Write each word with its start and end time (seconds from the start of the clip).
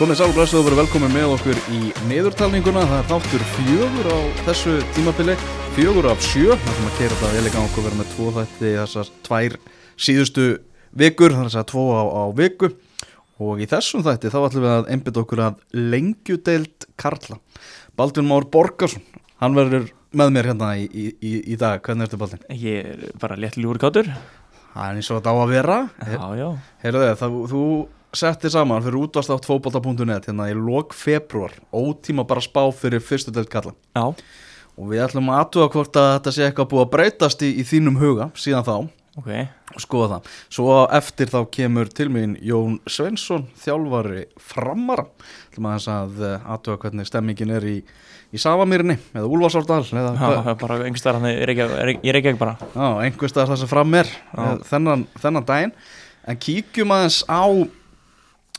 Komið 0.00 0.16
sálglæst 0.16 0.54
og 0.56 0.62
verið 0.64 0.78
velkomin 0.80 1.10
með 1.12 1.32
okkur 1.34 1.58
í 1.76 1.78
niðurtalninguna. 2.08 2.86
Það 2.88 3.00
er 3.02 3.08
þáttur 3.10 3.42
fjögur 3.50 4.06
á 4.08 4.18
þessu 4.46 4.76
tímabili, 4.96 5.34
fjögur 5.76 6.08
af 6.08 6.22
sjö. 6.24 6.56
Það 6.56 6.78
sem 6.78 6.86
að 6.88 6.96
kera 6.96 7.18
þetta 7.18 7.32
vel 7.34 7.42
í 7.42 7.52
gang 7.52 7.76
og 7.76 7.84
vera 7.84 7.98
með 7.98 8.08
tvo 8.14 8.30
þætti 8.38 8.70
þessar 8.78 9.10
tvær 9.28 9.58
síðustu 10.00 10.46
vikur, 11.02 11.36
þannig 11.36 11.50
að 11.50 11.58
það 11.58 11.60
er 11.60 11.68
tvo 11.74 11.84
á, 11.92 12.02
á 12.16 12.24
viku. 12.40 12.72
Og 13.44 13.60
í 13.60 13.68
þessum 13.74 14.06
þætti 14.08 14.32
þá 14.32 14.38
ætlum 14.40 14.64
við 14.64 14.72
að 14.78 14.90
einbytta 14.96 15.24
okkur 15.26 15.44
að 15.50 15.60
lengjudeild 15.76 16.90
Karla. 17.04 17.40
Baldvin 18.00 18.30
Már 18.32 18.48
Borgarsson, 18.56 19.04
hann 19.44 19.60
verður 19.60 19.92
með 20.16 20.36
mér 20.38 20.52
hérna 20.54 20.72
í, 20.80 20.88
í, 20.88 21.08
í, 21.20 21.36
í 21.44 21.60
dag. 21.60 21.84
Hvernig 21.84 22.08
ertu 22.08 22.24
Baldvin? 22.24 22.48
Ég 22.56 22.88
er 22.96 23.16
bara 23.20 23.36
létt 23.36 23.60
ljúri 23.60 23.84
kátur 23.84 24.08
Það 24.08 24.84
er 24.86 24.96
eins 24.96 25.08
og 25.12 25.20
þetta 25.20 25.32
á 25.34 25.36
að 25.36 25.56
vera. 25.58 25.80
Já, 26.08 26.20
já 26.40 26.48
Heyrðu 26.86 27.08
þið, 27.20 27.40
þú 27.52 27.64
setti 28.16 28.50
saman 28.50 28.82
fyrir 28.84 29.00
útvarslátt 29.04 29.48
fókbalta.net 29.48 30.30
hérna 30.30 30.50
í 30.50 30.54
lok 30.58 30.94
februar, 30.96 31.54
ótíma 31.72 32.26
bara 32.26 32.42
spá 32.44 32.62
fyrir 32.74 33.02
fyrstu 33.04 33.34
deild 33.34 33.50
Karla. 33.52 33.74
Já, 33.94 34.14
Og 34.80 34.88
við 34.88 35.02
ætlum 35.04 35.28
að 35.28 35.42
aðtuga 35.42 35.72
hvort 35.74 35.98
að 36.00 36.10
þetta 36.14 36.32
sé 36.32 36.46
eitthvað 36.46 36.68
búið 36.70 36.82
að 36.86 36.92
breytast 36.94 37.42
í, 37.44 37.50
í 37.60 37.64
þínum 37.68 37.98
huga 38.00 38.30
síðan 38.38 38.64
þá 38.64 38.76
ok 39.20 39.32
og 39.70 39.82
skoða 39.84 40.06
það. 40.14 40.28
Svo 40.56 40.76
eftir 40.96 41.30
þá 41.30 41.38
kemur 41.54 41.90
til 41.94 42.06
mín 42.10 42.32
Jón 42.42 42.78
Svensson, 42.90 43.44
þjálfari 43.60 44.24
framara. 44.40 45.04
ætlum 45.50 45.68
að 45.68 45.76
þess 45.76 45.90
að 45.94 46.22
aðtuga 46.54 46.80
hvernig 46.84 47.10
stemmingin 47.10 47.52
er 47.54 47.66
í, 47.68 47.74
í 48.32 48.40
Savamýrinni 48.40 48.96
eða 49.12 49.26
er 50.54 50.58
bara 50.62 50.78
einhverstaðar 50.86 51.20
hann 51.20 51.50
Reykjavík 51.50 52.06
ég 52.08 52.16
Reykjavík 52.16 52.40
bara 52.40 52.56
Já, 52.72 52.86
einhvers 53.04 53.34
staðar 53.34 53.52
það 53.52 53.62
sem 53.62 53.72
fram 53.74 53.98
er 54.00 54.10
eh, 54.14 54.56
þennan, 54.72 55.04
þennan 55.20 55.48
daginn. 55.52 55.76
En 56.30 56.40
kíkjum 56.40 56.96
aðeins 56.96 57.20
á 57.28 57.42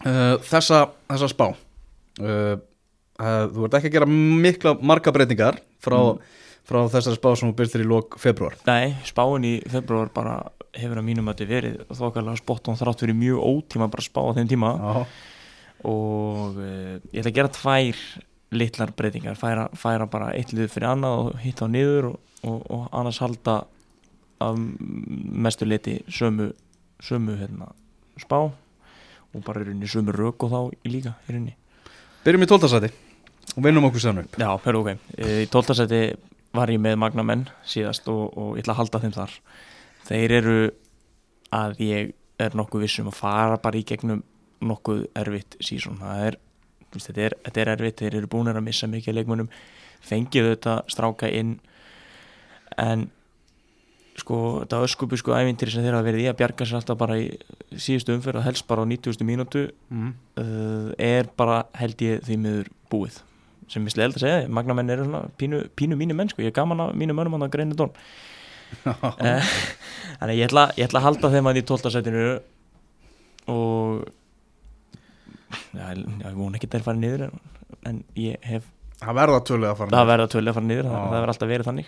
uh, 0.06 0.36
þessa, 0.48 0.84
þessa 1.12 1.32
spá. 1.32 1.48
Uh, 2.22 2.56
þú 3.22 3.68
ert 3.68 3.78
ekki 3.78 3.92
að 3.92 3.98
gera 4.00 4.08
mikla 4.10 4.76
marga 4.82 5.14
breytingar 5.14 5.60
frá, 5.84 5.98
frá 6.68 6.80
þessari 6.90 7.20
spá 7.20 7.30
sem 7.36 7.52
þú 7.52 7.58
byrðir 7.60 7.84
í 7.86 7.90
lok 7.92 8.18
februar. 8.22 8.58
Nei, 8.70 8.96
spáin 9.06 9.46
í 9.46 9.54
februar 9.70 10.10
bara 10.14 10.40
hefur 10.78 11.02
að 11.02 11.08
mínum 11.08 11.30
að 11.30 11.44
þetta 11.44 11.52
verið 11.52 11.78
þokkarlega 11.92 12.42
spott 12.42 12.72
og 12.72 12.80
þrátt 12.80 13.04
fyrir 13.04 13.20
mjög 13.20 13.46
ótíma 13.46 13.92
bara 13.92 14.06
spá 14.08 14.22
á 14.26 14.36
þeim 14.40 14.50
tíma. 14.50 14.74
Já, 14.80 15.06
og 15.92 16.58
ég 16.62 17.22
ætla 17.22 17.32
að 17.32 17.38
gera 17.38 17.54
tvær 17.58 18.02
litlar 18.52 18.92
breytingar, 18.98 19.38
færa, 19.40 19.68
færa 19.78 20.08
bara 20.12 20.32
eitt 20.36 20.52
lið 20.56 20.74
fyrir 20.74 20.92
annað 20.92 21.20
og 21.22 21.38
hitta 21.44 21.68
á 21.68 21.72
niður 21.72 22.10
og, 22.12 22.18
og, 22.44 22.58
og 22.74 22.90
annars 23.00 23.22
halda 23.24 23.62
af 24.42 24.58
mestu 24.58 25.68
liti 25.68 26.00
sömu, 26.12 26.50
sömu 27.04 27.38
hérna, 27.40 27.70
spá 28.20 28.50
og 29.36 29.46
bara 29.46 29.64
í 29.64 29.68
rauninni 29.70 29.90
sömu 29.90 30.14
rök 30.16 30.46
og 30.46 30.52
þá 30.52 30.60
í 30.88 30.92
líka 30.92 31.16
í 31.26 31.36
rauninni. 31.36 31.56
Byrjum 32.26 32.46
í 32.46 32.50
tóltasæti 32.52 32.92
og 33.56 33.66
vinnum 33.66 33.88
okkur 33.90 34.04
saman 34.04 34.28
upp. 34.28 34.38
Já, 34.40 34.50
hörru 34.66 34.84
ok, 34.84 35.06
í 35.18 35.48
tóltasæti 35.52 36.02
var 36.56 36.72
ég 36.72 36.82
með 36.84 36.98
Magnamenn 37.00 37.48
síðast 37.68 38.08
og, 38.12 38.32
og 38.38 38.56
ég 38.58 38.66
ætla 38.66 38.76
að 38.76 38.82
halda 38.82 39.02
þeim 39.04 39.16
þar. 39.16 39.36
Þeir 40.10 40.36
eru 40.40 40.58
að 41.56 41.84
ég 41.84 42.14
er 42.42 42.58
nokkuð 42.58 42.86
vissum 42.86 43.10
að 43.12 43.20
fara 43.20 43.60
bara 43.62 43.80
í 43.80 43.86
gegnum 43.88 44.24
nokkuð 44.62 45.06
erfitt 45.18 45.58
sísón 45.64 46.00
það 46.02 46.26
er, 46.28 46.38
þetta 46.94 47.24
er, 47.28 47.38
þetta 47.46 47.64
er 47.64 47.74
erfitt. 47.76 48.04
Þeir 48.04 48.20
eru 48.20 48.32
búin 48.32 48.52
að 48.52 48.62
missa 48.66 48.90
mikið 48.92 49.18
leikmunum 49.20 49.52
fengið 50.06 50.52
þetta 50.54 50.78
stráka 50.92 51.30
inn 51.30 51.58
en 52.82 53.10
sko 54.20 54.38
þetta 54.66 54.82
öskupu 54.86 55.18
sko 55.18 55.32
ævintýri 55.38 55.72
sem 55.72 55.84
þeir 55.86 55.96
hafa 55.96 56.08
verið 56.10 56.26
í 56.26 56.30
að 56.30 56.38
bjarga 56.42 56.66
sér 56.68 56.80
alltaf 56.82 56.98
bara 57.00 57.16
í 57.22 57.30
síðustu 57.80 58.14
umferð 58.18 58.42
og 58.42 58.46
helst 58.50 58.68
bara 58.68 58.84
á 58.84 58.86
90. 58.92 59.24
mínútu 59.28 59.68
Mm. 59.90 60.14
uh, 60.38 60.92
er 61.00 61.30
bara 61.38 61.62
held 61.80 62.02
ég 62.04 62.22
því 62.28 62.38
miður 62.44 62.70
búið 62.92 63.22
sem 63.72 63.86
ég 63.88 63.94
sleld 63.96 64.18
að 64.20 64.26
segja, 64.26 64.50
magnamenn 64.52 64.90
eru 64.92 65.06
svona 65.08 65.22
pínu, 65.40 65.62
pínu 65.80 65.96
mínu 65.96 66.14
menn 66.18 66.28
sko, 66.30 66.42
ég 66.44 66.52
er 66.52 66.58
gaman 66.60 66.82
að 66.84 66.96
mínu 67.00 67.16
mönnum 67.16 67.38
hann 67.40 67.48
að 67.48 67.54
greina 67.56 67.76
tón 67.80 67.94
Eh, 69.20 69.48
þannig 70.20 70.38
ég 70.40 70.48
ætla, 70.48 70.66
ég 70.80 70.88
ætla 70.88 71.00
að 71.02 71.06
halda 71.08 71.32
þeim 71.34 71.48
að 71.52 71.58
í 71.60 71.64
12. 71.68 71.92
setinu 71.92 72.26
og 73.52 74.06
já, 75.76 75.88
ég 75.96 76.36
vona 76.38 76.60
ekki 76.60 76.68
að 76.70 76.76
þeir 76.78 76.86
fara 76.86 77.00
niður 77.02 77.24
en, 77.28 77.40
en 77.90 78.04
ég 78.20 78.38
hef, 78.48 78.68
Það 79.02 79.18
verða 79.18 79.40
töluð 79.50 79.70
að 79.72 79.78
fara. 79.80 79.92
það 79.98 80.10
verða 80.12 80.28
tvölu 80.36 80.52
að 80.52 80.58
fara 80.60 80.68
niður 80.70 80.88
það, 80.92 81.08
verður 81.16 81.32
alltaf 81.34 81.50
verið 81.52 81.70
þannig 81.72 81.88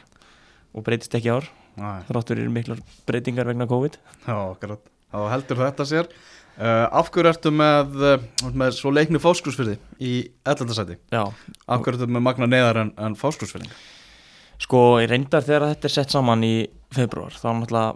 og 0.74 0.86
breytist 0.88 1.16
ekki 1.20 1.30
ár, 1.36 1.50
þráttur 1.78 2.40
eru 2.44 2.54
miklar 2.54 2.82
breytingar 3.08 3.50
vegna 3.50 3.68
COVID 3.70 3.98
Já, 4.28 4.36
akkurat. 4.38 4.84
Þá 5.14 5.20
heldur 5.32 5.60
þetta 5.62 5.86
sér. 5.90 6.08
Uh, 6.54 6.86
af 6.94 7.10
hverju 7.10 7.32
ertu 7.32 7.50
með, 7.54 7.96
uh, 7.98 8.50
með 8.54 8.76
svo 8.78 8.92
leikni 8.94 9.18
fáskursfyrði 9.22 9.80
í 10.06 10.14
11. 10.46 10.74
sæti? 10.78 11.00
já, 11.10 11.24
Af 11.66 11.82
hverju 11.82 11.98
ertu 11.98 12.08
með 12.14 12.26
magna 12.28 12.46
neðar 12.50 12.78
en, 12.84 12.92
en 13.02 13.16
fáskursfyrði? 13.18 13.72
Sko, 14.62 14.82
ég 15.02 15.10
reyndar 15.10 15.42
þegar 15.42 15.72
þetta 15.72 15.90
er 15.90 15.96
sett 15.96 16.14
saman 16.14 16.46
í 16.46 16.54
februar, 16.94 17.34
þá 17.34 17.48
náttúrulega 17.58 17.96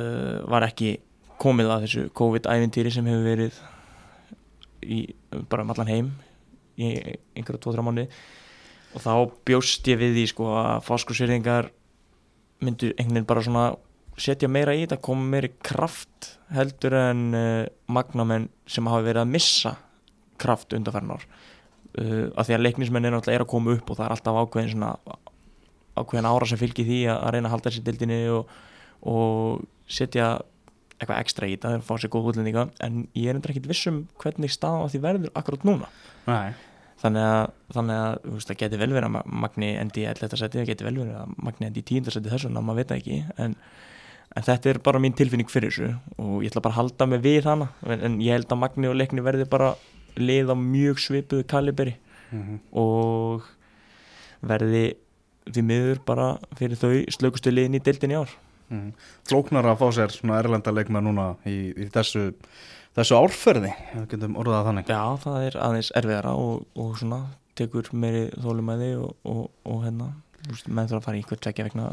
uh, 0.00 0.38
var 0.54 0.64
ekki 0.70 0.94
komið 1.44 1.72
að 1.74 1.84
þessu 1.84 2.06
COVID-ævintýri 2.16 2.94
sem 2.94 3.12
hefur 3.12 3.28
verið 3.28 3.60
í 4.84 5.02
bara 5.50 5.66
um 5.66 5.72
allan 5.74 5.90
heim 5.92 6.10
í 6.80 6.90
einhverja 7.36 7.60
tvo-þrjá 7.60 7.84
mánuði 7.84 8.08
og 8.94 9.02
þá 9.04 9.12
bjóst 9.48 9.88
ég 9.90 10.00
við 10.00 10.16
því 10.16 10.24
sko 10.32 10.48
að 10.62 10.84
fáskursýringar 10.88 11.68
myndu 12.64 12.92
einhvern 12.94 13.18
veginn 13.18 13.28
bara 13.30 13.44
svona 13.46 13.64
setja 14.20 14.48
meira 14.50 14.74
í 14.76 14.84
þetta, 14.84 15.00
koma 15.02 15.26
meiri 15.34 15.50
kraft 15.64 16.34
heldur 16.54 16.94
en 16.98 17.24
uh, 17.34 17.66
magnamenn 17.90 18.48
sem 18.70 18.86
hafa 18.86 19.06
verið 19.06 19.24
að 19.24 19.32
missa 19.34 19.74
kraft 20.40 20.74
undanferðin 20.76 21.16
ár. 21.16 21.26
Uh, 21.94 22.26
að 22.34 22.48
því 22.48 22.56
að 22.56 22.64
leiknismenn 22.68 23.08
er 23.08 23.14
náttúrulega 23.14 23.40
er 23.40 23.46
að 23.46 23.52
koma 23.54 23.74
upp 23.74 23.90
og 23.90 23.98
það 23.98 24.06
er 24.06 24.16
alltaf 24.16 24.40
ákveðin 24.42 24.74
svona 24.74 24.92
ákveðin 25.94 26.30
ára 26.30 26.50
sem 26.50 26.60
fylgir 26.60 26.88
því 26.88 27.00
að, 27.06 27.20
að 27.20 27.34
reyna 27.34 27.50
að 27.50 27.54
halda 27.54 27.70
þessi 27.70 27.86
dildinni 27.86 28.20
og, 28.34 28.54
og 29.10 29.64
setja 29.90 30.28
eitthvað 30.94 31.20
ekstra 31.20 31.48
í 31.48 31.56
þetta, 31.56 31.72
fá 31.84 31.94
sér 31.98 32.12
góð 32.12 32.30
útlendinga. 32.32 32.68
En 32.84 33.04
ég 33.18 33.30
er 33.30 33.38
endur 33.38 33.52
ekkit 33.54 33.68
viss 33.70 33.90
um 33.90 34.04
hvernig 34.22 34.52
staðan 34.54 34.86
á 34.86 34.90
því 34.92 35.02
verður 35.04 35.34
akkurat 35.38 35.66
núna. 35.66 35.90
Nei. 36.30 36.54
Þannig 37.04 37.24
að, 37.28 37.48
þannig 37.76 38.02
að 38.02 38.14
þú 38.24 38.34
veist, 38.38 38.50
það 38.50 38.60
geti 38.64 38.80
vel 38.80 38.92
verið 38.96 39.08
að 39.08 39.14
Ma- 39.16 39.24
Magni 39.44 39.70
endi 39.78 40.02
í 40.04 40.06
11. 40.10 40.38
seti, 40.40 40.60
það 40.60 40.70
geti 40.72 40.86
vel 40.88 40.94
verið 40.98 41.16
að 41.20 41.34
Magni 41.48 41.68
endi 41.68 41.82
í 41.84 41.88
10. 41.90 42.10
seti 42.16 42.32
þessu, 42.32 42.50
en 42.50 42.60
maður 42.64 42.80
veit 42.80 42.94
ekki 42.96 43.18
en, 43.44 43.56
en 44.34 44.46
þetta 44.48 44.70
er 44.72 44.80
bara 44.88 45.02
mín 45.04 45.16
tilfinning 45.18 45.50
fyrir 45.52 45.70
þessu 45.74 45.90
og 46.16 46.42
ég 46.44 46.50
ætla 46.52 46.64
bara 46.64 46.74
að 46.74 46.80
halda 46.80 47.08
mig 47.12 47.20
við 47.26 47.50
hana 47.50 47.68
en, 47.86 48.00
en 48.08 48.16
ég 48.24 48.32
held 48.38 48.48
að 48.50 48.62
Magni 48.64 48.88
og 48.90 48.96
Leikni 48.98 49.24
verði 49.26 49.46
bara 49.52 49.74
lið 50.16 50.50
á 50.50 50.56
mjög 50.58 51.02
svipuðu 51.02 51.46
kaliberi 51.50 51.96
Mm 52.34 52.58
og 52.72 53.44
verði 54.44 54.94
því 55.48 55.62
miður 55.68 56.00
bara 56.08 56.26
fyrir 56.58 56.78
þau 56.80 56.90
slökustu 57.12 57.52
liðin 57.52 57.76
í 57.78 57.82
deildin 57.84 58.14
í 58.14 58.16
ár 58.18 58.30
-hmm. 58.70 58.92
Flóknar 59.28 59.66
að 59.68 59.78
fá 59.80 59.86
sér 59.92 60.10
svona 60.12 60.38
erlenda 60.40 60.72
leikmenn 60.72 61.04
núna 61.04 61.36
í, 61.46 61.72
í 61.76 61.86
þessu, 61.92 62.32
þessu 62.94 63.16
árferði, 63.18 63.72
ef 63.90 63.96
við 64.02 64.10
getum 64.14 64.36
orðað 64.40 64.68
þannig. 64.68 64.90
Já, 64.92 65.02
það 65.24 65.46
er 65.48 65.56
aðeins 65.66 65.90
erfiðara 65.98 66.34
og, 66.38 66.66
og 66.78 66.92
svona 67.00 67.20
tekur 67.58 67.88
meiri 67.94 68.26
þólumæði 68.42 68.90
og, 69.02 69.14
og, 69.30 69.44
og 69.70 69.84
hérna, 69.86 70.10
menn 70.66 70.90
þurfa 70.90 71.00
að 71.00 71.06
fara 71.08 71.18
í 71.18 71.22
einhver 71.22 71.40
tvekja 71.42 71.66
vegna 71.68 71.88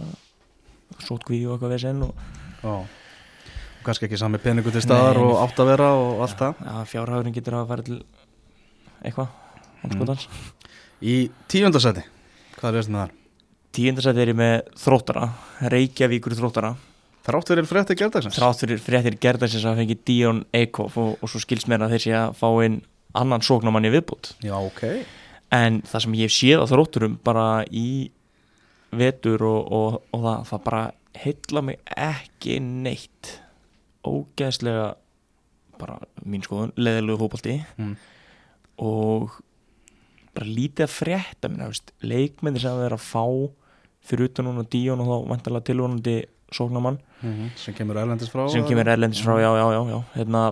sótkví 1.06 1.40
og 1.48 1.56
eitthvað 1.56 1.76
vesinn 1.76 2.04
og 2.06 2.16
Já. 2.62 2.74
Og 3.82 3.86
kannski 3.88 4.06
ekki 4.06 4.20
sami 4.22 4.38
peningu 4.38 4.70
til 4.74 4.84
staðar 4.86 5.18
Nei. 5.18 5.24
og 5.26 5.40
átt 5.42 5.62
að 5.64 5.70
vera 5.72 5.88
og 5.98 6.20
allt 6.22 6.38
það. 6.38 6.60
ja, 6.68 6.82
fjárhagurinn 6.92 7.34
getur 7.34 7.58
að 7.58 7.72
fara 7.72 7.86
til 7.88 7.98
eitthvað, 9.02 9.32
anskotans 9.88 10.28
Í 11.02 11.16
tíundasæti, 11.50 12.04
hvað 12.60 12.78
er 12.78 12.92
með 12.92 13.00
þar? 13.00 13.16
Tíundasæti 13.74 14.22
er 14.22 14.34
ég 14.34 14.38
með 14.38 14.56
þróttara, 14.84 15.24
Reykjavíkur 15.74 16.38
þróttara 16.38 16.76
Þrátt 17.22 17.52
fyrir 17.52 17.68
frétti 17.70 17.96
gerðagsins? 18.00 18.38
þrátt 18.40 18.64
fyrir 18.64 18.80
fréttir 18.82 19.18
gerðansins 19.22 19.66
að 19.70 19.82
fengi 19.82 19.98
Díon 20.10 20.40
Eikhoff 20.58 20.96
og, 20.98 21.12
og 21.22 21.30
svo 21.30 21.42
skils 21.44 21.68
mér 21.70 21.84
að 21.86 21.94
þeir 21.96 22.04
sé 22.08 22.16
að 22.18 22.32
fá 22.40 22.48
inn 22.66 22.80
annan 23.14 23.44
sóknamann 23.46 23.86
í 23.86 23.92
viðbútt 23.94 24.32
Já, 24.42 24.56
ok. 24.58 24.82
en 25.54 25.82
það 25.86 26.06
sem 26.08 26.18
ég 26.22 26.34
séð 26.34 26.64
á 26.64 26.72
þrótturum 26.72 27.20
bara 27.28 27.46
í 27.70 28.10
vetur 28.96 29.44
og, 29.48 29.70
og, 29.72 30.00
og 30.16 30.26
það, 30.26 30.42
það 30.50 30.64
bara 30.66 30.82
heilla 31.22 31.62
mig 31.68 31.80
ekki 31.94 32.58
neitt 32.64 33.36
ógeðslega 34.08 34.90
bara 35.82 36.00
mín 36.26 36.44
skoðun, 36.46 36.74
leðilegu 36.78 37.22
fótbolti 37.22 37.56
Mm. 37.78 37.96
og 38.82 39.38
bara 40.34 40.48
lítið 40.48 40.86
að 40.88 40.94
frétta 40.96 41.50
minna, 41.52 41.68
veist, 41.70 41.92
leikmyndir 42.02 42.64
sem 42.64 42.72
það 42.78 42.86
er 42.88 42.96
að 42.96 43.04
fá 43.06 43.24
fyrir 44.08 44.30
utan 44.32 44.48
núna 44.48 44.64
Díón 44.72 45.02
og 45.04 45.10
þá 45.12 45.30
vantarlega 45.30 45.68
tilvonandi 45.70 46.16
sóknamann 46.56 47.00
Mm 47.22 47.52
Sem 47.56 47.76
kemur 47.78 48.00
erlendis 48.02 48.32
frá? 48.34 48.48
sem 48.50 48.66
kemur 48.66 48.88
erlendis 48.90 49.22
frá, 49.22 49.36
já, 49.40 49.52
já, 49.58 49.66
já, 49.76 49.82
já. 49.92 50.00
Hérna 50.16 50.44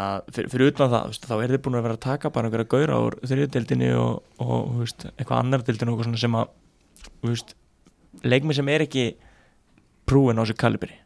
að 0.00 0.30
fyrir, 0.34 0.50
fyrir 0.52 0.70
utan 0.72 0.90
það, 0.92 1.08
veist, 1.10 1.26
þá 1.28 1.34
er 1.36 1.52
þið 1.54 1.62
búin 1.64 1.78
að 1.78 1.86
vera 1.86 1.96
að 1.98 2.04
taka 2.06 2.30
bara 2.34 2.48
einhverja 2.48 2.70
gauðra 2.74 3.00
úr 3.06 3.16
þriðdeldinni 3.26 3.90
og, 3.98 4.22
og 4.42 4.78
veist, 4.80 5.06
eitthvað 5.16 5.42
annar 5.42 5.64
deildinu 5.66 5.94
og 5.94 6.00
eitthvað 6.00 6.22
sem 6.22 6.38
að 6.40 6.54
veist, 7.26 7.54
leikmið 8.26 8.60
sem 8.60 8.70
er 8.72 8.86
ekki 8.86 9.04
prúin 10.10 10.40
á 10.40 10.44
sér 10.48 10.58
kalibri. 10.58 10.96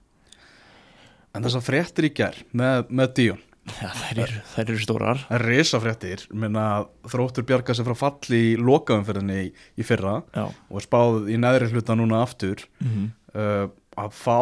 En 1.35 1.45
þessar 1.45 1.65
fréttir 1.67 2.09
í 2.09 2.15
gær 2.15 2.39
með, 2.55 2.87
með 2.95 3.19
Díón 3.19 3.43
Já, 3.65 3.89
þær 3.97 4.19
eru, 4.27 4.41
þær 4.53 4.65
eru 4.67 4.83
stórar. 4.83 5.21
Risafréttir 5.41 6.27
minna 6.37 6.65
þróttur 7.09 7.47
bjarga 7.49 7.73
sig 7.75 7.87
frá 7.87 7.97
falli 7.97 8.41
í 8.51 8.57
lokaumferðinni 8.61 9.39
í, 9.41 9.47
í 9.81 9.87
fyrra 9.89 10.19
Já, 10.37 10.45
og 10.53 10.85
spáð 10.85 11.31
í 11.33 11.39
neðri 11.41 11.71
hluta 11.73 11.97
núna 11.97 12.21
aftur. 12.27 12.67
Mm 12.85 13.13
uh, 13.35 13.67
að 14.01 14.15
fá 14.17 14.39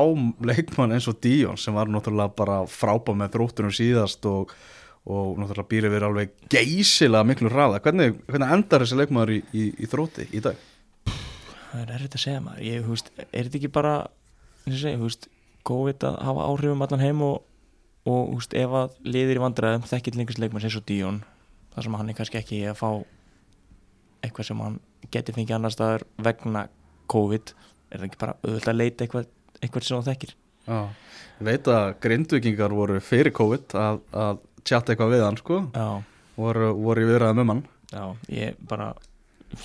leikmann 0.48 0.94
eins 0.96 1.08
og 1.10 1.18
Díón 1.22 1.58
sem 1.60 1.74
var 1.76 1.90
náttúrulega 1.90 2.34
bara 2.36 2.62
frábá 2.70 3.14
með 3.16 3.36
þróttunum 3.36 3.74
síðast 3.74 4.26
og, 4.30 4.52
og 5.04 5.38
náttúrulega 5.40 5.70
býr 5.70 5.88
yfir 5.90 6.06
alveg 6.08 6.34
geysilega 6.52 7.28
miklu 7.28 7.52
hraða 7.52 7.82
hvernig, 7.84 8.18
hvernig 8.28 8.54
endar 8.56 8.84
þessi 8.84 9.00
leikmaður 9.00 9.34
í, 9.36 9.40
í, 9.52 9.68
í 9.82 9.90
þrótti 9.90 10.28
í 10.32 10.42
dag? 10.44 10.60
það 11.72 11.84
er 11.84 11.94
erfitt 11.96 12.18
að 12.18 12.24
segja 12.26 12.42
maður 12.44 12.66
ég, 12.66 12.82
þú 12.84 12.94
veist, 12.94 13.10
er 13.22 13.46
þetta 13.46 13.58
ekki 13.60 13.72
bara 13.72 13.94
eins 14.66 14.76
og 14.76 14.82
segja, 14.82 15.00
þú 15.00 15.08
veist, 15.08 15.28
COVID 15.68 16.06
að 16.08 16.20
hafa 16.26 16.46
áhrifum 16.50 16.84
allan 16.84 17.04
heim 17.04 17.24
og, 17.24 17.42
og 18.04 18.22
þú 18.32 18.38
veist, 18.40 18.56
ef 18.58 18.76
að 18.80 18.96
liðir 19.06 19.40
í 19.40 19.42
vandræðum 19.44 19.88
þekkit 19.88 20.18
lengast 20.18 20.42
leikmann 20.42 20.66
eins 20.66 20.78
og 20.78 20.86
Díón 20.88 21.22
þar 21.72 21.86
sem 21.86 21.98
hann 21.98 22.12
er 22.12 22.18
kannski 22.18 22.40
ekki 22.40 22.62
að 22.68 22.80
fá 22.80 22.88
eitthvað 24.22 24.48
sem 24.50 24.62
hann 24.62 24.80
geti 25.14 25.34
fengið 25.34 25.56
annar 25.56 25.74
staðar 25.74 26.04
vegna 26.22 26.66
COVID 27.12 27.54
er 27.92 28.00
það 28.00 28.08
ekki 28.08 28.20
bara 28.20 28.36
auðvitað 28.42 28.72
að 28.72 28.80
leita 28.80 29.06
eitthvað, 29.06 29.30
eitthvað 29.62 29.86
sem 29.86 29.98
hann 29.98 30.08
þekkir. 30.10 30.34
Já. 30.66 30.80
Ég 31.38 31.48
veit 31.48 31.70
að 31.72 31.86
grindvikingar 32.04 32.74
voru 32.76 33.00
fyrir 33.02 33.34
COVID 33.34 33.76
að, 33.78 34.02
að 34.14 34.42
tjatta 34.68 34.92
eitthvað 34.92 35.14
við 35.16 35.24
hann 35.26 35.40
sko. 35.40 35.62
Já, 35.74 35.88
voru, 36.38 36.68
voru 36.78 37.02
í 37.02 37.08
viðræðum 37.10 37.42
um 37.42 37.54
hann. 37.54 37.64
Já, 37.92 38.04
ég 38.32 38.60
bara 38.68 38.92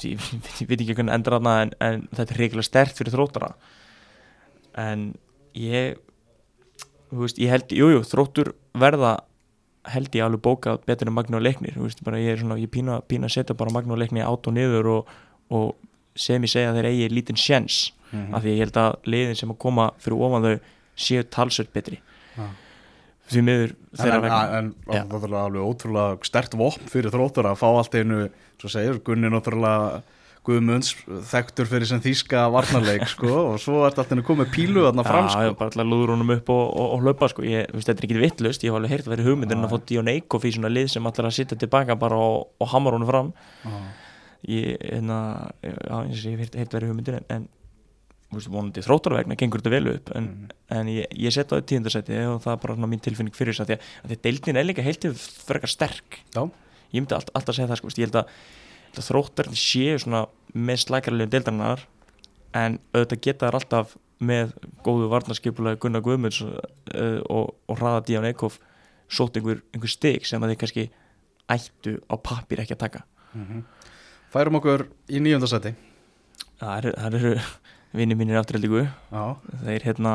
ég, 0.03 0.17
ég 0.61 0.67
veit 0.69 0.79
ekki 0.79 0.97
hvernig 0.97 1.15
endur 1.15 1.37
þarna 1.37 1.55
en, 1.65 1.75
en 1.83 2.03
þetta 2.11 2.33
er 2.33 2.41
reyngilega 2.41 2.69
stert 2.69 2.99
fyrir 2.99 3.13
þróttara. 3.13 3.53
En 4.77 5.09
ég 5.57 5.97
þú 7.11 7.23
veist, 7.23 7.39
ég 7.41 7.51
held, 7.51 7.71
jújú, 7.71 7.97
jú, 7.97 8.05
þróttur 8.07 8.53
verða 8.77 9.17
held 9.87 10.15
ég 10.17 10.25
alveg 10.25 10.43
bókað 10.43 10.81
betur 10.87 11.07
en 11.07 11.15
Magni 11.15 11.37
og 11.37 11.43
Leiknir, 11.45 11.77
þú 11.77 11.85
veist, 11.85 12.01
bara 12.03 12.19
ég 12.19 12.35
er 12.35 12.41
svona 12.41 12.57
ég 12.59 12.71
pína, 12.71 12.99
pína 13.07 13.29
að 13.29 13.37
setja 13.37 13.55
bara 13.57 13.71
Magni 13.71 13.95
og 13.95 14.01
Leiknir 14.01 14.27
át 14.27 14.49
og 14.49 14.55
niður 14.55 14.89
og, 14.97 15.13
og 15.55 15.86
sem 16.17 16.41
ég 16.43 16.51
segja 16.53 16.71
að 16.73 16.79
þeir 16.81 16.89
eigi 16.91 17.09
lítinn 17.13 17.37
sjens, 17.39 17.91
Mhm. 18.07 18.33
af 18.35 18.43
því 18.43 18.51
ég 18.55 18.59
held 18.63 18.77
að 18.79 18.93
liðin 19.11 19.35
sem 19.35 19.49
að 19.51 19.57
koma 19.59 19.89
fyrir 19.99 20.21
ofan 20.23 20.45
þau 20.45 20.59
séu 20.97 21.23
talsvöld 21.27 21.73
betri 21.75 21.97
Já. 22.37 22.45
því 23.29 23.41
miður 23.43 23.73
En, 23.73 23.97
þeirra 23.99 24.15
en, 24.15 24.21
vegna 24.23 24.57
en 24.57 24.69
Já. 24.87 25.01
það 25.11 25.25
er 25.27 25.33
alveg 25.41 25.65
ótrúlega 25.67 26.25
stert 26.25 26.55
vopn 26.55 26.87
fyrir 26.87 27.11
þróttur 27.11 27.49
að 27.51 27.57
fá 27.59 27.67
allt 27.67 27.97
einu 27.99 28.29
svo 28.61 28.69
segir 28.71 29.01
Gunni 29.03 29.27
náttúrulega 29.33 30.01
Guðmunds 30.47 30.93
þekktur 31.27 31.67
fyrir 31.67 31.85
sem 31.89 31.99
þýska 31.99 32.45
varnarleik 32.55 33.03
sko 33.13 33.27
og 33.51 33.59
svo 33.59 33.81
er 33.83 33.91
þetta 33.91 34.05
allt 34.05 34.15
einu 34.15 34.23
komið 34.23 34.53
pílu 34.55 34.85
þarna 34.87 35.03
fram 35.03 35.27
Já, 35.27 35.33
sko 35.35 35.43
ég 35.49 35.57
bara 35.59 35.67
alltaf 35.67 35.89
lúður 35.91 36.13
honum 36.15 36.31
upp 36.37 36.49
og, 36.55 36.63
og, 36.79 36.87
og 36.95 37.03
hlaupa 37.03 37.27
sko. 37.33 37.43
ég, 37.43 37.67
veist, 37.75 37.89
þetta 37.91 37.99
er 37.99 38.07
ekki 38.07 38.21
vittlust, 38.23 38.63
ég 38.63 38.71
hef 38.71 38.79
alveg 38.79 38.95
heyrt 38.95 39.09
að 39.11 39.15
vera 39.17 39.27
hugmyndin 39.27 39.59
Já. 39.59 39.67
að 39.67 39.75
fá 39.75 39.85
Dion 39.91 40.07
Eikoff 40.15 40.47
í 40.47 40.53
svona 40.55 40.71
lið 40.71 40.87
sem 40.95 41.03
allar 41.11 41.27
að 41.27 41.35
sitja 41.41 41.59
tilbaka 41.59 41.99
bara 41.99 42.15
og, 42.15 42.47
og 42.63 42.67
hamar 42.71 42.95
honum 42.95 43.11
fram 43.11 43.33
Já. 43.67 43.75
Ég, 44.47 44.77
hérna, 44.81 45.17
eins 45.63 46.23
og 46.23 46.31
ég 46.31 46.39
hef 46.39 46.53
heyrt 46.55 46.73
verið 46.75 46.91
hugmyndin 46.93 47.17
en, 47.19 47.25
en 47.35 47.47
veist, 48.33 48.49
vonandi 48.51 48.83
þróttar 48.85 49.15
vegna 49.17 49.35
gengur 49.39 49.61
þetta 49.63 49.73
vel 49.75 49.91
upp 49.95 50.11
en, 50.15 50.27
Mhm. 50.27 50.53
en 50.77 50.87
ég, 50.91 51.05
ég 51.15 51.31
setja 51.35 51.55
á 51.55 51.59
þetta 51.59 51.67
tíundarsæti 51.71 52.17
og 52.27 52.41
það 52.43 52.53
er 52.53 52.61
bara 52.63 52.75
svona 52.75 52.89
mín 52.91 53.01
tilfinning 53.03 53.35
fyrir 53.35 53.53
þess 53.53 53.63
að 53.65 53.69
því 53.71 53.75
að, 53.77 53.91
að 54.03 54.09
því 54.11 54.17
að 54.17 54.23
deildin 54.27 54.57
er 54.61 54.67
líka 54.67 54.83
heilt 54.87 55.05
yfir 55.09 55.43
frekar 55.47 55.69
sterk 55.73 56.19
Já. 56.35 56.41
ég 56.93 56.99
myndi 57.01 57.15
allt, 57.15 57.31
alltaf 57.35 57.55
segja 57.55 57.67
það 57.71 57.81
sko, 57.81 57.93
ég 57.97 58.07
held 58.07 58.19
að, 58.21 58.33
að 58.97 59.07
þróttar 59.11 59.51
séu 59.55 59.99
svona 59.99 60.25
með 60.55 60.77
slækarlegum 60.85 61.31
deildarinnar 61.35 61.85
en 62.57 62.79
auðvitað 62.95 63.21
geta 63.27 63.47
þær 63.51 63.59
alltaf 63.61 63.97
með 64.19 64.53
góðu 64.83 65.09
varnarskipulega 65.11 65.77
Gunnar 65.77 66.01
Guðmunds 66.01 66.39
uh, 66.41 67.19
og, 67.29 67.51
og 67.69 67.77
hraða 67.77 67.99
Díán 68.07 68.25
Eikhoff 68.25 68.57
sótt 69.07 69.37
einhver, 69.37 69.59
einhver 69.75 69.91
stig 69.91 70.25
sem 70.25 70.41
að 70.41 70.55
þeir 70.55 70.61
kannski 70.63 70.85
ættu 71.53 71.99
á 72.11 72.15
pappir 72.17 72.59
ekki 72.63 72.73
að 72.75 72.83
taka 72.87 73.03
Mhm. 73.37 73.59
Færum 74.33 74.59
okkur 74.59 74.87
í 75.07 75.21
nýjöndasæti 75.23 75.73
það 76.59 76.73
eru, 76.79 76.93
það 76.97 77.17
eru 77.19 77.33
vinni 77.97 78.17
mínir 78.19 78.39
afturhaldíku 78.41 78.83
Já, 78.83 79.23
þeir 79.63 79.87
hérna 79.87 80.13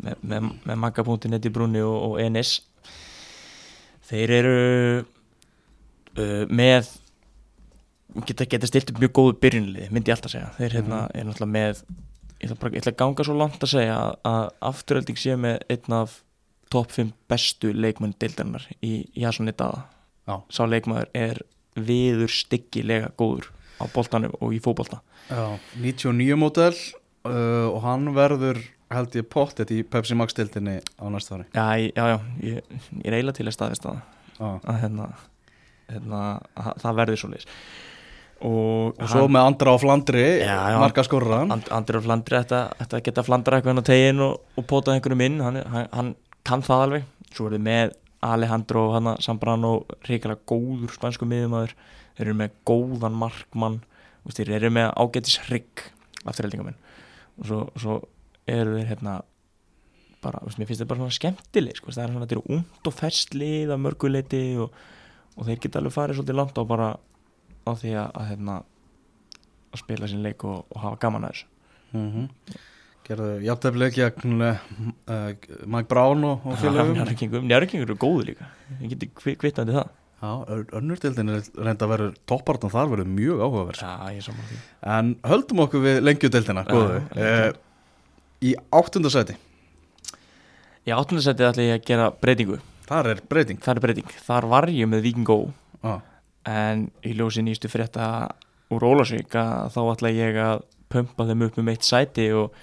með, 0.00 0.24
með, 0.24 0.50
með 0.66 0.80
Magga.net 0.84 1.46
í 1.46 1.52
brúni 1.52 1.82
og, 1.84 1.96
og 2.08 2.20
Enis. 2.22 2.54
Þeir 4.10 4.32
eru 4.38 4.54
uh, 5.02 6.44
með 6.50 6.88
geta, 8.26 8.46
geta 8.48 8.70
stilt 8.70 8.94
upp 8.94 9.02
mjög 9.02 9.14
góðu 9.18 9.36
byrjunlið 9.44 9.92
myndi 9.92 10.10
ég 10.10 10.16
alltaf 10.16 10.34
segja. 10.34 10.50
Þeir 10.58 10.78
hérna 10.80 11.04
er 11.14 11.28
náttúrulega 11.28 11.54
með 11.54 11.84
ég 12.40 12.48
ætla, 12.48 12.58
bara, 12.62 12.74
ég 12.74 12.82
ætla 12.82 12.94
að 12.94 12.98
ganga 13.04 13.28
svo 13.28 13.36
langt 13.38 13.62
að 13.62 13.74
segja 13.74 14.00
að, 14.32 14.50
afturhalding 14.72 15.20
sé 15.20 15.36
með 15.38 15.62
einn 15.76 15.96
af 16.00 16.18
topp 16.70 16.94
5 16.96 17.14
bestu 17.30 17.72
leikmenn 17.74 18.14
deildarinnar 18.22 18.66
í 18.86 19.02
Jasoni 19.18 19.52
Dada 19.52 19.84
Já. 20.28 20.38
sá 20.54 20.62
leikmaður 20.70 21.10
er 21.18 21.40
viður 21.86 22.32
styggilega 22.34 23.10
góður 23.20 23.48
á 23.80 23.84
boltanum 23.94 24.34
og 24.40 24.52
í 24.56 24.60
fótbolta. 24.62 25.00
Já 25.30 25.56
99 25.80 26.36
mótel 26.40 26.72
uh, 26.74 27.68
og 27.70 27.80
hann 27.86 28.10
verður 28.16 28.60
held 28.90 29.14
ég 29.14 29.28
pottet 29.30 29.70
í 29.70 29.82
Pepsi 29.86 30.16
Max 30.18 30.34
deildinni 30.34 30.80
á 30.98 31.04
næsta 31.12 31.36
ári. 31.38 31.44
Já, 31.54 31.66
já, 31.94 32.06
já, 32.10 32.16
ég, 32.42 32.72
ég 33.04 33.12
eiginlega 33.14 33.36
til 33.38 33.46
að 33.46 33.54
staðist 33.54 33.86
Já. 33.86 34.48
að 34.66 34.80
hérna, 34.82 35.06
hérna 35.92 36.22
að, 36.58 36.72
það 36.82 36.98
verður 36.98 37.20
svo 37.22 37.30
leis 37.30 37.46
og, 38.40 38.96
Og 38.98 39.06
svo 39.12 39.26
með 39.28 39.46
Andra 39.50 39.74
á 39.76 39.78
Flandri, 39.82 40.24
marga 40.80 41.04
skorran 41.04 41.52
And, 41.52 41.66
Andri 41.76 42.00
á 42.00 42.02
Flandri 42.02 42.38
að- 42.40 42.70
ætti 42.80 42.96
að 42.98 43.02
geta 43.08 43.24
Flandra 43.26 43.58
eitthvað 43.60 43.82
á 43.84 43.90
tegin 43.90 44.22
og, 44.24 44.38
og 44.56 44.66
potað 44.66 44.96
einhverjum 44.96 45.24
inn. 45.26 45.40
Hann, 45.44 45.60
hann, 45.74 45.88
hann 45.92 46.12
kann 46.48 46.62
það 46.64 46.84
alveg. 46.86 47.04
Svo 47.36 47.46
er 47.50 47.58
þið 47.58 47.64
með 47.68 47.92
Alejandro 48.20 48.88
og 48.88 48.94
hann 48.98 49.14
Sambrano 49.24 49.72
reikalega 50.04 50.42
góður 50.48 50.92
spansku 50.92 51.28
miðumæður 51.28 51.74
þeir 52.18 52.26
eru 52.26 52.36
með 52.36 52.56
góðan 52.68 53.16
markmann. 53.16 53.80
Veist, 54.24 54.36
þeir 54.36 54.56
eru 54.58 54.70
með 54.76 54.90
ágætis 55.00 55.38
hrygg 55.46 55.86
afturheldingamenn 56.28 56.76
og 57.40 57.46
svo, 57.48 57.60
svo 57.80 57.94
eru 58.50 58.76
þeir 58.76 58.90
hérna 58.90 59.20
bara, 60.20 60.42
veist, 60.44 60.58
mér 60.60 60.68
finnst 60.68 60.82
þetta 60.82 60.90
bara 60.90 61.04
svona 61.04 61.16
skemmtileg 61.16 61.78
sko, 61.78 61.92
það 61.94 62.02
er 62.02 62.12
svona, 62.12 62.26
þetta 62.26 62.36
eru 62.36 62.58
ungt 62.58 62.90
og 62.90 62.96
festlið 62.96 63.72
að 63.72 63.82
mörguleiti 63.86 64.42
og, 64.60 64.74
og 65.36 65.46
þeir 65.48 65.62
geta 65.64 65.80
alveg 65.80 65.96
farið 65.96 66.20
svolítið 66.20 66.40
langt 66.40 66.60
á 66.60 66.64
bara 66.68 66.90
á 67.64 67.70
því 67.72 67.94
að, 67.94 68.10
að 68.20 68.28
hérna 68.34 68.58
að 69.70 69.82
spila 69.84 70.10
sín 70.10 70.26
leik 70.26 70.44
og, 70.48 70.66
og 70.68 70.84
hafa 70.84 71.00
gaman 71.04 71.26
að 71.28 71.34
þessu. 71.34 71.48
Mm 71.90 72.10
-hmm. 72.12 72.58
Gerðu 73.08 73.30
jafntefnileg 73.42 73.96
gegn 73.96 74.42
uh, 74.44 74.58
Mike 75.66 75.88
Brown 75.90 76.26
og, 76.28 76.44
og 76.46 76.58
félögum. 76.60 76.92
Njárvíkingum, 76.98 77.46
Njárvíkingur 77.50 77.88
eru 77.88 77.96
góðu 78.02 78.26
líka. 78.30 78.50
Ég 78.80 78.92
geti 78.94 79.08
kvi- 79.18 79.36
kvittandi 79.40 79.74
það. 79.78 79.88
Já, 80.20 80.30
ör- 80.52 80.74
önnur 80.76 81.00
deildin 81.00 81.32
er 81.32 81.46
reynda 81.56 81.86
að 81.86 81.92
vera 81.94 82.08
toppartan 82.28 82.70
þar 82.72 82.90
verður 82.92 83.08
mjög 83.08 83.40
áhugaverð. 83.46 83.80
Já, 83.80 83.92
ég 84.12 84.20
er 84.20 84.26
saman 84.28 84.48
því. 84.50 84.58
En 84.94 85.12
höldum 85.32 85.62
okkur 85.64 85.84
við 85.86 85.96
góðu. 85.96 86.04
lengjudeild. 86.10 86.50
uh, 87.16 87.50
Í 88.40 88.54
áttundasæti, 88.72 89.34
Í 90.88 90.92
áttundasætið 90.96 91.48
ætla 91.50 91.64
ég 91.66 91.74
að 91.78 91.86
gera 91.90 92.06
breytingu. 92.22 92.58
Þar 92.88 93.08
er 93.12 93.18
breyting. 93.30 93.58
Það 93.62 93.74
er 93.76 93.80
breyting, 93.84 94.12
þar 94.26 94.46
var 94.50 94.66
ég 94.72 94.88
með 94.90 95.04
Víkingó 95.04 95.36
ah. 95.86 96.00
en 96.48 96.86
í 97.06 97.12
ljósi 97.14 97.44
nýstu 97.46 97.68
frétta 97.70 98.06
úr 98.72 98.86
Ólasvík 98.88 99.36
að 99.38 99.68
þá 99.76 99.80
ætla 99.92 100.12
ég 100.16 100.38
að 100.40 100.64
pumpa 100.90 101.26
þeim 101.28 101.44
upp 101.46 101.58
um 101.62 101.70
eitt 101.70 101.86
sæti 101.86 102.26
og, 102.34 102.56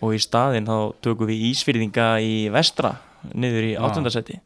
og 0.00 0.14
í 0.14 0.20
staðinn 0.22 0.68
þá 0.68 0.76
tökum 1.04 1.28
við 1.30 1.44
Ísfyrðinga 1.50 2.08
í 2.22 2.34
vestra 2.54 2.94
niður 3.34 3.66
í 3.66 3.72
Já. 3.74 3.80
áttundasæti 3.88 4.38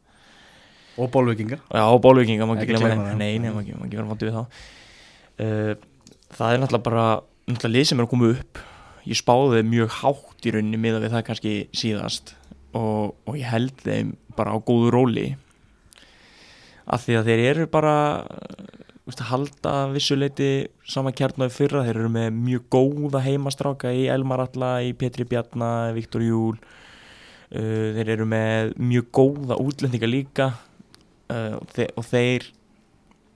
Og 0.97 1.09
bólvikingar 1.13 1.61
Já, 1.73 1.83
og 1.89 2.01
bólvíkinga, 2.03 2.45
má 2.45 2.53
ekki 2.57 2.77
þeim. 2.77 2.89
þeim. 2.91 3.17
Nei, 3.17 3.31
nei, 3.41 3.49
má 3.49 3.61
ekki, 3.63 3.77
vera 3.97 4.05
vandi 4.05 4.27
við 4.29 4.35
þá. 4.37 4.43
Uh, 5.41 5.73
Það 6.33 6.51
er 6.53 6.61
náttúrulega 6.61 6.85
bara 6.85 7.05
náttúrulega 7.49 7.73
lið 7.73 7.87
sem 7.89 7.99
er 7.99 8.05
að 8.05 8.11
koma 8.11 8.29
upp. 8.33 8.59
Ég 9.09 9.17
spáði 9.19 9.57
þeim 9.59 9.71
mjög 9.73 9.95
hátt 9.99 10.45
í 10.47 10.53
rauninni 10.53 10.79
miða 10.81 11.01
við 11.03 11.13
það 11.15 11.25
kannski 11.27 11.53
síðast. 11.77 12.35
Og, 12.77 13.13
og 13.29 13.37
ég 13.37 13.49
held 13.49 13.73
þeim 13.83 14.13
bara 14.37 14.53
á 14.53 14.57
góðu 14.65 14.91
róli. 14.93 15.25
Af 16.89 17.05
því 17.05 17.17
að 17.19 17.29
þeir 17.29 17.43
eru 17.51 17.67
bara 17.73 17.95
veist, 19.07 19.21
að 19.21 19.29
halda 19.31 19.73
vissuleiti 19.93 20.49
sama 20.87 21.13
kjarnáði 21.15 21.55
fyrra, 21.55 21.83
þeir 21.87 21.99
eru 21.99 22.11
með 22.13 22.29
mjög 22.37 22.65
góða 22.73 23.23
heimastráka 23.25 23.91
í 23.95 24.05
Elmar 24.11 24.45
Alla 24.45 24.73
í 24.85 24.93
Petri 24.97 25.27
Bjarna, 25.27 25.91
Viktor 25.95 26.23
Júl. 26.23 26.57
Uh, 27.53 27.93
þeir 27.97 28.15
eru 28.15 28.25
með 28.25 28.73
mjög 28.81 29.09
góða 29.13 29.59
útlendinga 29.61 30.07
líka 30.09 30.47
uh, 31.29 31.59
og, 31.59 31.67
þe 31.75 31.85
og 31.99 32.07
þeir 32.07 32.47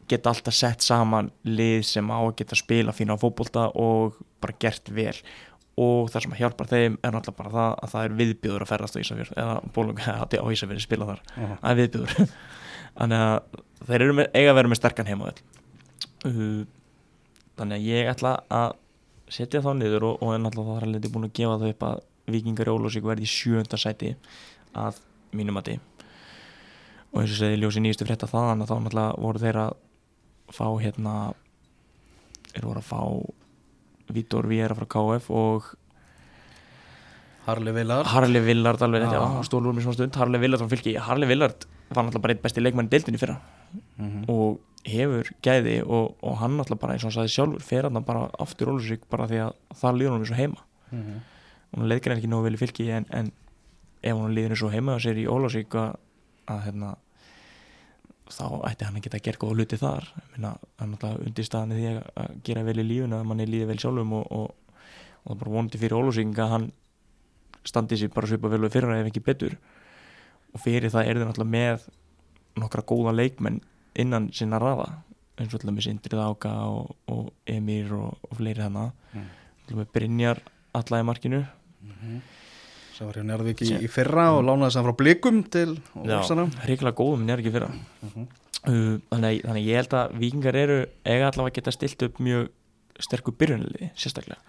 geta 0.10 0.32
alltaf 0.32 0.56
sett 0.56 0.82
saman 0.82 1.30
lið 1.46 1.84
sem 1.86 2.10
á 2.10 2.18
að 2.18 2.38
geta 2.40 2.58
spila 2.58 2.96
fína 2.96 3.14
á 3.14 3.22
fótbolta 3.22 3.68
og 3.78 4.18
bara 4.42 4.56
gert 4.64 4.90
vel. 4.96 5.14
Og 5.78 6.08
það 6.10 6.24
sem 6.24 6.36
hjálpar 6.40 6.72
þeim 6.72 6.96
er 7.06 7.14
náttúrulega 7.14 7.38
bara 7.44 7.54
það 7.54 7.74
að 7.76 7.92
það 7.92 8.08
er 8.08 8.18
viðbjöður 8.22 8.64
að 8.66 8.72
ferðast 8.72 8.98
á 8.98 9.02
Ísafjörð 9.04 9.36
eða 9.44 9.58
bólung 9.76 10.02
á 10.08 10.48
Ísafjörð 10.56 10.86
spila 10.88 11.10
þar. 11.12 11.24
Ah. 11.36 11.54
það 11.60 11.70
er 11.70 11.80
viðbjöður 11.84 12.36
þannig 12.98 13.26
að 13.28 13.66
þeir 13.86 14.06
eru 14.08 14.18
með, 14.18 14.30
eiga 14.34 14.52
að 14.52 14.60
vera 14.60 14.72
með 14.72 14.82
sterkan 14.82 15.10
heima 15.10 15.32
uh, 15.32 16.62
þannig 17.58 17.78
að 17.78 17.88
ég 17.88 18.12
ætla 18.14 18.34
að 18.50 18.78
setja 19.32 19.64
þá 19.66 19.74
niður 19.78 20.08
og, 20.12 20.24
og 20.24 20.34
er 20.34 20.42
náttúrulega 20.44 20.72
það 20.72 20.80
er 20.82 20.88
alveg 20.88 21.12
búin 21.14 21.28
að 21.28 21.36
gefa 21.42 21.60
það 21.62 21.76
upp 21.76 21.90
að 21.92 22.06
Víkingar 22.28 22.72
Ólósík 22.74 23.06
verði 23.08 23.24
í 23.24 23.32
sjönda 23.32 23.80
sæti 23.80 24.16
að 24.76 25.00
mínum 25.36 25.60
að 25.62 25.78
og 27.14 27.22
eins 27.22 27.34
og 27.34 27.40
segi 27.40 27.60
ljósi 27.62 27.82
nýjustu 27.84 28.08
frétta 28.08 28.28
þaðan 28.30 28.64
að 28.64 28.72
þá 28.72 28.76
náttúrulega 28.78 29.22
voru 29.24 29.42
þeir 29.42 29.60
að 29.64 29.76
fá 30.58 30.68
hérna 30.82 31.14
þeir 32.52 32.68
voru 32.68 32.82
að 32.82 32.90
fá 32.90 33.02
Vítor 34.16 34.48
Viera 34.48 34.76
frá 34.78 34.88
KF 34.96 35.30
og 35.36 35.70
Harli 37.48 37.72
Vilar 37.76 38.10
Harli 38.12 38.42
Villard 38.44 38.84
alveg 38.84 39.08
já, 39.08 39.22
stólur 39.48 39.76
mér 39.76 39.86
svona 39.86 39.98
stund. 39.98 40.20
Harli 40.20 40.40
Villard 40.44 40.64
frá 40.64 40.72
fylki, 40.76 40.98
Harli 41.00 41.30
Villard 41.30 41.68
var 41.90 42.04
náttúrulega 42.04 42.26
bara 42.26 42.36
eitt 42.36 42.44
besti 42.44 42.64
leikmann 42.64 42.90
í 42.90 42.94
deildinni 42.94 43.22
fyrra 43.22 43.40
Mhm. 43.98 44.26
og 44.30 44.60
hefur 44.88 45.30
gæði 45.44 45.82
og, 45.86 46.16
og 46.24 46.38
hann 46.38 46.58
náttúrulega 46.58 46.80
bara 46.80 46.94
eins 46.94 47.04
og 47.04 47.12
hann 47.12 47.18
sagði 47.18 47.34
sjálfur 47.34 47.62
fer 47.66 47.84
hann 47.90 48.04
bara 48.06 48.30
aftur 48.40 48.70
Ólusvík 48.72 49.02
bara 49.10 49.26
því 49.28 49.40
að 49.48 49.54
það 49.82 49.98
líður 49.98 50.12
hann 50.16 50.22
og 50.22 50.38
heima 50.38 50.62
Mhm. 50.92 51.18
og 51.74 51.80
hann 51.80 51.90
leiðgrein 51.90 52.18
ekki 52.22 52.30
nógu 52.32 52.44
vel 52.48 52.54
í 52.56 52.62
fylki 52.62 52.86
en, 52.94 53.06
en 53.10 53.32
ef 54.04 54.16
hann 54.18 54.36
líður 54.36 54.64
og 54.64 54.72
heima 54.72 54.94
og 54.96 55.02
sér 55.02 55.18
í 55.20 55.26
Ólusvík 55.28 55.74
að, 55.76 55.96
að 56.48 56.62
hérna 56.68 56.94
þá 58.28 58.46
ætti 58.70 58.86
hann 58.86 58.96
að 59.00 59.04
geta 59.08 59.18
að 59.18 59.24
gera 59.28 59.40
góða 59.42 59.56
hluti 59.58 59.78
þar 59.80 60.08
meina, 60.36 60.50
hann 60.80 60.92
náttúrulega 60.94 61.28
undir 61.28 61.46
staðan 61.48 61.72
í 61.72 61.78
því 61.80 61.92
að, 61.96 62.34
gera 62.44 62.64
vel 62.68 62.80
í 62.80 62.88
lífuna 62.88 63.20
að 63.22 63.28
manni 63.30 63.46
líði 63.48 63.68
vel 63.70 63.78
sjálfum 63.80 64.14
og, 64.20 64.26
og, 64.32 64.82
og 65.24 65.32
það 65.32 65.40
bara 65.42 65.54
vonandi 65.56 65.80
fyrir 65.82 65.98
Ólusvík 66.00 66.42
að 66.44 66.54
hann 66.56 66.68
standi 67.68 67.98
sér 68.00 68.12
bara 68.14 68.28
svipa 68.30 68.52
vel 68.52 68.62
við 68.66 68.76
fyrir 68.78 68.94
ef 69.02 69.10
ekki 69.12 69.24
betur 69.26 69.58
og 70.54 70.62
fyrir 70.64 70.92
það 70.92 71.08
er 71.12 71.20
þau 71.22 71.28
náttúrulega 71.32 71.56
með 71.56 71.88
nokkra 72.64 72.84
góða 72.88 73.16
leikmenn 73.16 73.62
innan 73.98 74.30
sinna 74.34 74.60
raða 74.62 74.88
eins 75.38 75.52
og 75.54 75.60
alltaf 75.60 75.74
með 75.76 75.86
Sindrið 75.86 76.22
Áka 76.24 76.52
og, 76.66 76.96
og 77.14 77.28
Emir 77.46 77.92
og, 77.94 78.18
og 78.30 78.38
fleiri 78.40 78.64
þannig 78.64 78.92
Mm. 79.18 79.28
með 79.78 79.88
Brynjar 79.94 80.40
alla 80.78 81.00
í 81.02 81.06
markinu. 81.06 81.40
Sem 82.98 83.06
var 83.08 83.18
hjá 83.20 83.24
Njarðvík 83.28 83.62
í, 83.66 83.68
í 83.86 83.90
fyrra 83.92 84.30
og 84.38 84.46
lánaði 84.48 84.74
sem 84.74 84.86
frá 84.88 84.94
blikum 84.98 85.42
til 85.54 85.76
Ólfsana 85.98 86.48
hrikalega 86.64 86.98
góðum 86.98 87.28
er 87.30 87.42
ekki 87.44 87.52
fyrra. 87.54 87.68
Mhm. 88.02 88.24
uh, 88.68 88.96
þannig, 89.12 89.28
að- 89.28 89.44
þannig 89.46 89.62
að 89.62 89.68
ég 89.68 89.76
held 89.82 89.94
að 90.00 90.16
vikingar 90.24 90.56
eru 90.56 90.78
eiga 91.06 91.28
allavega 91.30 91.52
að 91.52 91.58
geta 91.60 91.72
stilt 91.76 92.04
upp 92.08 92.18
mjög 92.20 92.50
sterkur 93.04 93.36
byrjunliði, 93.38 93.90
sérstaklega. 94.00 94.40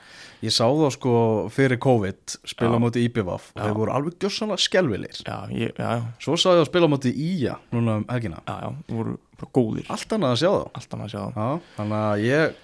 Ég 0.45 0.55
sá 0.55 0.65
þá 0.65 0.87
sko 0.95 1.15
fyrir 1.53 1.81
COVID 1.83 2.37
spila 2.47 2.79
móti 2.83 3.03
IBVF 3.09 3.51
og 3.55 3.59
þeir 3.59 3.75
voru 3.79 3.95
alveg 3.97 4.19
gjössanlega 4.23 4.63
skelvilir 4.63 5.19
já, 5.25 5.37
ég, 5.51 5.75
já, 5.75 6.05
Svo 6.23 6.39
sá 6.39 6.53
ég 6.53 6.63
að 6.63 6.69
spila 6.71 6.87
á 6.87 6.93
móti 6.95 7.13
Ía 7.13 7.59
núna 7.75 7.99
um 8.01 8.07
helgina. 8.11 8.41
Já, 8.47 8.69
já, 8.69 8.95
voru 8.95 9.17
bara 9.41 9.53
góðir. 9.59 9.91
Allt 9.95 10.15
annað 10.15 10.37
að 10.37 10.41
sjá 10.43 10.51
þá. 10.53 10.65
Allt 10.79 10.97
annað 10.97 11.09
að 11.09 11.13
sjá 11.15 11.21
það 11.21 11.39
Já, 11.43 11.67
þannig 11.79 12.01
að 12.01 12.25
ég, 12.29 12.63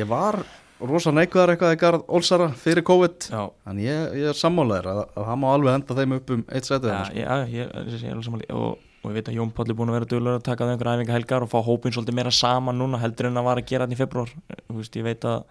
ég 0.00 0.10
var 0.10 0.40
rosa 0.84 1.12
neikvæðar 1.14 1.54
eitthvað 1.54 1.76
í 1.76 1.80
garð 1.80 2.08
Olsara 2.18 2.48
fyrir 2.58 2.84
COVID. 2.86 3.28
Já, 3.30 3.44
en 3.70 3.84
ég, 3.84 4.18
ég 4.20 4.32
er 4.32 4.38
sammálaður 4.38 4.90
að, 4.90 5.04
að 5.14 5.30
það 5.30 5.38
má 5.44 5.46
alveg 5.52 5.78
henda 5.78 5.98
þeim 6.00 6.16
upp 6.18 6.34
um 6.34 6.44
eitt 6.50 6.68
setið 6.68 6.90
já, 6.90 6.98
sko. 7.04 7.20
ég, 7.20 7.30
já, 7.30 7.54
ég, 7.54 7.70
er 7.70 7.84
alveg 7.84 8.26
samanlega 8.26 8.58
og, 8.58 8.90
og 9.04 9.12
ég 9.12 9.18
veit 9.18 9.28
að 9.28 9.36
Jón 9.36 9.52
Páll 9.52 9.68
er 9.68 9.76
búin 9.76 9.92
að 9.92 9.98
vera 9.98 10.08
dölur 10.08 10.38
að 10.38 10.46
taka 10.46 10.64
það 10.64 10.74
einhverja 10.74 10.96
æfinga 10.98 11.16
helgar 11.18 11.44
og 11.44 11.50
fá 11.52 11.58
hópin 11.66 11.92
svolítið 11.92 12.16
meira 12.16 12.32
saman 12.32 12.78
núna 12.80 13.00
heldur 13.02 13.28
en 13.28 13.40
að 13.40 13.46
var 13.48 13.60
að 13.60 13.68
gera 13.68 13.86
þetta 13.86 13.96
í 13.96 14.00
februar 14.00 14.32
veist, 14.78 14.96
ég 14.96 15.04
veit 15.04 15.26
að 15.28 15.44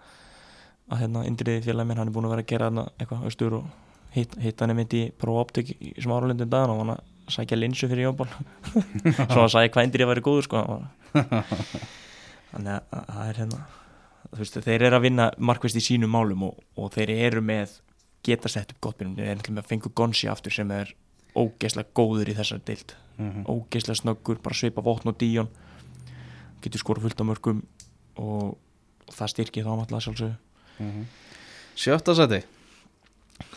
að 0.90 1.00
hérna 1.04 1.24
indriði 1.28 1.64
félagi 1.64 1.88
minn 1.88 2.00
hann 2.02 2.10
er 2.10 2.16
búin 2.16 2.26
að 2.28 2.34
vera 2.34 2.44
að 2.44 2.50
gera 2.50 2.70
eitthvað 2.98 3.28
austur 3.30 3.58
og 3.60 3.68
hitt, 4.16 4.34
hitt 4.42 4.60
hann 4.60 4.74
er 4.74 4.78
mynd 4.78 4.96
í 4.98 5.04
prófoptik 5.20 5.70
í 5.78 5.94
smáralundin 6.02 6.50
daginn 6.50 6.74
og 6.74 6.82
hann 6.82 6.92
að 6.96 7.32
sækja 7.36 7.60
linsu 7.60 7.88
fyrir 7.88 8.08
Jón 8.08 8.18
Pál 8.18 8.28
svo 9.32 9.46
að 9.46 9.54
sækja 9.54 9.72
hvað 9.76 9.88
indriði 9.88 10.10
væri 10.10 10.26
góður 10.26 10.48
sko 10.48 10.64
þannig 12.50 12.74
að 12.74 12.82
að 12.90 13.08
það 13.14 13.30
er 13.30 13.40
hérna 13.42 13.62
veist, 14.34 14.60
þeir 14.66 14.88
eru 14.88 14.98
að 14.98 15.06
vinna 15.06 15.30
markvist 15.38 15.78
í 15.78 15.84
sínum 15.84 16.12
málum 16.12 16.48
og, 16.50 16.60
og 16.76 16.92
þeir 16.94 17.14
eru 17.14 17.44
með 17.44 17.78
geta 18.24 18.50
sett 18.50 18.74
upp 18.74 18.82
gott 18.88 19.00
byrjum, 19.00 19.16
þeir 19.18 19.32
eru 19.34 19.54
með 19.54 19.64
að 19.64 19.70
fengu 19.72 19.92
Gonsi 19.96 20.28
aftur 20.32 20.54
sem 20.54 20.70
er 20.74 20.92
ógeðslega 21.34 21.90
góður 21.94 22.30
í 22.30 22.36
þessari 22.38 22.64
deild. 22.64 22.94
Mhm. 23.18 23.44
ógeðslega 23.46 24.00
snöggur, 24.00 24.40
bara 24.42 24.54
svipa 24.58 24.82
vopn 24.82 25.08
og 25.12 25.18
díjon 25.18 25.48
getur 26.64 26.80
skora 26.82 27.00
fullt 27.04 27.20
á 27.20 27.24
mörgum 27.28 27.60
og, 28.16 28.56
og 29.06 29.14
það 29.14 29.30
styrkir 29.34 29.64
þá 29.66 29.74
náttúrulega 29.78 30.06
sjálfsög 30.08 30.34
Mhm. 30.80 31.04
Sjötta 31.78 32.14
seti 32.18 32.40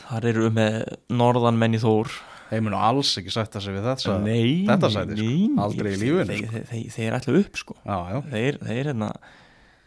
þar 0.08 0.26
eru 0.30 0.44
við 0.48 0.54
með 0.58 0.76
norðan 1.10 1.58
menn 1.58 1.74
í 1.78 1.80
Þór. 1.82 2.12
Þeir 2.52 2.62
munu 2.64 2.78
alls 2.80 3.10
ekki 3.20 3.34
sætta 3.34 3.60
sig 3.60 3.74
við 3.76 3.84
þetta 3.90 4.14
nei, 4.24 4.66
þetta 4.68 4.90
sæti, 4.94 5.18
sko. 5.18 5.26
nei, 5.26 5.64
Aldrei 5.66 5.90
í 5.92 5.98
lífinu, 6.00 6.28
þeir, 6.30 6.46
þeir, 6.54 6.66
þeir, 6.70 6.86
þeir 6.96 7.18
ætla 7.18 7.40
upp 7.42 7.58
sko. 7.60 7.76
Já, 7.84 7.98
já. 8.14 8.20
Þeir, 8.32 8.60
þeir, 8.70 8.84
hérna, 8.92 9.10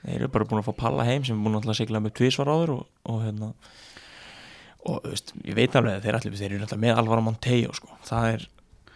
þeir 0.05 0.17
eru 0.19 0.29
bara 0.35 0.45
búin 0.51 0.61
að 0.61 0.67
fá 0.69 0.77
palla 0.83 1.07
heim 1.09 1.25
sem 1.25 1.39
er 1.39 1.47
búin 1.47 1.61
að 1.63 1.79
sigla 1.79 2.03
með 2.05 2.15
tvísvar 2.21 2.51
áður 2.53 2.75
og, 2.75 2.83
og 3.07 3.23
hérna 3.25 3.53
og 4.89 5.05
veist, 5.05 5.35
ég 5.45 5.57
veit 5.59 5.77
alveg 5.77 5.99
að 5.99 6.07
þeir 6.07 6.19
allir 6.19 6.39
þeir 6.41 6.53
eru 6.55 6.65
alltaf 6.67 6.81
með 6.81 7.01
Alvaro 7.03 7.25
Monteo 7.25 7.75
sko. 7.77 7.91
það, 8.07 8.29
er, 8.35 8.47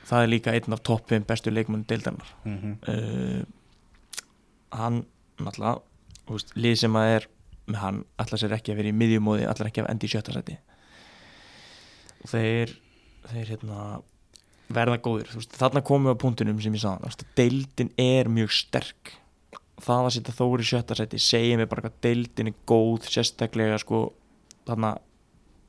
það 0.08 0.22
er 0.22 0.30
líka 0.32 0.54
einn 0.54 0.76
af 0.76 0.84
topp 0.86 1.10
5 1.12 1.26
bestu 1.28 1.52
leikmennu 1.52 1.88
deildarinnar. 1.90 2.30
Mhm. 2.44 2.78
uh, 2.88 3.42
hann 4.74 5.04
náttúrulega 5.38 5.82
þú 6.24 6.38
veist, 6.38 6.54
lið 6.56 6.78
sem 6.80 6.96
að 6.98 7.10
er 7.18 7.28
með 7.68 7.80
hann 7.80 8.00
allar 8.20 8.40
sér 8.40 8.56
ekki 8.56 8.72
að 8.72 8.80
vera 8.80 8.90
í 8.90 8.96
miðjumóði 8.96 9.46
allar 9.48 9.70
ekki 9.70 9.84
að 9.84 9.90
enda 9.92 10.06
í 10.06 10.10
sjötta 10.12 10.34
seti 10.34 10.56
og 12.24 12.32
þeir 12.32 12.74
þeir 13.28 13.52
hérna 13.54 13.78
verða 14.74 15.00
góðir. 15.04 15.30
Veist, 15.36 15.54
þarna 15.58 15.82
komum 15.84 16.08
við 16.08 16.16
á 16.16 16.22
punktunum 16.22 16.60
sem 16.62 16.76
ég 16.76 16.82
sagði 16.82 17.28
deildin 17.38 17.92
er 18.00 18.30
mjög 18.32 18.52
sterk. 18.56 19.14
Það 19.84 20.06
að 20.08 20.14
setja 20.16 20.36
þóri 20.38 20.66
sjötta 20.66 20.96
seti 20.98 21.20
segja 21.20 21.58
mér 21.60 21.68
bara 21.70 21.84
hvað 21.84 21.98
deildin 22.06 22.50
er 22.50 22.56
góð 22.68 23.08
sérstaklega 23.10 23.78
sko 23.82 24.06
þarna 24.68 24.94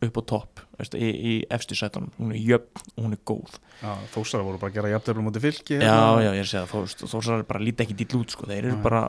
upp 0.10 0.20
á 0.20 0.24
topp 0.32 0.64
veist, 0.80 0.96
í, 0.98 1.10
í 1.10 1.34
efstu 1.56 1.78
sætunum, 1.78 2.12
hún 2.20 2.34
er 2.36 2.42
jöfn 2.42 2.86
og 2.96 3.04
hún 3.06 3.18
er 3.18 3.22
góð. 3.28 3.60
Já, 3.82 3.92
Þósara 4.14 4.48
voru 4.48 4.62
bara 4.62 4.74
að 4.74 4.80
gera 4.80 4.94
jafntöflum 4.96 5.30
mútið 5.30 5.46
fylki 5.50 5.78
já, 5.80 6.00
já, 6.22 6.32
ég 6.32 6.42
er 6.42 6.48
að 6.48 6.52
segja 6.54 6.66
það, 6.72 7.30
er 7.38 7.46
bara 7.52 7.64
lítið 7.64 7.86
ekki 7.86 8.00
dýll 8.02 8.22
út 8.22 8.36
sko, 8.36 8.50
þeir 8.50 8.70
eru 8.72 8.80
bara 8.84 9.04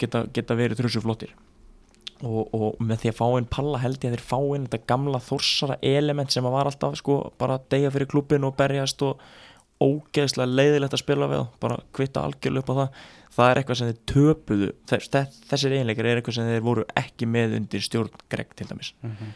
geta, 0.00 0.26
geta 0.34 0.58
verið 0.58 0.82
þrjusu 0.82 1.02
flottir. 1.04 1.32
Og, 2.22 2.52
og 2.54 2.82
með 2.82 3.02
því 3.02 3.10
að 3.10 3.16
fá 3.18 3.24
einn 3.34 3.48
palla 3.50 3.78
held 3.82 4.04
ég 4.04 4.12
að 4.12 4.14
þeir 4.14 4.26
fá 4.28 4.36
einn 4.38 4.66
þetta 4.68 4.86
gamla 4.92 5.20
Þórsara 5.26 5.76
element 5.82 6.30
sem 6.30 6.46
að 6.46 6.54
var 6.54 6.68
alltaf 6.70 7.00
sko 7.00 7.16
bara 7.40 7.56
að 7.58 7.64
deyja 7.74 7.90
fyrir 7.96 8.10
klubbin 8.12 8.46
og 8.46 8.54
berjast 8.60 9.02
og 9.02 9.24
ógeðslega 9.82 10.46
leiðilegt 10.52 10.94
að 10.94 11.02
spila 11.02 11.28
við 11.30 11.42
bara 11.62 11.80
kvitta 11.96 12.22
algjörlega 12.22 12.62
upp 12.62 12.70
á 12.70 12.74
það. 12.78 13.00
Það 13.32 13.50
er 13.50 13.60
eitthvað 13.60 13.78
sem 13.80 13.90
þeir 13.90 14.00
töpuðu 14.12 14.68
þess, 14.92 15.32
þessir 15.50 15.74
eiginleikar 15.74 16.08
er 16.08 16.20
eitthvað 16.20 16.36
sem 16.38 16.50
þeir 16.52 16.66
voru 16.68 16.84
ekki 17.02 17.28
með 17.32 17.56
undir 17.58 17.82
stjórn 17.82 18.22
Greg 18.30 18.52
til 18.58 18.68
dæmis. 18.70 18.92
Mhm. 19.02 19.16
að, 19.16 19.32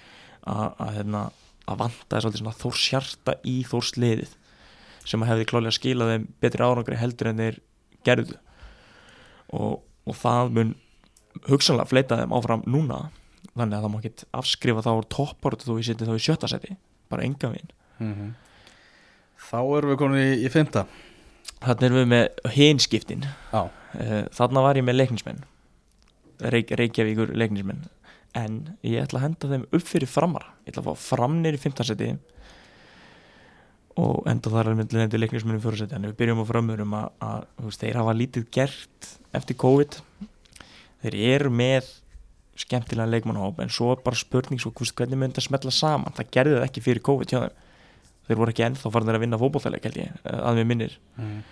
að, 0.46 0.96
hérna, 0.96 1.22
að 1.66 1.80
vanta 1.82 2.20
svolítið 2.22 2.42
svona 2.42 2.58
þórs 2.60 2.88
hjarta 2.92 3.36
í 3.46 3.56
þórs 3.66 3.92
liðið 3.98 4.34
sem 5.06 5.22
að 5.22 5.32
hefði 5.32 5.46
klálega 5.50 5.76
skilað 5.76 6.12
þeim 6.12 6.26
betri 6.42 6.66
árangri 6.66 6.98
heldur 6.98 7.30
en 7.30 7.42
þeir 7.42 7.60
gerðu. 8.06 8.38
Og, 9.54 9.78
og 10.06 10.18
það 10.18 10.52
mun 10.56 10.74
hugsanlega 11.46 11.90
fleita 11.90 12.18
þeim 12.20 12.34
áfram 12.34 12.64
núna 12.66 13.06
þannig 13.56 13.76
að 13.78 13.84
það 13.84 13.92
má 13.92 13.98
ekki 14.00 14.28
afskrifa 14.36 14.84
þá 14.84 14.92
topportu 15.12 15.68
þó 15.68 15.76
ég 15.78 15.88
seti 15.88 16.08
þá 16.08 16.14
í 16.16 16.22
sjötta 16.22 16.50
seti 16.50 16.76
bara 17.10 17.26
enga 17.26 17.50
veginn. 17.52 17.74
Mhm. 18.02 18.32
Þá 19.46 19.58
erum 19.78 19.92
við 19.92 20.00
komin 20.00 20.22
í, 20.22 20.30
í 20.46 20.50
fymta 20.50 20.86
þannig 21.62 21.84
erum 21.86 22.00
við 22.00 22.08
með 22.12 22.54
hinskiptin. 22.56 23.26
Já, 23.52 23.62
þannig 24.34 24.66
var 24.66 24.80
ég 24.80 24.86
með 24.86 24.98
leiknismenn. 25.00 25.44
Reykj, 26.36 26.74
Reykjavíkur 26.76 27.32
leiknismenn 27.32 27.86
en 28.36 28.62
ég 28.84 29.02
ætla 29.02 29.20
að 29.20 29.26
henda 29.26 29.52
þeim 29.52 29.68
upp 29.70 29.86
fyrir 29.86 30.10
framara 30.10 30.52
ég 30.64 30.72
ætla 30.72 30.84
að 30.84 30.88
fá 30.90 31.06
fram 31.16 31.38
nýri 31.42 31.60
fimmtarseti 31.60 32.14
og 33.96 34.26
enda 34.28 34.52
þar 34.52 34.70
er 34.70 34.76
myndið 34.76 35.00
nefndi 35.00 35.20
leiknismenn 35.20 35.56
í 35.56 35.62
fjórarseti 35.64 35.96
en 35.96 36.04
við 36.10 36.16
byrjum 36.18 36.42
á 36.44 36.46
framörum 36.50 36.96
að, 36.98 37.06
að 37.24 37.44
veist, 37.64 37.80
þeir 37.80 37.98
hafa 38.02 38.16
lítið 38.16 38.48
gert 38.52 39.12
eftir 39.36 39.56
COVID. 39.62 39.96
Þeir 41.04 41.16
eru 41.30 41.52
með 41.52 41.88
skemmtilega 42.60 43.08
leikmannhóp 43.14 43.62
en 43.64 43.72
svo 43.72 43.94
er 43.94 44.02
bara 44.04 44.18
spurning 44.20 44.60
svo, 44.60 44.72
hvernig 44.76 45.20
myndi 45.20 45.40
að 45.40 45.48
smetla 45.48 45.72
saman? 45.72 46.14
Það 46.16 46.32
gerði 46.36 46.58
það 46.58 46.66
ekki 46.68 46.84
fyrir 46.84 47.04
COVID 47.08 47.32
hjá 47.32 47.38
þeim. 47.46 47.62
Þeir 48.26 48.40
voru 48.40 48.52
ekki 48.52 48.66
ennþá 48.66 48.92
farin 48.92 49.12
að 49.14 49.22
vinna 49.22 49.38
ég, 49.96 50.12
eh, 50.24 50.40
að 50.42 50.56
mér 50.56 50.66
minnir. 50.66 50.98
Mhm. 51.16 51.42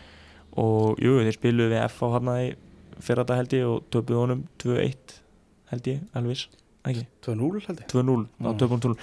og 0.57 1.01
jú, 1.03 1.19
þeir 1.19 1.35
spiluðu 1.35 1.71
við 1.73 1.85
F 1.85 2.03
á 2.03 2.07
hann 2.15 2.29
í 2.31 2.55
fyrra 3.01 3.25
dag 3.27 3.37
held 3.41 3.55
ég 3.57 3.67
og 3.67 3.85
töpuðu 3.91 4.21
honum 4.21 4.49
2-1 4.63 5.17
held 5.71 5.83
ég, 5.83 6.01
alveg 6.15 6.47
2-0 6.85 7.67
held 7.67 7.81
ég. 7.81 7.87
2-0, 7.89 8.27
þá 8.41 8.49
Mm. 8.51 8.59
töpum 8.61 8.81
2 8.85 8.95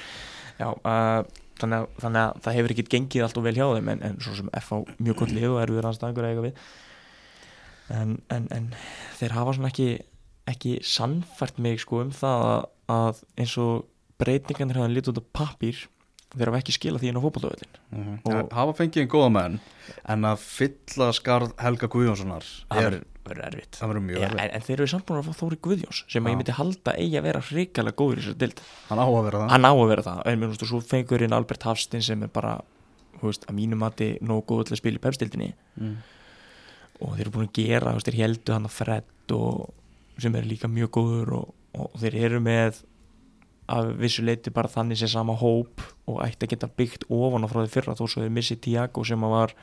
já, 0.59 0.67
uh, 0.69 1.23
þannig, 1.61 1.77
að, 1.81 1.87
þannig 2.03 2.21
að 2.21 2.41
það 2.45 2.55
hefur 2.57 2.73
ekkit 2.75 2.89
gengið 2.93 3.23
allt 3.25 3.37
og 3.37 3.43
vel 3.47 3.53
hjá 3.57 3.67
þeim 3.75 3.89
en, 3.95 4.03
en 4.03 4.19
svo 4.21 4.35
sem 4.37 4.49
F 4.53 4.71
á 4.73 4.77
mjög 5.01 5.15
gott 5.21 5.33
lið 5.35 5.49
og 5.51 5.61
erfiður 5.63 5.87
anstæðingur 5.91 6.27
að 6.27 6.31
eiga 6.35 6.45
við. 6.45 6.61
En, 7.91 8.13
en, 8.31 8.45
en 8.55 8.67
þeir 9.19 9.33
hafa 9.35 9.53
svona 9.57 9.71
ekki 9.71 9.89
ekki 10.51 10.75
sannfært 10.87 11.59
mig 11.61 11.79
sko 11.83 11.99
um 12.01 12.11
það 12.15 12.45
að, 12.51 12.61
að 12.91 13.19
eins 13.43 13.57
og 13.61 13.83
breytingarnir 14.21 14.79
hafa 14.79 14.89
lítið 14.93 15.11
út 15.13 15.19
af 15.21 15.27
pappír 15.37 15.81
þeir 16.31 16.49
hafa 16.49 16.61
ekki 16.63 16.73
skilað 16.77 17.03
því 17.03 17.11
inn 17.11 17.19
á 17.19 17.23
Mhm. 17.91 18.15
Og- 18.25 18.33
En 18.33 18.47
Hafa 18.55 18.73
fengið 18.79 19.01
einn 19.03 19.11
góða 19.11 19.31
menn 19.35 19.59
En 20.07 20.21
að 20.23 20.37
fylla 20.39 21.11
skarð 21.13 21.51
Helga 21.59 21.87
Guðjónssonar 21.91 22.45
er, 22.71 23.03
verður- 23.27 23.47
erfitt. 23.47 23.77
Það 23.79 23.91
verður 23.91 24.05
mjög 24.07 24.25
erfitt. 24.25 24.41
en, 24.41 24.51
en 24.57 24.65
þeir 24.67 24.77
eru 24.79 24.91
samt 24.91 25.05
búin 25.07 25.21
að 25.21 25.29
fá 25.29 25.39
Þóri 25.41 25.57
Guðjóns 25.67 26.03
sem 26.07 26.25
að 26.25 26.33
ég 26.33 26.39
myndi 26.41 26.57
halda 26.57 26.93
eigi 26.97 27.17
að 27.19 27.27
vera 27.29 27.41
hrikalega 27.47 27.97
góður 28.01 28.21
í 28.21 28.21
þessari 28.25 28.41
dild 28.43 28.61
Hann 28.89 29.01
á 29.01 29.05
að 29.07 29.23
vera 29.27 29.41
það. 29.41 29.49
Hann 29.55 29.67
á 29.67 29.71
að 29.71 29.89
vera 29.91 30.05
það. 30.07 30.21
En 30.25 30.39
mér 30.41 30.51
finnst 30.51 30.63
þú 30.63 30.69
svo 30.71 30.81
fengur 30.91 31.25
inn 31.25 31.35
Albert 31.37 31.67
Hafstein 31.69 32.05
sem 32.05 32.23
er 32.25 32.31
bara 32.33 32.55
veist, 33.21 33.45
að 33.47 33.57
mínu 33.57 33.79
mati 33.79 34.11
nógu 34.25 34.45
góð 34.49 34.69
til 34.69 34.75
að 34.75 34.81
spila 34.81 34.99
í 34.99 35.03
pepstildinni 35.03 35.49
mm. 35.79 35.97
og 37.01 37.15
þeir 37.15 37.25
eru 37.25 37.33
búin 37.35 37.49
að 37.49 37.57
gera, 37.59 37.95
veist, 37.95 38.09
þeir 38.09 38.21
heldu 38.21 38.55
hann 38.55 38.69
að 38.69 38.77
Fred 38.77 39.35
og 39.35 40.21
sem 40.21 40.37
er 40.37 40.47
líka 40.47 40.69
mjög 40.71 40.93
góður 40.97 41.35
og, 41.39 41.51
og 41.77 41.99
þeir 42.01 42.17
eru 42.27 42.41
með 42.43 42.81
að 43.71 43.93
vissu 44.01 44.23
leiti 44.25 44.51
bara 44.53 44.71
þannig 44.71 44.99
sem 44.99 45.11
sama 45.11 45.35
hóp 45.39 45.83
og 46.09 46.23
ætti 46.25 46.47
að 46.47 46.55
geta 46.55 46.71
byggt 46.81 47.05
ofan 47.13 47.45
á 47.45 47.51
frá 47.51 47.61
því 47.61 47.71
fyrra 47.71 47.95
þó 47.95 48.03
svo 48.03 48.23
þeir 48.25 48.33
missi 48.35 48.57
Tiago 48.59 49.05
sem 49.07 49.23
að 49.23 49.35
var 49.35 49.53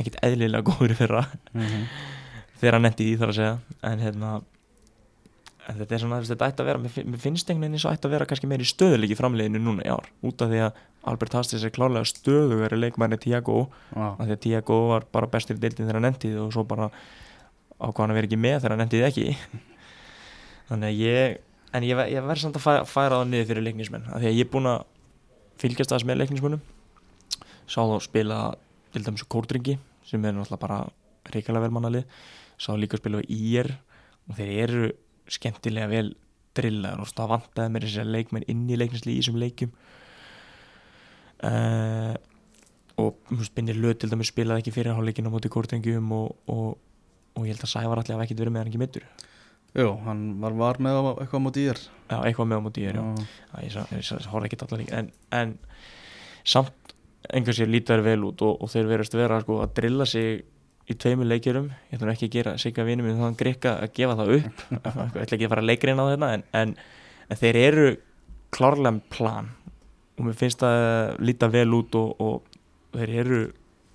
ekkit 0.00 0.18
eðlilega 0.24 0.66
góður 0.72 0.98
fyrra. 0.98 1.22
Mm 1.54 1.86
þegar 2.62 2.78
hann 2.78 2.88
endi 2.88 3.04
í 3.04 3.12
því 3.12 3.20
þar 3.20 3.32
að 3.32 3.38
segja. 3.40 3.54
En 3.90 4.02
hérna 4.02 4.32
en 5.68 5.78
þetta 5.78 5.94
er 5.94 6.02
svona, 6.02 6.16
þú 6.18 6.24
veist, 6.24 6.32
þetta 6.32 6.48
ætti 6.50 6.62
að 6.62 6.68
vera 6.68 6.80
mér 6.82 6.92
fin- 6.92 7.10
mér 7.10 7.20
finnst 7.22 7.50
einhvern 7.50 7.66
veginn 7.66 7.76
eins 7.78 7.84
og 7.86 7.92
ætti 7.94 8.08
að 8.08 8.14
vera 8.16 8.26
kannski 8.26 8.48
meiri 8.50 8.66
stöðuleiki 8.66 9.14
í 9.14 9.18
framleiðinu 9.18 9.60
núna 9.62 9.84
í 9.86 9.90
ár, 9.92 10.08
út 10.26 10.42
af 10.42 10.50
því 10.50 10.62
að 10.66 10.80
Albert 11.12 11.36
Hastis 11.38 11.62
er 11.66 11.70
klárlega 11.74 12.08
stöðugari 12.10 12.78
leikmæri 12.80 13.18
Tiago, 13.22 13.68
ah. 13.94 14.16
af 14.18 14.26
því 14.26 14.34
að 14.34 14.42
Tiago 14.46 14.78
var 14.90 15.06
bara 15.14 15.30
bestur 15.30 15.58
í 15.58 15.62
deildin 15.62 15.86
þegar 15.86 16.00
hann 16.00 16.10
endið 16.10 16.40
og 16.42 16.50
svo 16.56 16.64
bara 16.66 16.90
ákvað 17.78 18.02
hann 18.02 18.14
að 18.14 18.18
vera 18.18 18.30
ekki 18.30 18.40
með 18.42 18.58
þegar 18.58 18.74
hann 18.74 18.84
endið 18.86 19.06
ekki. 19.06 19.26
Þannig 20.72 20.90
að 20.90 21.00
ég 21.02 21.38
en 21.72 21.86
ég, 21.86 22.02
ég 22.12 22.26
verð 22.26 22.42
samt 22.42 22.58
að 22.58 22.66
færa, 22.66 22.84
færa 22.88 23.22
það 23.22 23.30
niður 23.30 23.48
fyrir 23.52 23.66
leiknismenn, 23.68 24.10
af 24.10 24.18
því 24.18 24.30
að 24.32 24.38
ég 24.38 24.46
er 24.46 24.52
búin 24.52 24.70
að 24.72 24.84
fylgjast 25.62 25.94
aðeins 25.94 26.08
með 26.10 26.20
leiknismennum 26.22 26.62
sá 27.70 27.80
þá 27.86 27.96
spila 28.02 28.38
til 28.92 29.04
dæmis 29.06 29.24
kórdringi 29.30 29.78
sem 30.08 30.24
er 30.26 30.34
náttúrulega 30.34 30.60
bara 30.60 30.78
reikalega 31.32 31.68
velmannalið 31.68 32.22
sá 32.62 32.72
líka 32.78 32.98
að 32.98 33.02
spila 33.02 33.22
á 33.22 33.24
IR 33.26 33.70
og 34.28 34.36
þeir 34.38 34.52
eru 34.66 34.90
skemmtilega 35.32 35.90
vel 35.90 36.08
drillaður 36.56 37.02
og 37.04 37.12
það 37.12 37.32
vantaði 37.32 37.74
mér 37.74 37.86
þessi 37.88 38.04
leikmenn 38.06 38.50
inn 38.52 38.66
í 38.68 38.78
leikninsli 38.78 39.14
í 39.14 39.22
þessum 39.22 39.40
leikjum. 39.40 39.72
Uh, 41.42 42.14
og 43.00 43.42
spinnir 43.46 43.78
lög 43.80 43.98
til 44.00 44.10
dæmis 44.12 44.30
spilaði 44.32 44.62
ekki 44.62 44.74
fyrir 44.74 44.96
hálfleikin 44.96 45.28
á 45.28 45.32
móti 45.32 45.50
kórdringjum 45.52 46.12
og, 46.16 46.34
og, 46.50 46.76
og 47.36 47.46
ég 47.46 47.54
held 47.54 47.64
að 47.64 47.72
Sævar 47.72 48.02
allir 48.02 48.16
hafa 48.16 48.26
ekkert 48.26 48.42
verið 48.42 48.54
með 48.54 48.62
hann 48.62 48.72
ekki 48.72 48.82
mittur 48.82 49.06
Jú, 49.72 49.88
hann 50.04 50.22
var, 50.42 50.56
var 50.58 50.80
með 50.84 50.98
eitthvað 51.14 51.44
móti 51.46 51.64
í 51.64 51.68
þér 51.70 51.80
já, 51.80 52.16
eitthvað 52.18 52.50
með 52.50 52.64
móti 52.66 52.84
IR, 52.84 52.98
já. 52.98 53.02
Já. 53.02 53.62
Ég, 53.64 53.76
ég, 53.96 54.10
ég 54.12 54.30
horfði 54.32 54.50
ekki 54.50 54.60
allar 54.66 54.82
líka 54.82 55.00
en, 55.00 55.10
en 55.38 55.54
samt 56.44 56.94
einhvers 57.32 57.60
sér 57.62 57.70
lítar 57.72 58.02
vel 58.04 58.20
út 58.28 58.44
og, 58.44 58.58
og 58.60 58.72
þeir 58.72 58.90
verðast 58.90 59.16
vera 59.16 59.40
sko, 59.40 59.62
að 59.64 59.74
drilla 59.78 60.08
sig 60.08 60.44
í 60.90 60.96
tveimur 60.98 61.28
leikjurum 61.30 61.68
ég 61.70 61.96
ætlum 61.96 62.10
ekki 62.12 62.28
að 62.28 62.34
gera 62.36 62.52
sigga 62.60 62.84
vinum 62.86 63.06
minn 63.06 63.20
þannig 63.20 63.38
grikka 63.38 63.74
að 63.84 63.92
gefa 63.98 64.16
það 64.18 64.32
upp. 64.38 64.62
Ég 65.14 65.20
ætla 65.22 65.36
ekki 65.36 65.46
að 65.46 65.52
fara 65.54 65.64
leikreina 65.66 66.02
á 66.02 66.10
þetta 66.10 66.30
en, 66.36 66.44
en, 66.58 66.72
en 67.30 67.40
þeir 67.42 67.58
eru 67.62 67.84
klárlega 68.52 69.00
plan. 69.14 69.50
Og 70.18 70.26
mér 70.26 70.38
finnst 70.38 70.60
það 70.62 71.20
líta 71.22 71.48
vel 71.52 71.68
út 71.78 71.94
og, 72.00 72.10
og 72.20 72.98
þeir 72.98 73.14
eru 73.22 73.40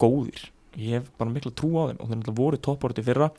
góðir. 0.02 0.48
Ég 0.78 1.00
hef 1.02 1.12
bara 1.20 1.34
mikla 1.34 1.52
trú 1.58 1.74
á 1.78 1.84
þeim 1.92 2.00
og 2.00 2.08
þeir 2.08 2.22
náttúrulega 2.22 2.40
voru 2.40 2.62
topporti 2.70 3.06
fyrra. 3.06 3.30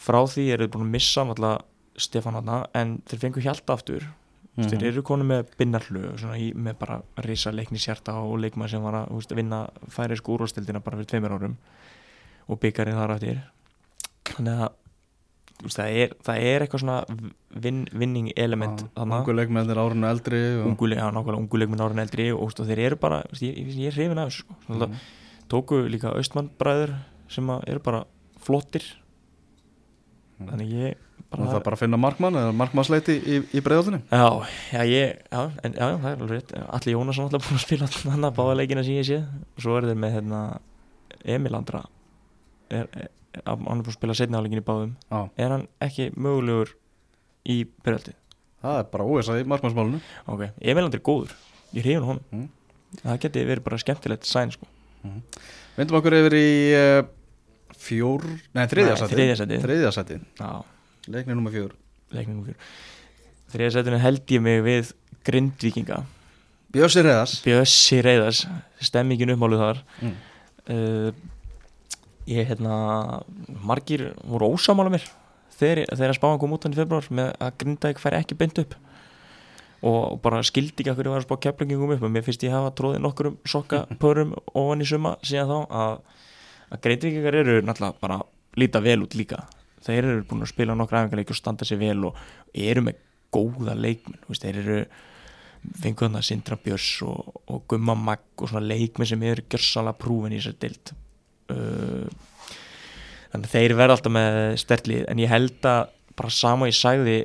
Frá 0.00 0.22
því 0.30 0.46
eru 0.54 0.64
þeir 0.66 0.72
búin 0.76 0.86
að 0.86 0.94
missa 0.94 1.26
náttúrulega 1.26 2.00
Stefán 2.00 2.38
Anna 2.38 2.62
en 2.78 2.98
þeir 3.10 3.24
fengu 3.26 3.44
hjálta 3.44 3.76
aftur. 3.76 4.06
Mm 4.06 4.16
Mhm. 4.60 4.68
þeir 4.68 4.86
eru 4.90 5.02
konu 5.06 5.24
með 5.24 5.52
binnarlu 5.56 6.00
í, 6.36 6.52
með 6.54 6.74
bara 6.80 6.96
risa 7.24 7.52
leiknishjarta 7.54 8.16
og 8.18 8.40
leikmann 8.42 8.68
sem 8.68 8.82
var 8.82 9.06
að 9.06 9.34
vinna 9.34 9.60
færi 9.88 10.16
skúrústildina 10.18 10.82
bara 10.82 10.98
fyrir 10.98 11.06
tveimur 11.06 11.36
árum 11.36 11.54
og 12.50 12.60
byggarinn 12.62 12.98
þar 12.98 13.14
aftur 13.16 13.40
þannig 14.30 14.62
að 14.66 14.76
það, 15.68 15.98
er, 16.02 16.14
það 16.24 16.46
er 16.50 16.64
eitthvað 16.64 16.82
svona 16.84 16.98
vin, 17.64 17.82
vinning 17.92 18.30
element 18.38 18.84
þarna. 18.94 19.20
Ungu 19.20 19.36
leikmennir 19.36 19.80
árinu 19.82 20.08
eldri 20.08 20.40
og... 20.60 20.70
ungu, 20.70 20.90
já, 20.94 21.04
nákvæmlega 21.12 21.42
ungu 21.42 21.60
leikminn 21.60 21.84
árin 21.84 22.04
eldri 22.04 22.30
og, 22.34 22.46
og 22.48 22.70
þeir 22.70 22.82
eru 22.86 23.00
bara, 23.00 23.20
ég, 23.40 23.58
ég, 23.58 23.84
er 23.90 23.96
hrifin 23.96 24.22
af 24.22 24.30
þessu 24.30 24.46
sko. 24.46 24.56
mm. 24.78 24.96
Tóku 25.50 25.82
líka 25.90 26.14
austmannbræður 26.14 26.94
sem 27.30 27.54
eru 27.60 27.84
bara 27.84 28.04
flottir. 28.40 28.86
Mhm. 30.40 30.48
þannig 30.48 30.70
ég 30.72 31.00
bara, 31.28 31.46
það 31.50 31.56
er 31.58 31.64
bara 31.66 31.76
að 31.76 31.80
finna 31.82 31.98
markmann 32.00 32.36
eða 32.40 32.52
markmannsleiti 32.56 33.16
í, 33.20 33.40
í 33.52 33.60
breiðaldinu 33.60 33.98
Já, 34.08 34.46
já, 34.72 34.80
ég, 34.88 35.18
já, 35.28 35.42
en, 35.60 35.74
já, 35.76 35.86
það 35.90 36.10
er 36.10 36.22
alveg 36.24 36.32
rétt. 36.38 36.54
Alli 36.78 36.94
Jónasson 36.94 37.28
alltaf 37.28 37.44
búin 37.44 37.60
að 37.60 37.66
spila 37.66 37.90
hann 38.14 38.28
að 38.30 38.36
báða 38.38 38.58
leikina 38.62 38.84
sem 38.86 38.96
ég 38.96 39.08
sé. 39.10 39.20
Og 39.58 39.66
svo 39.66 39.76
er 39.76 39.90
þeir 39.90 40.00
með 40.00 40.16
hérna, 40.16 40.44
Emil 41.36 41.58
Andra 41.58 41.84
er, 42.70 42.88
er, 42.94 43.10
hann 43.44 43.60
er 43.60 43.84
búin 43.84 43.84
að 43.84 43.98
spila 43.98 44.16
setni 44.18 44.38
áleikin 44.38 44.62
í 44.62 44.66
báðum. 44.66 44.96
Já. 45.10 45.20
er 45.36 45.54
hann 45.54 45.68
ekki 45.84 46.10
mögulegur 46.16 46.74
í 47.48 47.62
byrjaldi 47.84 48.16
Það 48.60 48.78
er 48.82 48.88
bara 48.92 49.06
óvisa 49.08 49.38
í 49.40 49.44
markmannsmálinu. 49.48 50.00
Ok, 50.28 50.42
Emil 50.60 50.84
Andri 50.84 51.00
er 51.00 51.04
góður, 51.06 51.30
ég 51.72 51.86
hrifin 51.86 52.04
honum. 52.04 52.26
Mm. 52.34 52.48
það 53.00 53.20
geti 53.22 53.44
verið 53.48 53.64
bara 53.64 53.78
skemmtilegt 53.80 54.28
sæn 54.28 54.52
sko. 54.52 54.66
Vindum 55.78 55.96
okkur 55.96 56.16
yfir 56.18 56.36
í 56.36 56.50
uh, 56.76 56.98
fjór, 57.80 58.26
nei 58.52 58.66
þriðja 58.68 58.96
Nei, 58.96 59.00
seti 59.00 59.14
þriðja 59.14 59.36
sæti. 59.40 59.60
Þriðja 59.64 59.92
seti, 59.96 60.18
já, 60.42 60.50
leikni 61.08 61.38
nummer 61.38 61.54
fjór 61.54 61.72
leikningum 62.14 62.48
fyrir 62.50 62.58
þegar 63.50 63.74
setinu 63.74 64.00
held 64.02 64.34
ég 64.34 64.42
mig 64.44 64.60
við 64.66 64.92
grindvíkinga. 65.26 66.02
Bjössi 66.70 67.02
Reðars 67.02 67.38
Bjössi 67.42 67.98
Reyðars, 68.04 68.44
stemmingin 68.82 69.32
uppmáluð 69.34 69.64
þar. 69.64 69.82
Mm. 70.02 70.16
uh, 70.74 71.29
ég 72.28 72.48
hérna 72.50 73.22
margir 73.64 74.10
voru 74.24 74.52
ósamála 74.54 74.92
mér 74.92 75.04
þegar, 75.56 75.84
þegar 75.96 76.16
spáðan 76.16 76.40
kom 76.42 76.54
út 76.56 76.66
hann 76.66 76.76
í 76.76 76.78
februar 76.78 77.08
með 77.14 77.32
að 77.38 77.58
Grindavík 77.62 78.00
færi 78.02 78.20
ekki 78.20 78.38
beint 78.38 78.60
upp. 78.62 78.76
Og 79.86 80.18
bara 80.20 80.42
skildi 80.44 80.82
ekki 80.82 80.92
að 80.92 80.98
hverju 80.98 81.14
var 81.14 81.22
að 81.22 81.26
spá 81.28 81.38
keflingum 81.46 81.94
upp 81.94 82.02
og 82.04 82.12
mér 82.12 82.24
finnst 82.26 82.44
ég 82.44 82.52
hafa 82.52 82.74
tróðið 82.76 83.04
nokkurum 83.06 83.38
sokkapörum 83.48 84.34
ofan 84.60 84.84
í 84.84 84.88
suma 84.88 85.14
síðan 85.24 85.52
þá 85.52 85.76
að, 85.82 85.94
að 86.68 86.82
Grindavíkar 86.86 87.38
eru 87.40 87.60
náttúrulega 87.64 88.02
bara 88.02 88.20
líta 88.60 88.82
vel 88.84 88.98
út 89.06 89.16
líka. 89.16 89.44
Þeir 89.80 90.02
eru 90.04 90.26
búin 90.28 90.44
að 90.44 90.52
spila 90.52 90.76
nokkra 90.76 91.06
æfingarleiki 91.06 91.32
og 91.32 91.40
standa 91.40 91.68
sér 91.68 91.80
vel 91.80 92.10
og 92.10 92.18
eru 92.52 92.84
með 92.84 93.00
góða 93.32 93.76
leikmenn 93.78 94.20
veist, 94.28 94.44
þeir 94.44 94.58
eru 94.60 94.80
fengu 95.80 96.04
þarna 96.06 96.22
Sindra 96.24 96.58
Björs 96.60 96.88
og, 97.06 97.40
og 97.52 97.64
Gumma 97.70 97.94
Magg 97.96 98.42
og 98.42 98.50
svona 98.50 98.66
leikmenn 98.66 99.08
sem 99.08 99.22
eru 99.28 99.44
gjörsalega 99.46 100.00
prúfin 100.00 100.34
í 100.34 100.40
þessar 100.40 100.58
dild 100.64 100.92
þannig 103.30 103.46
að 103.46 103.52
þeir 103.54 103.76
verða 103.78 103.96
alltaf 103.98 104.14
með 104.14 104.38
stertlið 104.62 105.04
en 105.10 105.22
ég 105.22 105.32
held 105.32 105.68
að 105.70 105.92
bara 106.18 106.32
sama 106.34 106.68
ég 106.70 106.76
sagði 106.76 107.18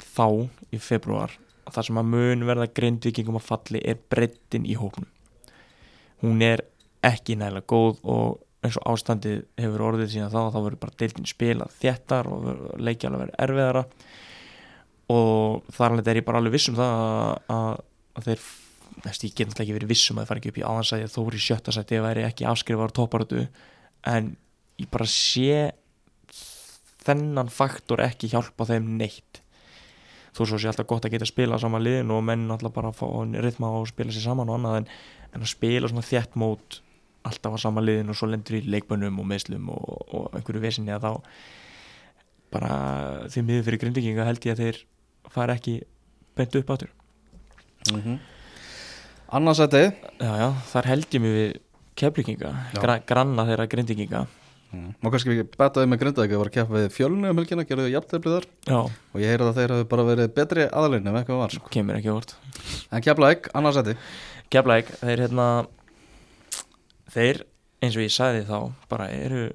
þá 0.00 0.26
í 0.70 0.80
februar 0.82 1.32
að 1.66 1.76
það 1.76 1.88
sem 1.88 2.00
að 2.00 2.12
mun 2.12 2.46
verða 2.48 2.68
grindvikingum 2.76 3.38
að 3.40 3.48
falli 3.48 3.82
er 3.86 3.98
brettin 4.12 4.66
í 4.66 4.76
hópnum. 4.78 5.08
Hún 6.20 6.42
er 6.44 6.64
ekki 7.06 7.36
nægilega 7.38 7.68
góð 7.70 8.00
og 8.12 8.40
eins 8.60 8.76
og 8.76 8.90
ástandið 8.92 9.44
hefur 9.60 9.84
orðið 9.88 10.10
síðan 10.14 10.32
þá 10.32 10.40
þá 10.52 10.58
verður 10.58 10.80
bara 10.82 10.98
deildin 11.00 11.28
spilað 11.28 11.76
þéttar 11.80 12.28
og 12.28 12.48
leikja 12.76 13.08
alveg 13.08 13.22
verið 13.24 13.38
erfiðara. 13.46 13.84
Og 15.10 15.70
þar 15.74 15.94
alveg 15.94 16.10
er 16.12 16.20
ég 16.20 16.26
bara 16.26 16.42
alveg 16.42 16.56
viss 16.56 16.70
um 16.70 16.76
það 16.78 16.98
að, 17.56 17.80
að, 18.18 18.28
þeir 18.28 18.44
ég 19.04 19.34
get 19.34 19.48
náttúrulega 19.48 19.64
ekki 19.64 19.76
verið 19.76 19.92
viss 19.92 20.10
um 20.10 20.18
að 20.18 20.24
þeir 20.24 20.30
fara 20.30 20.40
ekki 20.42 20.52
upp 20.52 20.60
í 20.60 20.64
áðansæði 20.66 21.06
að 21.06 21.14
þóri 21.14 21.42
sjötta 21.42 21.74
sæti 21.74 21.98
ef 21.98 22.04
væri 22.04 22.24
ekki 22.26 22.48
afskrifar 22.48 22.94
tóparötu 22.96 23.44
en 24.10 24.34
ég 24.80 24.90
bara 24.90 25.06
sé 25.08 25.70
þennan 27.04 27.52
faktor 27.52 28.02
ekki 28.04 28.30
hjálpa 28.32 28.66
þeim 28.68 28.96
neitt. 29.00 29.40
Þó 30.36 30.44
svo 30.44 30.60
sé 30.60 30.68
alltaf 30.70 30.86
gott 30.86 31.06
að 31.06 31.16
geta 31.16 31.26
að 31.26 31.32
spila 31.32 31.58
saman 31.58 31.82
liðin 31.82 32.12
og 32.14 32.22
menn 32.24 32.50
alltaf 32.52 32.74
bara 32.74 32.92
að 32.92 33.00
fá 33.00 33.08
rithma 33.42 33.72
og 33.78 33.88
spila 33.90 34.14
sér 34.14 34.28
saman 34.28 34.52
og 34.52 34.60
annað 34.60 34.82
en, 34.82 34.90
en 35.34 35.46
að 35.46 35.52
spila 35.54 35.90
svona 35.90 36.06
þjætt 36.06 36.36
mót 36.38 36.80
alltaf 37.26 37.56
að 37.56 37.64
saman 37.64 37.86
liðin 37.86 38.12
og 38.12 38.18
svo 38.18 38.28
lendur 38.30 38.60
í 38.60 38.62
leikbönnum 38.68 39.18
og 39.20 39.28
meðslum 39.28 39.72
og, 39.74 39.88
og 40.14 40.36
einhverju 40.36 40.62
vesinni 40.62 40.94
að 40.94 41.08
þá 41.08 41.10
bara 42.50 42.74
því 43.30 43.44
miður 43.46 43.66
fyrir 43.68 43.82
grindvikinga 43.84 44.26
held 44.26 44.46
ég 44.46 44.56
að 44.56 44.62
þeir 44.64 44.80
fara 45.34 45.56
ekki 45.58 45.76
beint 46.38 46.56
upp 46.58 46.72
áttur 46.74 46.92
mm 47.90 48.00
-hmm. 48.00 48.16
Annarsæti 49.30 49.82
já 50.18 50.32
já, 50.40 50.48
þar 50.72 50.90
mig 51.22 51.32
við 51.36 51.50
keflinginga, 52.00 52.50
gra, 52.74 52.98
granna 53.06 53.44
þeirra 53.46 53.66
grindvikinga 53.70 54.24
mm. 54.72 54.88
Má 55.02 55.10
kannski 55.12 55.34
ekki 55.34 55.58
betaði 55.58 55.90
með 55.90 56.00
grindaði 56.02 56.32
að 56.34 56.40
var 56.40 56.50
að 56.50 56.56
keppa 56.56 56.76
við 56.76 56.88
fjölunni 56.96 57.30
um 57.30 57.40
helgina, 57.42 57.66
gerðu 57.68 57.92
jafnteflið 57.92 58.36
þar. 58.36 58.48
Já, 58.66 58.80
og 58.80 59.22
ég 59.22 59.34
heyrði 59.34 59.48
að 59.50 59.60
þeir 59.60 59.74
hafi 59.76 59.88
bara 59.92 60.08
verið 60.08 60.32
betri 60.34 60.66
aðalinn 60.66 61.10
ef 61.10 61.20
eitthvað 61.20 61.42
var 61.44 61.54
sko. 61.54 61.72
kemur 61.76 62.00
ekki 62.00 62.14
vort 62.14 62.34
En 62.90 63.06
Keflæk, 63.06 63.50
annarsæti 63.54 63.96
Keflæk, 64.50 64.92
þeir 65.04 65.24
hérna 65.26 65.48
þeir, 67.14 67.44
eins 67.82 67.98
og 67.98 68.06
ég 68.06 68.14
sagði 68.14 68.44
þá 68.50 68.58
bara 68.90 69.10
eru 69.14 69.48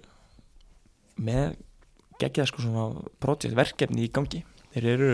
með 1.16 1.56
geggjað 2.22 2.52
sko 2.52 2.64
svona 2.64 2.86
projekt, 3.24 3.56
verkefni 3.58 4.06
í 4.06 4.12
gangi. 4.14 4.44
Þeir 4.76 4.92
eru 4.96 5.14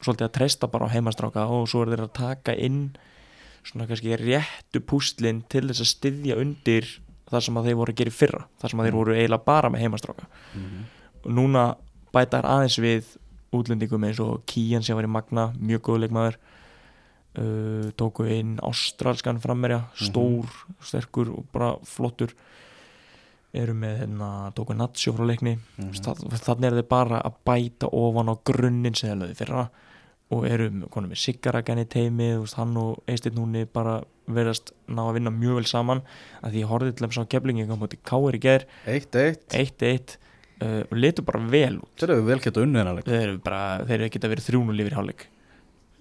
svolítið 0.00 0.26
að 0.26 0.34
treysta 0.38 0.70
bara 0.70 0.86
á 0.86 0.94
heimastráka 0.94 1.46
og 1.50 1.66
svo 1.70 1.84
eru 1.84 1.94
þeir 1.94 2.06
að 2.06 2.14
taka 2.20 2.54
inn 2.54 2.84
svona 3.64 3.86
kannski 3.86 4.16
réttu 4.16 4.80
púslin 4.80 5.42
til 5.48 5.66
þess 5.68 5.80
að 5.84 5.90
styðja 5.94 6.36
undir 6.40 6.86
það 7.30 7.44
sem 7.46 7.56
að 7.60 7.66
þeir 7.68 7.76
voru 7.78 7.92
að 7.92 7.98
gera 8.00 8.10
fyrra 8.10 8.44
það 8.60 8.70
sem 8.72 8.80
að 8.80 8.86
þeir 8.88 8.96
voru 8.98 9.14
eiginlega 9.14 9.44
bara 9.46 9.70
með 9.70 9.80
heimastráka. 9.84 10.26
Og 11.24 11.30
núna 11.36 11.64
bæta 12.12 12.40
þær 12.40 12.48
aðeins 12.54 12.78
við 12.82 13.10
útlendingum 13.54 14.04
eins 14.08 14.20
og 14.22 14.42
Kían 14.46 14.82
sem 14.82 14.96
var 14.96 15.04
í 15.06 15.10
Magna, 15.10 15.52
mjög 15.58 15.82
góð 15.88 16.00
leikmaður 16.04 16.36
uh, 17.38 17.90
tóku 17.98 18.26
inn 18.30 18.56
ástralskan 18.66 19.40
frammerja 19.42 19.84
stór, 19.98 20.46
sterkur 20.82 21.30
og 21.34 21.46
bara 21.54 21.74
flottur. 21.86 22.34
Eru 23.52 23.74
með 23.74 23.96
hérna, 24.04 24.28
tóku 24.54 24.76
Natsjó 24.78 25.10
frá 25.16 25.26
leikni. 25.26 25.56
Mhm. 25.76 25.92
Þa- 25.98 26.38
þannig 26.46 26.68
er 26.70 26.76
þeir 26.78 26.88
bara 26.88 27.20
að 27.26 27.34
bæta 27.44 27.88
ofan 27.90 28.30
á 28.30 28.34
grunninn 28.46 28.94
sem 28.94 29.10
þeir 29.10 29.18
lögðu 29.24 29.36
fyrra 29.40 29.64
og 30.30 30.46
eru 30.46 30.70
konum 30.94 31.10
með 31.10 31.22
Sigaragan 31.24 31.82
í 31.82 31.86
teimi 31.90 32.30
veist, 32.38 32.56
hann 32.58 32.76
og 32.78 33.00
Eisteinn 33.10 33.38
Núni 33.38 33.64
bara 33.66 34.00
verðast 34.30 34.70
ná 34.86 35.02
að 35.08 35.16
vinna 35.18 35.32
mjög 35.34 35.58
vel 35.58 35.66
saman 35.66 36.02
að 36.40 36.54
því 36.54 36.62
ég 36.62 36.70
horfði 36.70 36.92
til 36.94 37.06
þess 37.06 37.22
á 37.26 37.32
keflingi 37.34 37.66
kom 37.66 37.80
mútið 37.82 38.02
Káir 38.06 38.38
í 38.38 38.42
ger, 38.44 38.66
Eitt, 38.86 39.16
eitt. 39.18 39.48
1-1 39.50 40.14
uh, 40.62 40.84
og 40.86 40.94
letu 40.98 41.24
bara 41.26 41.42
vel 41.50 41.80
út. 41.80 41.90
Þeir 41.98 42.14
eru 42.14 42.28
vel 42.28 42.38
geta 42.44 42.62
unnið 42.62 42.82
hennar 42.82 43.00
leik. 43.00 43.08
Þeir 43.08 43.24
eru 43.24 43.42
bara, 43.48 43.64
þeir 43.88 43.96
eru 43.98 44.12
geta 44.14 44.30
verið 44.34 44.46
þrjúnu 44.46 44.78
lífið 44.78 44.96
hálfleik. 45.00 45.26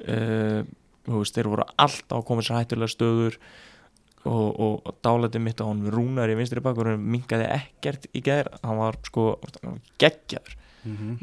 Uh, 0.05 0.61
þeir 1.09 1.49
voru 1.49 1.65
alltaf 1.73 2.19
að 2.19 2.25
koma 2.29 2.45
sér 2.45 2.59
hættulega 2.59 2.93
stöður 2.93 3.39
og, 4.29 4.47
og, 4.51 4.73
og 4.85 4.95
dálætið 5.05 5.45
mitt 5.47 5.63
á 5.63 5.65
hann 5.65 5.85
rúnar 5.89 6.29
í 6.29 6.37
vinstri 6.37 6.61
bakur 6.63 6.91
hann 6.91 7.11
minkaði 7.15 7.49
ekkert 7.55 8.05
í 8.13 8.21
gær. 8.25 8.51
Hann 8.61 8.77
var 8.77 9.01
sko 9.09 9.31
geggjaður 9.97 10.59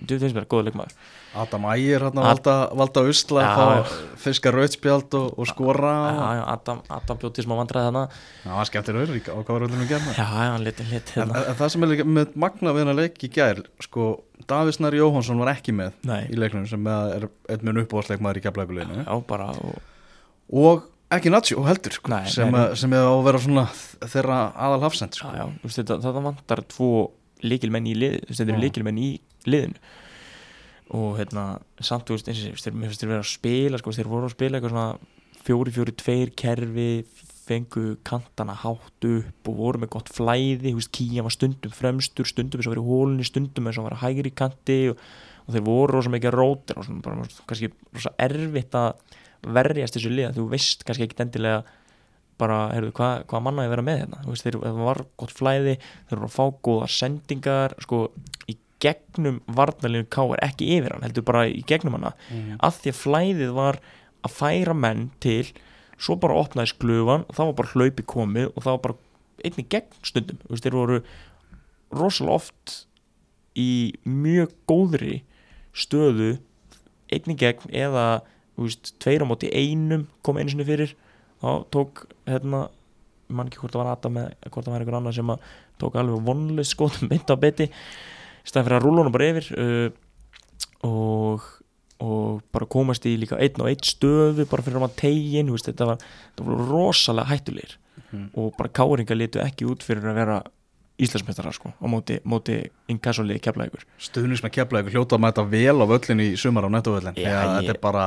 þú 0.06 0.18
finnst 0.22 0.36
mér 0.36 0.46
góða 0.50 0.66
leikmaður. 0.68 0.94
Adam 1.36 1.66
Ægir 1.68 2.04
valda, 2.16 2.54
valda 2.80 3.02
usla 3.10 3.42
Já, 3.44 3.50
fá 3.56 3.94
fiska 4.22 4.52
rautspjald 4.54 5.16
og, 5.18 5.26
og 5.38 5.48
skora. 5.50 5.92
Og... 6.08 6.20
já, 6.38 6.42
Adam, 6.54 6.80
Adam 6.96 7.20
bjóti 7.20 7.44
smá 7.44 7.56
vandræði 7.58 7.90
þarna. 7.90 8.04
Það 8.44 8.56
var 8.60 8.70
skemmtir 8.70 9.00
auðvík 9.02 9.28
og 9.34 9.42
hvað 9.44 9.58
var 9.58 9.66
öllum 9.68 9.84
liti 10.64 10.88
lit 10.90 11.12
En, 11.16 11.28
hérna. 11.28 11.44
en 11.52 11.58
það 11.60 11.72
sem 11.74 11.86
er 11.86 11.92
líka 11.92 12.08
með 12.08 12.38
magna 12.46 12.72
við 12.76 12.84
hennar 12.84 12.98
leik 13.02 13.22
í 13.26 13.32
gær 13.36 13.62
sko, 13.84 14.08
Davís 14.48 14.80
Nari 14.80 15.00
Jóhansson 15.02 15.40
var 15.42 15.52
ekki 15.56 15.74
með 15.76 15.92
Nei. 16.06 16.22
í 16.30 16.38
leiknum 16.38 16.66
sem 16.70 16.86
er 16.92 17.28
einn 17.52 17.64
mun 17.66 17.82
uppbóðsleikmaður 17.84 18.40
í 18.40 18.44
bara 19.28 19.50
og, 19.60 19.80
og 20.52 20.86
ekki 21.12 21.30
Natsjó 21.32 21.62
heldur 21.66 21.94
sko, 21.94 22.10
Nei, 22.12 22.24
sem, 22.30 22.50
nei, 22.50 22.60
að- 22.64 22.76
sem 22.80 22.92
er 22.96 23.06
á 23.06 23.12
að 23.12 23.24
vera 23.28 23.42
svona 23.42 23.66
þeirra 24.06 24.38
aðal 24.54 24.82
hafsend 24.86 25.14
sko. 25.18 25.30
þetta, 25.66 26.00
þetta 26.02 26.24
vantar 26.24 26.62
tvo 26.72 26.90
líkilmenn 27.46 27.86
í 27.86 27.94
lið, 27.94 28.16
þetta 28.30 28.52
eru 28.52 28.62
líkilmenn 28.64 28.98
í 28.98 29.10
liðinu. 29.48 29.80
Og 30.96 31.16
hérna, 31.18 31.46
samt, 31.82 32.12
veist, 32.12 32.28
eins 32.30 32.44
og 32.46 32.76
mér 32.76 32.92
finnst 32.92 33.02
þeir 33.02 33.12
vera 33.14 33.24
að 33.24 33.32
spila, 33.32 33.80
sko, 33.80 33.94
þeir 33.96 34.10
voru 34.10 34.28
að 34.28 34.36
spila 34.36 34.58
eitthvað 34.58 34.74
svona 34.76 34.90
fjóri, 35.46 35.72
fjóri, 35.74 35.94
tveir 35.98 36.34
kerfi 36.38 36.90
fengu 37.46 37.94
kantana 38.06 38.56
hátt 38.58 39.06
upp 39.06 39.50
og 39.50 39.58
voru 39.60 39.82
með 39.82 39.92
gott 39.94 40.10
flæði, 40.10 40.72
þú 40.72 40.80
veist, 40.80 40.92
Kían 40.96 41.26
var 41.26 41.34
stundum 41.34 41.74
fremstur, 41.74 42.26
stundum 42.26 42.60
eins 42.60 42.68
og 42.68 42.74
verið 42.74 42.90
hólunni, 42.90 43.26
stundum 43.26 43.68
eins 43.70 43.78
og 43.78 43.86
verið 43.86 44.02
hægri 44.02 44.32
kanti 44.34 44.78
og, 44.90 45.04
og 45.46 45.54
þeir 45.54 45.66
voru 45.68 45.94
rosa 45.94 46.12
mikið 46.12 46.34
rótir 46.34 46.80
og 46.80 46.88
svona 46.88 47.04
bara, 47.06 47.28
kannski 47.46 47.70
rosa 47.94 48.14
erfitt 48.26 48.78
að 48.78 49.16
verjast 49.56 49.98
þessu 49.98 50.12
lið, 50.12 50.32
þú 50.40 50.48
veist 50.50 50.82
kannski 50.86 51.06
ekki 51.06 51.22
endilega 51.22 51.62
bara, 52.40 52.58
heyrðu, 52.74 52.92
hvað 52.98 53.24
hva 53.30 53.42
manna 53.46 53.64
ég 53.64 53.72
vera 53.72 53.86
með 53.86 54.02
hérna? 54.02 54.22
Þú 54.24 54.34
veist, 54.34 54.46
þeir, 54.46 54.60
það 54.64 54.82
var 54.90 55.02
gott 55.22 55.36
flæði 55.36 55.76
þeir 55.78 56.18
voru 56.18 56.26
að 56.26 56.34
fá 56.34 56.44
góða 56.66 56.88
sendingar 56.92 57.76
sko, 57.84 58.00
í 58.50 58.58
gegnum 58.86 59.40
varnalinu 59.58 60.06
K.R. 60.10 60.38
ekki 60.46 60.68
yfir 60.78 60.94
hann, 60.96 61.04
heldur 61.06 61.26
bara 61.26 61.44
í 61.50 61.62
gegnum 61.66 61.98
hana 61.98 62.12
Mhm. 62.30 62.58
að 62.62 62.80
því 62.82 62.92
að 62.92 63.00
flæðið 63.04 63.54
var 63.60 63.80
að 64.26 64.34
færa 64.40 64.74
menn 64.74 65.10
til 65.20 65.44
svo 65.98 66.16
bara 66.20 66.34
opnaðist 66.42 66.78
glufan 66.82 67.24
og 67.28 67.34
það 67.36 67.46
var 67.50 67.56
bara 67.62 67.72
hlaupi 67.74 68.02
komið 68.04 68.50
og 68.56 68.62
það 68.64 68.72
var 68.74 68.82
bara 68.86 68.96
einni 69.44 69.64
gegn 69.68 70.02
stundum, 70.02 70.38
veist, 70.50 70.64
þeir 70.64 70.76
voru 70.76 70.98
rosalega 71.92 72.34
oft 72.40 72.74
í 73.56 73.94
mjög 74.04 74.52
góðri 74.68 75.20
stöðu 75.76 76.38
einni 77.12 77.36
gegn 77.38 77.70
eða 77.72 78.06
veist, 78.58 78.94
tveir 79.00 79.24
á 79.24 79.26
móti 79.28 79.50
einum 79.52 80.06
kom 80.26 80.36
einu 80.40 80.52
sinni 80.52 80.66
fyrir 80.68 80.92
þá 81.42 81.64
tók 81.72 82.06
hérna 82.26 82.66
ég 83.28 83.36
man 83.36 83.48
ekki 83.50 83.60
hvort 83.62 83.74
það 83.76 83.82
var 83.84 83.92
Adam 83.96 84.18
eða 84.22 84.50
hvort 84.52 84.66
það 84.66 84.72
var 84.74 84.82
einhver 84.84 84.98
annar 85.00 85.16
sem 85.16 85.32
að 85.32 85.46
tók 85.80 85.96
alveg 86.00 86.26
vonlega 86.28 86.68
skotum 86.68 87.08
beint 87.12 87.32
á 87.32 87.36
beti 87.40 87.70
staðan 88.46 88.68
fyrir 88.68 88.78
að 88.80 88.86
rúla 88.86 89.02
honum 89.04 89.14
bara 89.16 89.30
yfir 89.32 89.48
uh, 89.58 89.88
og, 90.86 91.46
og 92.04 92.42
bara 92.54 92.68
komast 92.70 93.06
í 93.08 93.14
líka 93.20 93.38
einn 93.42 93.60
og 93.62 93.70
einn 93.70 93.86
stöðu 93.86 94.46
bara 94.50 94.62
fyrir 94.66 94.78
að 94.80 94.84
maður 94.86 94.98
tegin 95.00 95.52
veist, 95.54 95.70
þetta, 95.70 95.88
var, 95.92 96.04
þetta 96.34 96.48
var 96.50 96.64
rosalega 96.72 97.32
hættulegir 97.34 97.76
Mhm. 98.12 98.26
og 98.38 98.52
bara 98.58 98.68
káringa 98.76 99.14
litu 99.16 99.40
ekki 99.40 99.64
út 99.66 99.82
fyrir 99.82 100.04
að 100.06 100.14
vera 100.20 100.34
Íslandsmeistara 101.00 101.50
sko, 101.52 101.72
á 101.76 101.84
móti, 101.90 102.18
móti 102.28 102.58
inkassoliði 102.92 103.40
keflægur 103.44 103.82
stuðnings 104.00 104.40
með 104.44 104.52
keflaug 104.54 104.90
hljóta 104.92 105.16
að 105.16 105.22
mæta 105.24 105.42
vel 105.48 105.80
á 105.80 105.84
völlin 105.90 106.20
í 106.22 106.28
sumar 106.40 106.64
á 106.68 106.70
Já, 107.16 107.32
ég- 107.32 107.56
þetta 107.66 107.72
er 107.74 107.80
bara, 107.82 108.04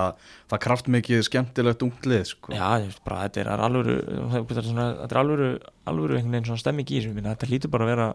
það 0.49 0.61
kraft 0.63 0.87
mikið 0.93 1.25
skemmtilegt 1.27 1.83
unglið 1.85 2.23
sko. 2.31 2.53
Já, 2.53 2.69
bara, 3.05 3.27
þetta 3.27 3.41
er 3.43 3.49
þetta 3.49 4.47
er, 4.61 4.95
þetta 5.03 5.11
er 5.11 5.21
alvöru, 5.23 5.49
alvöru 5.89 6.17
einhvern 6.17 6.31
veginn 6.37 6.49
svona 6.53 6.63
stemming 6.63 6.87
í 6.89 7.01
þessu, 7.01 7.13
þetta 7.27 7.49
hlýtur 7.51 7.69
bara 7.75 7.85
að 7.85 7.93
vera 7.95 8.07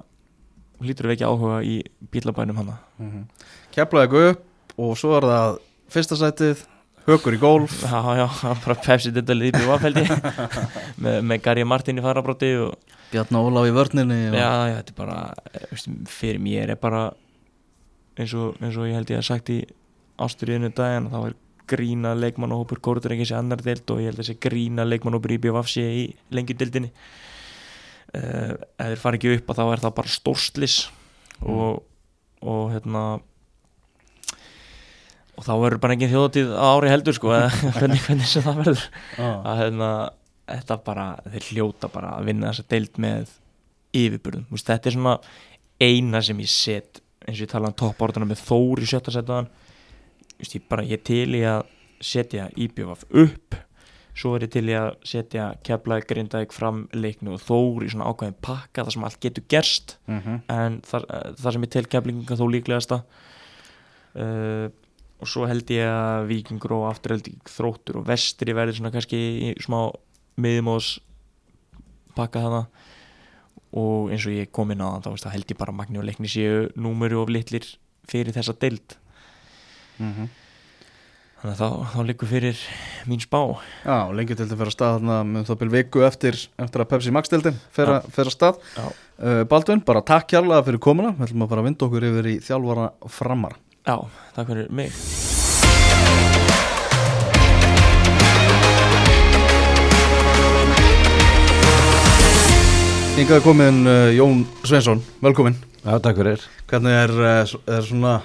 hlýtur 0.82 1.08
að 1.08 1.14
vekja 1.14 1.30
áhuga 1.30 1.60
í 1.66 1.80
bílabænum 2.12 2.62
hana. 2.62 2.78
Mm 2.98 3.26
Keflaug 3.74 4.12
upp 4.14 4.78
og 4.78 4.94
svo 4.98 5.16
er 5.16 5.26
það 5.26 5.56
fyrsta 5.90 6.18
sætið, 6.18 6.64
hökur 7.08 7.37
í 7.37 7.40
gólf 7.42 7.80
Já, 7.82 7.98
já, 8.18 8.26
bara 8.64 8.76
Pepsi 8.78 9.12
þetta 9.14 9.37
liði 9.37 9.62
í 9.62 9.68
vafældi 9.68 10.04
með, 11.04 11.20
með 11.26 11.42
Gary 11.44 11.64
Martin 11.66 11.98
í 11.98 12.04
farabróti 12.04 12.52
og 12.62 12.94
Bjarni 13.12 13.40
Ólaf 13.40 13.68
í 13.68 13.74
vörninni 13.74 14.20
og... 14.30 14.38
já, 14.38 14.50
já, 14.70 14.76
þetta 14.78 14.94
er 14.94 14.98
bara 14.98 15.18
eh, 15.50 15.87
fyrir 16.10 16.40
mér 16.42 16.74
er 16.74 16.80
bara 16.80 17.04
eins 18.18 18.34
og, 18.38 18.54
eins 18.62 18.78
og 18.78 18.88
ég 18.88 18.98
held 18.98 19.10
ég 19.10 19.20
að 19.20 19.28
sagt 19.28 19.52
í 19.54 19.60
ástriðinu 20.22 20.70
daginn 20.74 21.10
þá 21.10 21.18
er 21.24 21.37
grína 21.70 22.14
leikmannahópur 22.18 22.82
Kóruðurengis 22.84 23.32
í 23.32 23.38
annar 23.38 23.62
deild 23.64 23.88
og 23.90 24.02
ég 24.02 24.12
held 24.12 24.20
þessi 24.20 24.38
grína 24.42 24.84
leikmannahópur 24.87 25.34
í 25.34 25.40
BFC 25.42 25.84
í 25.84 26.02
lengjudeildinni. 26.37 26.90
uh, 26.92 27.33
ef 28.14 28.88
þeir 28.88 29.03
fara 29.03 29.18
ekki 29.18 29.37
upp 29.38 29.53
að 29.53 29.61
þá 29.61 29.64
er 29.66 29.85
það 29.85 29.94
bara 29.98 30.14
stórslis 30.14 30.77
og, 31.42 31.81
og 32.44 32.74
hérna 32.74 33.05
og 35.35 35.46
þá 35.46 35.55
verður 35.59 35.81
bara 35.83 35.96
engin 35.96 36.12
þjóðatíð 36.12 36.53
á 36.55 36.64
ári 36.70 36.92
heldur 36.92 37.16
sko 37.16 37.33
hvernig, 37.79 38.03
hvernig 38.07 38.29
sem 38.31 38.44
það 38.44 38.61
verður. 38.62 38.85
Ah. 39.18 39.40
að 39.50 39.62
hérna, 39.62 39.88
þetta 40.53 40.79
bara 40.87 41.09
þeir 41.27 41.48
hljóta 41.50 41.90
bara 41.92 42.14
að 42.18 42.31
vinna 42.31 42.53
þessa 42.53 42.68
deild 42.74 43.03
með 43.03 43.35
yfirburðum, 43.94 44.46
Þú 44.48 44.57
veist, 44.57 44.70
þetta 44.70 44.90
er 44.90 44.96
svona 44.96 45.16
eina 45.83 46.22
sem 46.24 46.40
ég 46.42 46.50
set 46.50 47.00
eins 47.24 47.38
og 47.38 47.44
ég 47.46 47.53
tala 47.53 47.70
um 47.70 47.77
toppordana 47.79 48.29
með 48.29 48.42
Þór 48.44 48.83
í 48.83 48.88
sjötta 48.90 49.14
setaðan 49.14 49.50
ég, 50.42 50.66
ég 50.90 51.05
til 51.07 51.29
í 51.38 51.44
að 51.48 51.62
setja 52.05 52.48
IBF 52.61 53.07
upp 53.11 53.57
svo 54.14 54.37
er 54.37 54.44
ég 54.46 54.50
til 54.55 54.62
að 54.70 54.92
setja 55.03 55.48
keflaði 55.66 56.07
grindaðik 56.12 56.53
fram 56.55 56.85
leiknu 56.94 57.33
og 57.35 57.40
Þór 57.42 57.83
í 57.85 57.90
svona 57.90 58.07
ákveðin 58.12 58.37
pakka 58.46 58.85
þar 58.87 58.92
sem 58.94 59.05
allt 59.09 59.20
getur 59.20 59.44
gerst 59.50 59.96
Mhm. 60.07 60.40
en 60.48 60.81
þar, 60.87 61.07
þar 61.40 61.53
sem 61.53 61.62
ég 61.66 61.70
tel 61.70 61.85
keflinga 61.87 62.37
þó 62.38 62.46
líklegasta 62.53 63.03
uh, 64.16 64.68
og 65.20 65.27
svo 65.31 65.46
held 65.48 65.66
ég 65.72 65.87
að 65.88 66.27
Víkingur 66.31 66.72
og 66.77 66.88
afturheld 66.92 67.29
þróttur 67.48 68.00
og 68.03 68.07
vestri 68.07 68.53
verður 68.55 68.79
svona 68.79 68.92
kannski 68.94 69.18
í 69.18 69.53
smá 69.62 69.90
miðjumóðs 70.38 70.98
pakka 72.14 72.42
þarna 72.44 72.64
og 73.74 74.11
eins 74.14 74.27
og 74.29 74.35
ég 74.37 74.53
kom 74.55 74.70
inn 74.70 74.83
á 74.85 75.03
það 75.03 75.18
þá 75.24 75.31
held 75.35 75.50
ég 75.50 75.59
bara 75.59 75.72
að 75.74 75.79
Magni 75.81 75.98
og 75.98 76.05
Leikni 76.07 76.31
séu 76.31 76.68
númuru 76.79 77.22
of 77.22 77.29
litlir 77.35 77.66
fyrir 78.07 78.35
þessa 78.37 78.55
deild 78.59 78.98
Mhm. 79.98 80.29
Þannig 81.44 81.59
að 81.61 81.61
þá, 81.61 81.88
þá 81.92 82.04
liggur 82.09 82.28
fyrir 82.30 82.61
mín 83.04 83.20
spá. 83.20 83.40
Já, 83.85 83.96
þetta 84.16 84.57
fyrir 84.57 84.70
að 84.70 84.72
stað 84.72 84.94
þarna 84.94 85.16
með 85.28 85.42
það 85.50 85.59
byrju 85.61 85.74
viku 85.74 86.04
eftir, 86.07 86.38
eftir 86.64 86.85
að 86.85 86.88
Pepsi 86.88 87.12
Max-deildin 87.12 87.59
fyrir 87.74 87.98
að 88.00 88.30
stað. 88.33 88.62
Já. 88.78 88.87
uh, 89.20 89.42
Baldvin, 89.50 89.83
bara 89.85 90.00
takk 90.00 90.30
kjærlega 90.33 90.64
fyrir 90.70 90.80
komuna. 90.80 91.12
Við 91.18 91.28
ætlum 91.28 91.44
að 91.44 91.52
fara 91.52 91.64
að 91.64 91.68
vinda 91.68 91.87
okkur 91.88 92.09
yfir 92.09 92.30
í 92.33 92.35
þjálfara 92.46 92.88
framara 93.12 93.61
Já, 93.85 93.96
takk 94.33 94.48
fyrir 94.54 94.72
mig. 94.72 94.96
Hingað 103.14 103.37
er 103.37 103.44
komin 103.44 103.85
uh, 103.85 104.09
Jón 104.16 104.46
Svensson, 104.64 105.04
velkomin 105.22 105.61
Já, 105.85 105.98
takk 106.00 106.22
fyrir. 106.22 106.48
Hvernig 106.72 106.96
er, 107.04 107.12
er 107.44 107.85
svona 107.85 108.22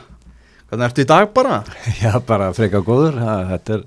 Hvernig 0.69 0.85
ertu 0.85 1.01
í 1.01 1.09
dag 1.09 1.31
bara? 1.33 1.63
Já, 2.03 2.11
bara 2.25 2.51
freka 2.53 2.83
góður. 2.85 3.17
Ha, 3.23 3.37
þetta 3.55 3.79
er 3.79 3.85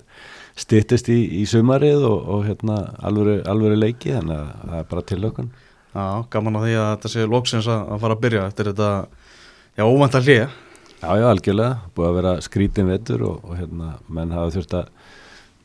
styttist 0.59 1.09
í, 1.15 1.21
í 1.39 1.45
sumarið 1.49 2.03
og, 2.09 2.19
og 2.35 2.43
hérna 2.49 2.81
alvöru, 3.07 3.77
leiki, 3.79 4.11
þannig 4.17 4.35
að 4.41 4.49
það 4.67 4.81
er 4.81 4.91
bara 4.91 5.07
tilökun. 5.13 5.53
Já, 5.93 6.07
gaman 6.33 6.59
að 6.59 6.67
því 6.67 6.75
að 6.81 6.91
þetta 6.91 7.13
sé 7.13 7.29
loksins 7.29 7.71
að, 7.71 7.87
að 7.95 8.03
fara 8.03 8.17
að 8.17 8.23
byrja 8.27 8.45
eftir 8.49 8.71
þetta, 8.73 8.91
já, 9.79 9.85
óvænt 9.87 10.19
að 10.19 10.29
hlýja 10.29 10.51
Já, 11.03 11.09
já, 11.19 11.25
algjörlega. 11.27 11.79
Búið 11.97 12.09
að 12.09 12.19
vera 12.21 12.35
skrítin 12.47 12.91
vetur 12.91 13.25
og, 13.27 13.41
og 13.47 13.57
hérna, 13.59 13.95
menn 14.07 14.35
hafa 14.35 14.53
þurft 14.55 14.77
að 14.79 14.93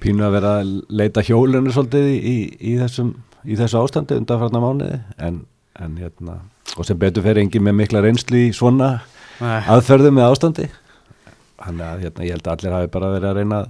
pínu 0.01 0.25
að 0.25 0.33
vera 0.37 0.53
að 0.61 0.71
leita 1.01 1.23
hjólinu 1.25 1.73
svolítið 1.73 2.09
í, 2.09 2.17
í, 2.17 2.37
í, 2.57 2.73
þessum, 2.81 3.11
í 3.45 3.57
þessu 3.57 3.81
ástandi 3.81 4.17
undanfarnar 4.17 4.63
mánuði, 4.63 4.97
en, 5.21 5.43
en 5.81 6.01
hérna, 6.01 6.39
og 6.73 6.89
sem 6.89 6.97
betur 7.01 7.25
fer 7.25 7.41
engin 7.41 7.65
með 7.65 7.77
mikla 7.83 8.01
reynslu 8.05 8.47
í 8.47 8.51
svona 8.53 8.95
Nei, 9.37 9.61
aðferðum 9.69 10.17
með 10.17 10.29
ástandi. 10.31 10.69
Þannig 11.67 11.85
að 11.87 12.07
hérna, 12.07 12.25
ég 12.25 12.37
held 12.37 12.47
að 12.47 12.55
allir 12.55 12.75
hafi 12.77 12.91
bara 12.97 13.13
verið 13.13 13.29
að 13.29 13.39
reyna 13.41 13.61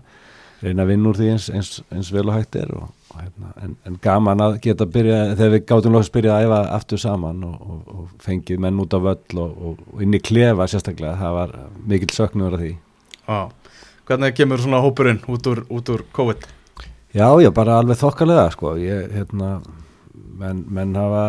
reyna 0.57 0.83
að 0.83 0.89
vinna 0.89 1.11
úr 1.11 1.17
því 1.19 1.27
eins, 1.35 1.47
eins, 1.53 1.71
eins 1.93 2.07
vel 2.13 2.23
og 2.25 2.33
hægt 2.33 2.55
er 2.57 2.71
og, 2.73 2.87
og, 3.11 3.19
hérna, 3.21 3.51
en, 3.61 3.75
en 3.85 3.97
gaman 4.01 4.41
að 4.41 4.57
geta 4.63 4.87
byrja 4.89 5.19
þegar 5.35 5.53
við 5.53 5.63
gátum 5.69 5.93
lóðast 5.93 6.15
byrja 6.15 6.33
að 6.33 6.47
æfa 6.47 6.61
aftur 6.79 7.01
saman 7.03 7.43
og, 7.45 7.59
og, 7.61 7.91
og 7.93 8.23
fengið 8.25 8.63
menn 8.65 8.81
út 8.81 8.95
á 8.97 8.99
völl 9.05 9.43
og, 9.43 9.61
og 9.61 10.01
inn 10.01 10.17
í 10.17 10.21
klefa 10.23 10.65
sérstaklega 10.71 11.19
það 11.19 11.37
var 11.37 11.55
mikill 11.85 12.13
söknur 12.15 12.57
af 12.57 12.63
því 12.63 12.73
Já. 13.27 13.39
Hvernig 14.07 14.37
kemur 14.37 14.61
svona 14.63 14.79
hópurinn 14.79 15.17
út 15.27 15.47
úr, 15.51 15.65
út 15.67 15.89
úr 15.91 16.05
COVID? 16.15 16.45
Já, 17.11 17.27
já, 17.43 17.49
bara 17.51 17.79
alveg 17.81 17.99
þokkalega 17.99 18.45
sko, 18.53 18.77
ég, 18.79 19.09
hérna 19.11 19.57
menn, 20.39 20.61
menn 20.71 20.95
hafa, 20.95 21.23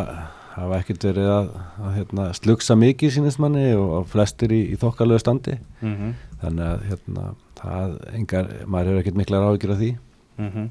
hafa 0.63 0.79
ekkert 0.83 1.05
verið 1.09 1.29
að, 1.33 1.49
að 1.85 1.95
hérna, 1.99 2.27
slugsa 2.37 2.77
mikið 2.79 3.13
sínist 3.15 3.39
manni 3.43 3.67
og, 3.79 4.07
flestir 4.13 4.53
í, 4.55 4.61
í 4.73 4.77
þokkalegu 4.81 5.21
standi 5.23 5.59
Mm 5.81 5.95
-hmm. 5.95 6.15
þannig 6.43 6.67
að 6.73 6.83
hérna, 6.91 7.29
það 7.61 7.95
engar, 8.15 8.51
maður 8.67 8.87
hefur 8.93 9.01
ekkert 9.03 9.21
mikla 9.23 9.43
ráðgjur 9.45 9.73
af 9.75 9.79
því 9.83 9.97
Mhm. 10.39 10.69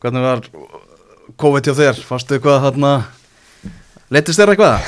Hvernig 0.00 0.22
var 0.22 0.40
COVID 1.36 1.66
hjá 1.66 1.74
þér? 1.74 1.96
Fastu 2.06 2.34
eitthvað 2.36 2.62
þarna 2.62 2.92
Leitist 4.10 4.38
þér 4.38 4.52
eitthvað? 4.54 4.78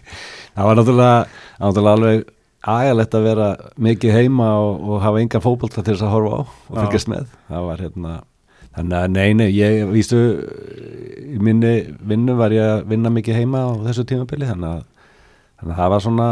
það 0.54 0.64
var 0.68 0.76
náttúrulega, 0.76 1.26
náttúrulega 1.58 1.94
alveg 1.96 2.26
agalegt 2.68 3.14
að 3.14 3.22
vera 3.24 3.48
mikið 3.78 4.12
heima 4.12 4.48
og, 4.60 4.80
og 4.90 5.00
hafa 5.02 5.20
engan 5.22 5.40
fótbolta 5.42 5.82
til 5.82 5.94
þess 5.94 6.02
að 6.04 6.12
horfa 6.12 6.36
á 6.36 6.40
og 6.44 6.76
fylgjast 6.82 7.08
með 7.08 7.26
það 7.48 7.66
var 7.70 7.78
hérna 7.78 8.14
þannig 8.78 8.98
að 8.98 9.12
nei, 9.14 9.28
nei, 9.36 9.48
ég 9.56 9.90
vístu 9.92 10.22
í 11.28 11.38
minni 11.42 11.74
vinnu 12.08 12.38
var 12.38 12.54
ég 12.54 12.64
að 12.78 12.88
vinna 12.92 13.12
mikið 13.12 13.42
heima 13.42 13.66
á 13.66 13.70
þessu 13.88 14.06
tímabili 14.08 14.48
þannig 14.48 14.78
að, 14.78 14.82
þannig 15.60 15.74
að 15.74 15.80
það 15.82 15.94
var 15.94 16.04
svona 16.06 16.28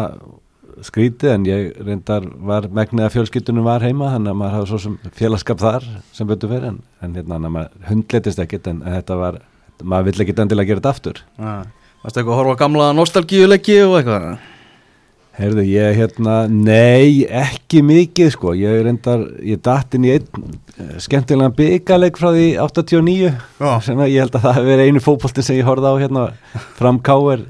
skrítið 0.84 1.32
en 1.32 1.46
ég 1.48 1.78
reyndar 1.86 2.26
var 2.48 2.68
megnið 2.74 3.06
að 3.06 3.14
fjölskyldunum 3.14 3.66
var 3.66 3.84
heima 3.84 4.10
þannig 4.12 4.32
að 4.32 4.40
maður 4.42 4.56
hafa 4.58 4.70
svo 4.70 4.80
sem 4.82 4.98
félagskap 5.16 5.62
þar 5.62 5.86
sem 6.16 6.28
betur 6.28 6.52
fyrir 6.52 6.68
en, 6.72 6.82
en 7.04 7.16
hérna 7.16 7.40
maður 7.48 7.88
hundletist 7.88 8.42
ekkit 8.42 8.68
en, 8.72 8.82
þetta 8.84 9.16
var, 9.20 9.40
maður 9.82 10.10
vill 10.10 10.26
ekkit 10.26 10.44
endilega 10.44 10.72
gera 10.72 10.82
þetta 10.82 10.94
aftur 10.96 11.22
Fastu 12.02 12.20
eitthvað 12.20 12.34
að 12.34 12.40
horfa 12.42 12.58
gamla 12.60 12.90
nostalgíuleiki 12.94 13.80
og 13.86 13.96
eitthvað? 13.98 14.28
Heyrðu, 15.36 15.62
ég 15.68 15.98
hérna, 15.98 16.34
nei, 16.48 17.26
ekki 17.28 17.82
mikið 17.84 18.30
sko, 18.32 18.54
ég 18.56 18.78
reyndar, 18.86 19.26
ég 19.44 19.60
datt 19.64 19.92
inn 19.98 20.06
í 20.08 20.14
einn 20.14 20.46
eh, 20.80 20.94
skemmtilegan 21.04 21.52
byggaleg 21.58 22.16
frá 22.16 22.30
því 22.32 22.46
89 22.64 23.26
Já. 23.60 23.70
sem 23.84 24.00
að 24.00 24.14
ég 24.14 24.24
held 24.24 24.38
að 24.38 24.46
það 24.46 24.56
hafi 24.56 24.70
verið 24.70 24.88
einu 24.88 25.02
fótboltin 25.04 25.44
sem 25.44 25.58
ég 25.58 25.68
horfði 25.68 25.92
á 25.92 26.00
hérna 26.00 26.24
fram 26.78 27.02
káir 27.04 27.44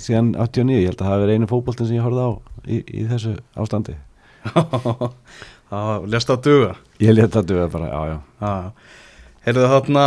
síðan 0.00 0.32
89, 0.40 0.78
ég 0.80 0.88
held 0.88 0.96
að 0.96 1.04
það 1.04 1.12
hafi 1.12 1.26
verið 1.26 1.36
einu 1.40 1.50
fótboltin 1.52 1.90
sem 1.90 1.98
ég 1.98 2.06
horfði 2.06 2.24
á 2.24 2.30
í, 2.64 2.80
í 2.80 3.04
þessu 3.12 3.34
ástandi. 3.60 3.98
Það 5.72 6.08
lest 6.12 6.28
að 6.32 6.40
duga 6.44 6.72
Ég 7.00 7.14
lét 7.16 7.32
það 7.32 7.46
duða 7.48 7.68
bara, 7.72 7.86
já, 7.88 8.00
já. 8.12 8.16
Já. 8.42 8.98
Heyrðu 9.46 9.68
þarna 9.72 10.02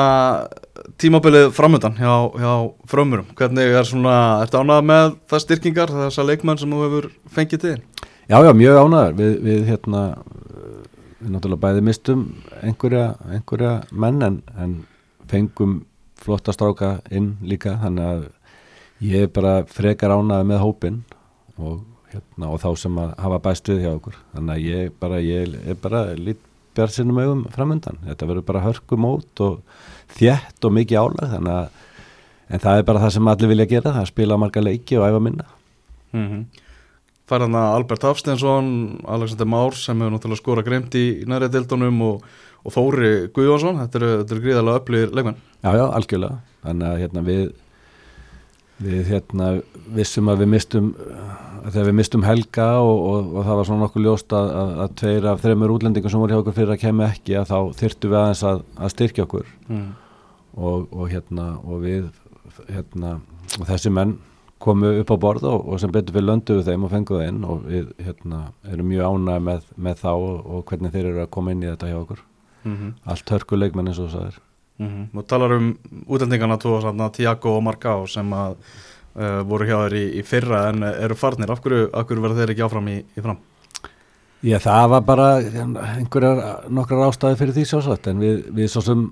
tímabilið 1.02 1.50
framöndan 1.56 1.96
hjá, 2.00 2.14
hjá 2.36 2.52
frömmurum. 2.90 3.28
Hvernig 3.38 3.76
er 3.80 3.88
svona, 3.88 4.16
ertu 4.44 4.60
ánað 4.60 4.86
með 4.90 5.16
það 5.32 5.44
styrkingar 5.46 5.94
þessa 5.94 6.26
leikmenn 6.28 6.60
sem 6.62 6.72
þú 6.72 6.82
hefur 6.84 7.10
fengið 7.36 7.64
til? 7.64 7.76
Já, 8.26 8.40
já, 8.42 8.52
mjög 8.58 8.80
ánæður, 8.82 9.18
við, 9.20 9.34
við 9.46 9.66
hérna, 9.70 10.04
við 11.20 11.34
náttúrulega 11.36 11.64
bæði 11.66 11.84
mistum 11.86 12.24
einhverja, 12.62 13.10
einhverja 13.30 13.74
menn 13.92 14.26
en, 14.26 14.40
en 14.58 14.80
fengum 15.30 15.84
flotta 16.22 16.56
stráka 16.56 16.96
inn 17.14 17.36
líka, 17.46 17.76
þannig 17.84 18.08
að 18.10 18.26
ég 19.06 19.28
er 19.28 19.36
bara 19.36 19.60
frekar 19.70 20.16
ánæður 20.16 20.50
með 20.50 20.64
hópin 20.64 21.04
og, 21.60 21.84
hérna, 22.12 22.50
og 22.50 22.60
þá 22.64 22.70
sem 22.82 23.00
að 23.04 23.14
hafa 23.28 23.40
bæst 23.46 23.72
við 23.72 23.86
hjá 23.86 23.92
okkur, 23.94 24.20
þannig 24.34 24.56
að 24.56 24.68
ég 24.72 25.00
bara, 25.04 25.22
ég 25.22 25.58
er 25.62 25.80
bara 25.86 26.06
lít 26.18 26.42
bjart 26.76 26.96
sinnum 26.96 27.22
augum 27.22 27.46
framöndan, 27.54 28.02
þetta 28.04 28.28
verður 28.28 28.48
bara 28.50 28.64
hörku 28.66 28.98
mót 29.00 29.44
og 29.44 29.62
þjætt 30.16 30.68
og 30.68 30.76
mikið 30.78 31.02
álag, 31.02 31.34
þannig 31.34 31.56
að, 31.56 31.82
en 32.50 32.64
það 32.64 32.80
er 32.80 32.88
bara 32.90 33.02
það 33.04 33.16
sem 33.16 33.32
allir 33.34 33.52
vilja 33.52 33.68
gera, 33.74 33.92
það 33.92 34.02
er 34.02 34.08
að 34.08 34.14
spila 34.14 34.38
marga 34.42 34.64
leiki 34.64 35.00
og 35.00 35.08
æfa 35.10 35.22
minna. 35.28 35.48
Mm 36.14 36.28
-hmm. 36.30 36.64
Færðan 37.26 37.58
að 37.58 37.76
Albert 37.76 38.04
Hafsteinsson, 38.06 38.68
Alexander 39.08 39.46
Már 39.50 39.74
sem 39.74 40.02
hefur 40.02 40.12
náttúrulega 40.14 40.42
skora 40.42 40.62
greimt 40.62 40.94
í, 40.96 41.26
næri 41.26 41.50
dildunum 41.50 42.02
og, 42.02 42.24
og 42.64 42.74
Þóri 42.74 43.32
Guðjónsson, 43.34 43.80
þetta 43.82 43.98
eru, 43.98 44.12
eru 44.22 44.42
gríðarlega 44.42 44.80
öflugir 44.80 45.16
leikmenn. 45.16 45.40
Já, 45.64 45.72
já, 45.74 45.86
algjörlega. 45.90 46.38
Þannig 46.62 46.88
að 46.88 47.00
hérna 47.02 47.22
við 47.26 47.54
við 48.84 49.08
hérna 49.08 49.62
vissum 49.96 50.28
að 50.28 50.42
við 50.44 50.50
mistum 50.52 50.90
að 51.66 51.72
þegar 51.74 51.88
við 51.88 51.96
mistum 52.00 52.24
Helga 52.28 52.66
og, 52.84 52.98
og, 53.10 53.30
og 53.40 53.46
það 53.48 53.56
var 53.60 53.66
svona 53.70 53.86
nokkuð 53.86 54.04
ljóst 54.06 54.34
að, 54.36 54.50
að, 54.62 54.74
að 54.84 54.96
tveir 55.02 55.28
af 55.32 55.42
þreymur 55.42 55.74
útlendingum 55.78 56.12
sem 56.12 56.20
voru 56.20 56.36
hjá 56.36 56.42
okkur 56.44 56.58
fyrir 56.60 56.74
að 56.76 56.82
kemur 56.84 57.08
ekki 57.08 57.38
að 57.40 57.50
þá 57.54 57.58
þyrftu 57.80 58.12
við 58.12 58.20
aðeins 58.20 58.44
að, 58.52 58.62
að 58.78 58.94
styrkja 58.96 59.26
okkur 59.28 59.46
Mm. 59.70 59.88
og, 60.58 60.88
og 60.94 61.10
hérna 61.10 61.46
og 61.66 61.82
við 61.82 62.06
hérna 62.70 63.16
og 63.60 63.66
þessi 63.68 63.90
menn 63.92 64.18
komu 64.62 64.92
upp 65.02 65.10
á 65.12 65.18
borð 65.20 65.44
og, 65.50 65.66
og 65.74 65.80
sem 65.82 65.92
betur 65.92 66.16
við 66.16 66.28
lönduðu 66.30 66.64
þeim 66.68 66.84
og 66.86 66.92
fenguðu 66.94 67.26
inn 67.28 67.42
og 67.44 67.66
við 67.68 67.90
hérna 68.06 68.44
erum 68.72 68.88
mjög 68.92 69.10
ánæg 69.10 69.42
með, 69.48 69.66
með 69.88 70.00
þá 70.04 70.12
og, 70.14 70.38
og 70.46 70.64
hvernig 70.70 70.94
þeir 70.94 71.10
eru 71.10 71.24
að 71.26 71.32
koma 71.36 71.52
inn 71.56 71.64
í 71.66 71.70
þetta 71.72 71.90
hjá 71.92 72.00
okkur 72.04 72.24
Mm 72.66 72.76
-hmm. 72.76 72.94
allt 73.06 73.30
hörkuleikmenn 73.30 73.88
eins 73.92 74.00
og 74.02 74.08
það 74.10 74.24
er 74.26 74.38
Mm 74.78 74.88
-hmm. 74.88 75.08
Þú 75.14 75.26
talar 75.28 75.52
um 75.56 75.78
útlendingarna 76.08 76.58
tvo, 76.58 77.10
Tiago 77.12 77.58
og 77.58 77.64
Marcao 77.64 78.08
sem 78.08 78.34
að 78.34 78.56
uh, 79.16 79.42
voru 79.44 79.66
hjá 79.66 79.78
þér 79.86 79.94
í, 79.96 80.06
í 80.20 80.24
fyrra 80.24 80.70
en 80.70 80.84
eru 80.84 81.16
farnir. 81.16 81.52
Af 81.52 81.62
hverju, 81.62 81.90
af 81.94 82.06
hverju 82.08 82.22
verða 82.22 82.36
þeir 82.36 82.52
ekki 82.52 82.66
áfram 82.66 82.88
í, 82.88 83.04
í 83.18 83.22
fram? 83.22 83.38
Já, 84.46 84.60
það 84.60 84.90
var 84.90 85.02
bara 85.02 85.28
einhverjar 85.98 86.70
nokkrar 86.70 87.08
ástæði 87.08 87.38
fyrir 87.40 87.56
því 87.56 87.64
sjálfsagt 87.66 88.08
en 88.08 88.20
við, 88.20 88.44
við 88.54 88.68
svo 88.70 88.82
sem 88.86 89.06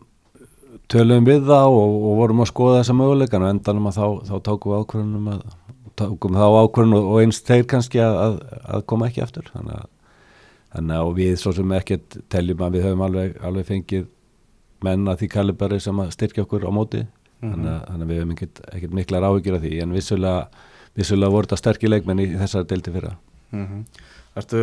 töluðum 0.91 1.25
við 1.25 1.47
það 1.47 1.77
og, 1.79 1.95
og 2.09 2.19
vorum 2.19 2.43
að 2.43 2.49
skoða 2.51 2.81
þessa 2.81 2.95
möguleikan 2.99 3.45
og 3.45 3.53
endanum 3.53 3.89
að 3.89 3.97
þá, 3.97 4.05
þá 4.27 4.35
tókum 4.45 4.73
við 4.73 4.83
ákvörðunum 4.83 5.31
að 5.33 5.41
tókum 5.97 6.37
þá 6.37 6.45
ákvörðun 6.59 6.97
og, 6.99 7.09
og 7.09 7.23
eins 7.23 7.41
þeir 7.47 7.65
kannski 7.71 8.03
að, 8.03 8.19
að, 8.25 8.37
að 8.77 8.85
koma 8.91 9.09
ekki 9.09 9.23
aftur 9.25 9.49
þannig 9.53 9.79
að, 9.79 9.87
þannig 10.75 10.99
að 10.99 11.09
og 11.09 11.17
við 11.17 11.33
svo 11.41 11.55
sem 11.57 11.75
ekkert 11.79 12.19
teljum 12.33 12.63
að 12.67 12.77
við 12.77 12.87
höfum 12.87 13.05
alveg, 13.07 13.35
alveg 13.49 13.69
fengið 13.71 14.07
menn 14.83 15.07
að 15.07 15.19
því 15.23 15.29
kalibari 15.33 15.79
sem 15.83 15.99
að 16.03 16.11
styrkja 16.15 16.43
okkur 16.45 16.67
á 16.67 16.71
móti 16.73 17.03
þannig, 17.43 17.69
að, 17.69 17.79
þannig 17.89 18.03
að 18.05 18.11
við 18.13 18.19
höfum 18.21 18.35
ekkert, 18.37 18.61
ekkert 18.73 18.93
miklar 18.99 19.25
áhyggjur 19.29 19.55
af 19.57 19.63
því 19.65 19.71
en 19.83 19.95
vissulega, 19.97 20.43
vissulega 20.95 21.31
voru 21.33 21.47
þetta 21.49 21.57
sterkir 21.63 21.89
leikmenn 21.91 22.19
í, 22.23 22.27
þessari 22.43 22.69
deildi 22.73 22.93
fyrra 22.97 23.15
Mm 23.53 23.65
-hmm. 23.67 23.81
Ertu 24.35 24.59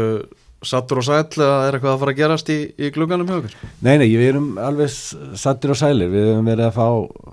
sattur 0.66 0.98
og 0.98 1.04
sæll 1.06 1.38
eða 1.38 1.68
er 1.68 1.76
eitthvað 1.76 1.92
að 1.94 1.98
fara 2.00 2.11
að 2.12 2.16
gerast 2.18 2.48
í, 2.50 2.56
í 2.78 2.88
glugganum 2.90 3.26
hjá 3.28 3.37
okkur? 3.38 3.54
Nei, 3.87 3.98
nei, 3.98 4.09
við 4.16 4.28
erum 4.33 4.48
alveg 4.59 4.88
s- 4.90 5.14
sattir 5.38 5.70
og 5.70 5.76
sælir, 5.78 6.11
við 6.11 6.26
höfum 6.33 6.44
verið 6.50 6.66
að 6.66 6.74
fá, 6.74 6.88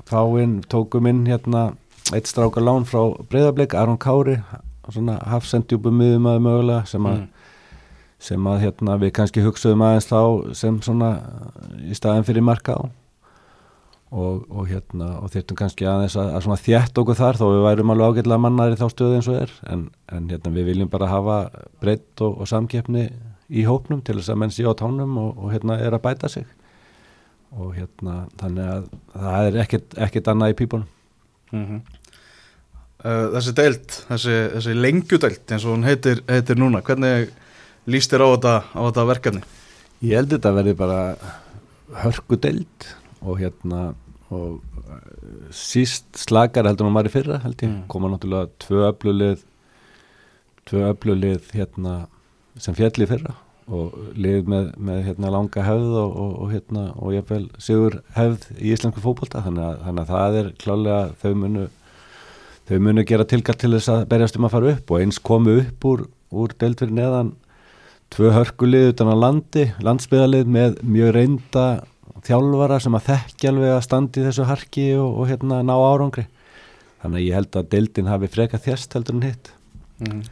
fá 0.06 0.21
inn, 0.43 0.62
tókum 0.69 1.08
inn 1.10 1.26
hérna 1.26 1.73
eitt 2.13 2.28
strákar 2.30 2.62
lán 2.63 2.86
frá 2.86 3.02
Breiðablik, 3.30 3.73
Aron 3.73 3.97
Kári, 3.97 4.38
svona 4.93 5.17
hafsendjúbu 5.26 5.91
miðum 5.91 6.28
að 6.30 6.39
mögulega 6.45 6.86
sem 6.88 7.04
að, 7.06 7.17
Mm. 7.17 7.28
Sem 8.20 8.48
að 8.50 8.64
hérna 8.66 8.96
við 9.02 9.12
kannski 9.18 9.44
hugsaðum 9.46 9.84
aðeins 9.86 10.08
þá 10.10 10.22
sem 10.58 10.80
svona 10.86 11.12
í 11.86 11.98
staðin 11.98 12.26
fyrir 12.28 12.46
marka 12.46 12.78
á. 12.78 12.82
Og, 14.08 14.46
og 14.48 14.70
hérna 14.70 15.18
og 15.20 15.34
þyrftum 15.34 15.58
kannski 15.60 15.88
aðeins 15.90 16.16
að, 16.16 16.30
að 16.40 16.62
þjætt 16.64 17.02
okkur 17.02 17.18
þar 17.20 17.40
þó 17.42 17.46
við 17.50 17.66
værum 17.66 17.92
alveg 17.92 18.14
ágætlega 18.14 18.40
mannar 18.40 18.72
í 18.72 18.78
þá 18.80 18.86
stöðu 18.94 19.18
eins 19.18 19.28
og 19.28 19.40
er. 19.42 19.52
En, 19.68 19.84
en 20.16 20.30
hérna 20.32 20.54
við 20.56 20.70
viljum 20.72 20.92
bara 20.94 21.10
hafa 21.12 21.40
breytt 21.84 22.24
og, 22.24 22.40
og 22.40 22.48
samkeppni 22.48 23.10
í 23.48 23.68
hópnum 23.68 24.00
til 24.08 24.16
þess 24.18 24.32
að 24.32 24.40
menn 24.44 24.56
sé 24.56 24.64
á 24.64 24.72
tánum 24.80 25.20
og, 25.20 25.44
hérna 25.52 25.76
er 25.84 25.98
að 25.98 26.06
bæta 26.08 26.32
sig. 26.32 26.48
Og 27.58 27.76
hérna 27.76 28.22
þannig 28.40 28.72
að 28.72 28.90
það 29.12 29.52
er 29.52 29.62
ekkert, 29.66 30.00
ekkert 30.08 30.32
annað 30.32 30.56
í 30.56 30.60
pípunum. 30.64 30.90
Mm 31.52 31.82
uh, 33.04 33.28
þessi 33.36 33.54
deild, 33.58 33.98
þessi, 34.10 34.38
þessi 34.56 34.78
lengjudeild 34.78 35.54
eins 35.54 35.66
og 35.66 35.76
hún 35.76 35.86
heitir, 35.88 36.24
heitir 36.30 36.60
núna, 36.60 36.84
hvernig 36.86 37.32
líst 37.88 38.12
þér 38.13 38.23
á 38.23 38.28
þetta, 38.36 38.54
á 38.76 38.80
þetta 38.88 39.06
verkefni? 39.12 39.41
Ég 40.04 40.19
held 40.19 40.34
þetta 40.36 40.52
verði 40.58 40.76
bara 40.78 41.00
hörkudeld 42.04 42.88
og 43.23 43.39
hérna 43.41 43.82
og 44.28 44.60
uh, 44.60 45.00
síst 45.56 46.06
slakar 46.19 46.67
heldur 46.67 46.89
maður 46.91 47.08
í 47.10 47.13
fyrra 47.15 47.39
held 47.45 47.62
ég, 47.63 47.69
Mm. 47.71 47.84
koma 47.88 48.10
náttúrulega 48.12 48.50
tvö 48.60 48.82
öflulið 48.91 49.43
tvö 50.67 50.82
öflulið 50.91 51.52
hérna 51.56 51.93
sem 52.60 52.76
fjall 52.76 52.91
í 53.04 53.08
fyrra 53.08 53.36
og 53.67 53.95
lið 54.15 54.47
með, 54.47 54.67
með 54.80 55.02
hérna 55.08 55.32
langa 55.32 55.63
hefð 55.63 55.95
og, 56.04 56.12
og, 56.23 56.36
og 56.43 56.52
hérna 56.54 56.84
og 56.95 57.15
ég 57.15 57.26
vel 57.28 57.47
sigur 57.60 58.02
hefð 58.15 58.45
í 58.60 58.71
íslensku 58.76 59.04
fótbolta 59.04 59.41
þannig 59.43 59.63
að, 59.63 59.82
þannig 59.88 60.04
að 60.04 60.13
það 60.13 60.38
er 60.41 60.52
klálega 60.63 61.02
þau 61.23 61.34
munu 61.41 61.65
þau 62.67 62.78
munu 62.84 63.04
gera 63.08 63.26
tilkall 63.28 63.60
til 63.60 63.73
þess 63.76 63.91
að 63.95 64.06
berjast 64.12 64.39
um 64.39 64.47
að 64.47 64.56
fara 64.56 64.71
upp 64.76 64.91
og 64.91 65.04
eins 65.04 65.19
komu 65.19 65.58
upp 65.63 65.88
úr, 65.88 66.06
úr 66.32 66.56
deild 66.60 66.80
fyrir 66.84 66.95
neðan 67.00 67.34
tvö 68.13 68.32
hörkulið 68.36 68.91
utan 68.93 69.12
á 69.12 69.15
landi, 69.17 69.67
landsbyðalið 69.84 70.50
með 70.54 70.80
mjög 70.86 71.13
reynda 71.17 71.67
þjálfara 72.28 72.80
sem 72.84 72.96
að 72.98 73.06
þekkja 73.12 73.52
alveg 73.52 73.74
að 73.74 73.86
standi 73.86 74.24
þessu 74.26 74.48
harki 74.48 74.88
og, 74.98 75.20
og 75.22 75.30
hérna 75.32 75.62
ná 75.65 75.76
árangri. 75.76 76.26
Þannig 77.04 77.22
að 77.22 77.28
ég 77.28 77.38
held 77.38 77.60
að 77.60 77.70
deildin 77.74 78.10
hafi 78.12 78.32
freka 78.34 78.60
þjast 78.62 78.98
heldur 78.98 79.17
en 79.17 79.28
hitt. 79.28 79.52
Mm. 80.02 80.24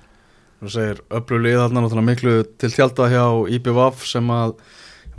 Þú 0.64 0.72
segir 0.72 1.02
öflulið 1.14 1.60
þarna 1.62 1.84
náttúrulega 1.84 2.10
miklu 2.10 2.36
til 2.62 2.72
tjálta 2.74 3.10
hjá 3.12 3.26
IPVAF 3.58 4.06
sem 4.10 4.30
að 4.34 4.56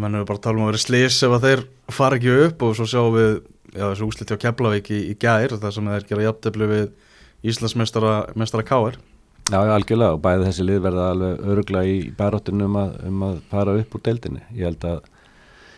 menn 0.00 0.18
við 0.18 0.28
bara 0.28 0.42
tala 0.44 0.58
um 0.58 0.66
að 0.66 0.72
vera 0.72 0.82
slís 0.82 1.18
ef 1.24 1.34
að 1.36 1.46
þeir 1.46 1.66
fara 1.96 2.18
ekki 2.18 2.38
upp 2.46 2.64
og 2.66 2.74
svo 2.76 2.86
sjáum 2.90 3.14
við 3.14 3.30
já, 3.72 3.84
þessu 3.84 4.08
úslit 4.08 4.32
hjá 4.32 4.40
Keflavík 4.42 4.90
í, 4.92 5.02
í 5.12 5.14
gær 5.20 5.54
þar 5.56 5.74
sem 5.76 5.92
þeir 5.92 6.08
gera 6.10 6.26
jafntefli 6.26 6.70
við 6.72 6.88
Íslandsmestara 7.46 8.66
Káar 8.66 8.98
Já, 9.46 9.60
algjörlega 9.62 10.16
og 10.16 10.22
bæði 10.24 10.46
þessi 10.48 10.64
lið 10.66 10.80
verða 10.88 11.04
alveg 11.12 11.44
öruglega 11.52 11.90
í 11.90 11.98
baróttinu 12.18 12.66
um, 12.66 12.78
að- 12.80 12.96
um 13.06 13.20
að 13.28 13.36
fara 13.52 13.76
upp 13.78 13.94
úr 13.94 14.02
deildinni. 14.08 14.42
Ég 14.58 14.66
held 14.66 14.86
að 14.90 15.04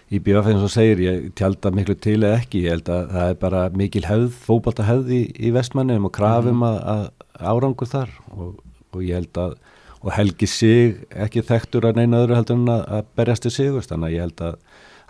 í 0.08 0.20
eins 0.24 0.64
og 0.64 0.72
segir, 0.72 1.02
ég 1.04 1.26
tjálta 1.36 1.70
miklu 1.70 1.94
til 2.00 2.22
eða 2.22 2.38
ekki, 2.40 2.62
ég 2.64 2.72
held 2.72 2.88
að 2.88 3.10
það 3.12 3.28
er 3.28 3.34
bara 3.42 3.68
mikil 3.76 4.04
hefð, 4.08 4.30
fókbalta 4.46 4.86
hefð 4.88 5.10
í, 5.12 5.20
í 5.36 5.50
vestmannum 5.52 6.08
og 6.08 6.14
krafum 6.16 6.62
að, 6.64 6.78
að 6.94 7.04
árangur 7.52 7.90
þar. 7.92 8.14
Og, 8.32 8.54
og 8.94 9.04
ég 9.04 9.20
held 9.20 9.36
að 9.44 9.58
og 9.98 10.12
Helgi 10.14 10.46
sig 10.46 10.92
ekki 11.10 11.42
þekktur 11.42 11.88
að 11.88 11.96
neina 11.98 12.20
öðru 12.22 12.36
heldur 12.38 12.54
en 12.60 12.68
að, 12.70 12.84
berjast 13.18 13.42
til 13.44 13.50
sigust 13.50 13.90
þannig 13.90 14.06
að 14.08 14.14
ég 14.14 14.22
held 14.24 14.42
að, 14.46 14.52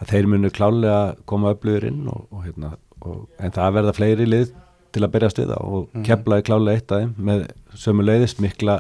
að 0.01 0.13
þeir 0.15 0.29
munu 0.33 0.51
klálega 0.57 1.01
koma 1.29 1.53
öflugur 1.53 1.85
inn 1.91 2.07
og, 2.09 2.23
og, 2.33 2.45
hérna, 2.47 2.71
og, 3.05 3.19
en 3.39 3.53
það 3.53 3.75
verða 3.77 3.95
fleiri 3.99 4.29
lið 4.29 4.55
til 4.95 5.05
að 5.05 5.13
berjast 5.15 5.41
við 5.41 5.53
það 5.53 5.67
og 5.69 5.85
mm. 5.89 6.07
keflaði 6.09 6.47
klálega 6.49 6.79
eitt 6.79 6.95
þeim 6.95 7.13
með 7.29 7.45
sömu 7.79 8.07
leiðis 8.07 8.39
mikla, 8.43 8.79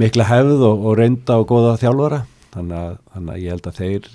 mikla 0.00 0.28
hefð 0.30 0.64
og, 0.70 0.88
og 0.88 0.98
reynda 1.00 1.38
og 1.40 1.46
góða 1.50 1.76
þjálfara. 1.82 2.24
Þannig 2.54 2.80
að, 2.80 2.98
þannig 3.14 3.34
að 3.34 3.42
ég 3.42 3.54
held 3.56 3.68
að 3.68 3.78
þeir 3.80 4.10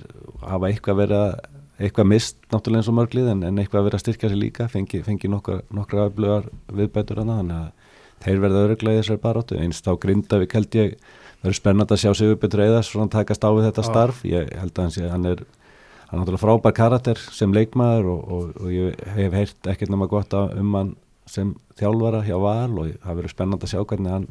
hafa 0.48 0.70
eitthvað 0.70 1.02
verið 1.04 1.24
að 1.24 1.40
eitthvað 1.80 2.10
mist 2.12 2.40
náttúrulega 2.52 2.82
eins 2.82 2.90
og 2.92 2.96
mörglið 2.98 3.28
en, 3.32 3.44
en 3.48 3.60
eitthvað 3.62 3.86
verið 3.86 4.00
að 4.00 4.04
styrkja 4.04 4.30
sér 4.32 4.40
líka 4.40 4.66
fengi, 4.72 5.00
fengi 5.06 5.30
nokkra, 5.32 5.62
nokkra 5.72 6.10
öflugar 6.10 6.50
viðbætur 6.76 7.22
hana 7.22 7.38
þannig 7.40 7.62
að 7.62 8.26
þeir 8.26 8.42
verða 8.44 8.64
öruglega 8.66 8.98
í 8.98 9.00
þessari 9.00 9.22
baróttu 9.24 9.60
eins 9.60 9.80
þá 9.86 9.94
Grindavík 10.04 10.56
held 10.58 10.76
ég 10.76 10.98
verður 11.40 11.56
spennand 11.56 11.94
að 11.96 12.02
sjá 12.04 12.10
Sigurbjörn 12.20 12.60
Reyðars 12.60 12.92
svona 12.92 13.12
takast 13.14 13.46
á 13.48 13.50
við 13.56 13.70
þetta 13.70 13.86
starf. 13.88 14.24
Ég 14.28 14.52
held 14.60 14.74
að 14.74 14.84
hann 14.84 14.96
sé, 14.96 15.06
hann 15.08 15.30
er 15.30 15.46
hann 16.10 16.18
er 16.18 16.24
náttúrulega 16.24 16.44
frábær 16.44 16.76
karakter 16.76 17.22
sem 17.22 17.54
leikmaður 17.54 18.12
og, 18.16 18.22
og, 18.34 18.52
og 18.64 18.74
ég 18.74 19.02
hef 19.16 19.38
heyrt 19.38 19.72
ekkert 19.72 19.94
nema 19.94 20.10
gott 20.10 20.34
um 20.34 20.76
hann 20.78 20.96
sem 21.30 21.54
þjálfara 21.78 22.24
hjá 22.26 22.38
Val 22.42 22.72
og 22.82 22.94
það 23.04 23.20
verður 23.20 23.34
spennand 23.36 23.66
að 23.66 23.74
sjá 23.76 23.84
hvernig 23.84 24.16
hann 24.16 24.30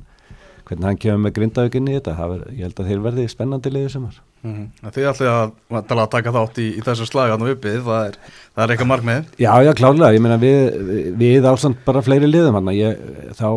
hvernig 0.69 0.89
hann 0.89 0.99
kemur 1.01 1.23
með 1.25 1.35
Grindavík 1.39 1.77
inn 1.79 1.89
í 1.89 1.95
þetta. 1.97 2.15
Verður, 2.19 2.53
ég 2.53 2.67
held 2.67 2.81
að 2.83 2.91
þeir 2.91 3.03
verði 3.07 3.27
spennandi 3.33 3.73
liður 3.73 3.93
sem 3.95 4.05
var 4.05 4.19
mm 4.19 4.55
-hmm. 4.55 4.93
Þið 4.97 5.09
ætlið 5.13 5.31
að, 5.33 5.53
að, 5.79 6.05
taka 6.13 6.35
þátt 6.37 6.61
í, 6.61 6.69
í 6.77 6.85
þessu 6.85 7.09
slagi 7.09 7.35
hann 7.35 7.51
uppið, 7.55 7.81
það 7.87 8.09
er, 8.09 8.19
það 8.55 8.65
er 8.65 8.75
eitthvað 8.75 8.91
markmið 8.93 9.31
Já, 9.39 9.53
já, 9.65 9.73
klárlega, 9.81 10.15
ég 10.15 10.25
meina 10.25 10.39
við, 10.43 11.15
við 11.23 11.49
ásamt 11.49 11.85
bara 11.87 12.03
fleiri 12.05 12.29
liðum 12.29 12.59
hann 12.59 12.73
ég, 12.77 12.99
þá 13.39 13.49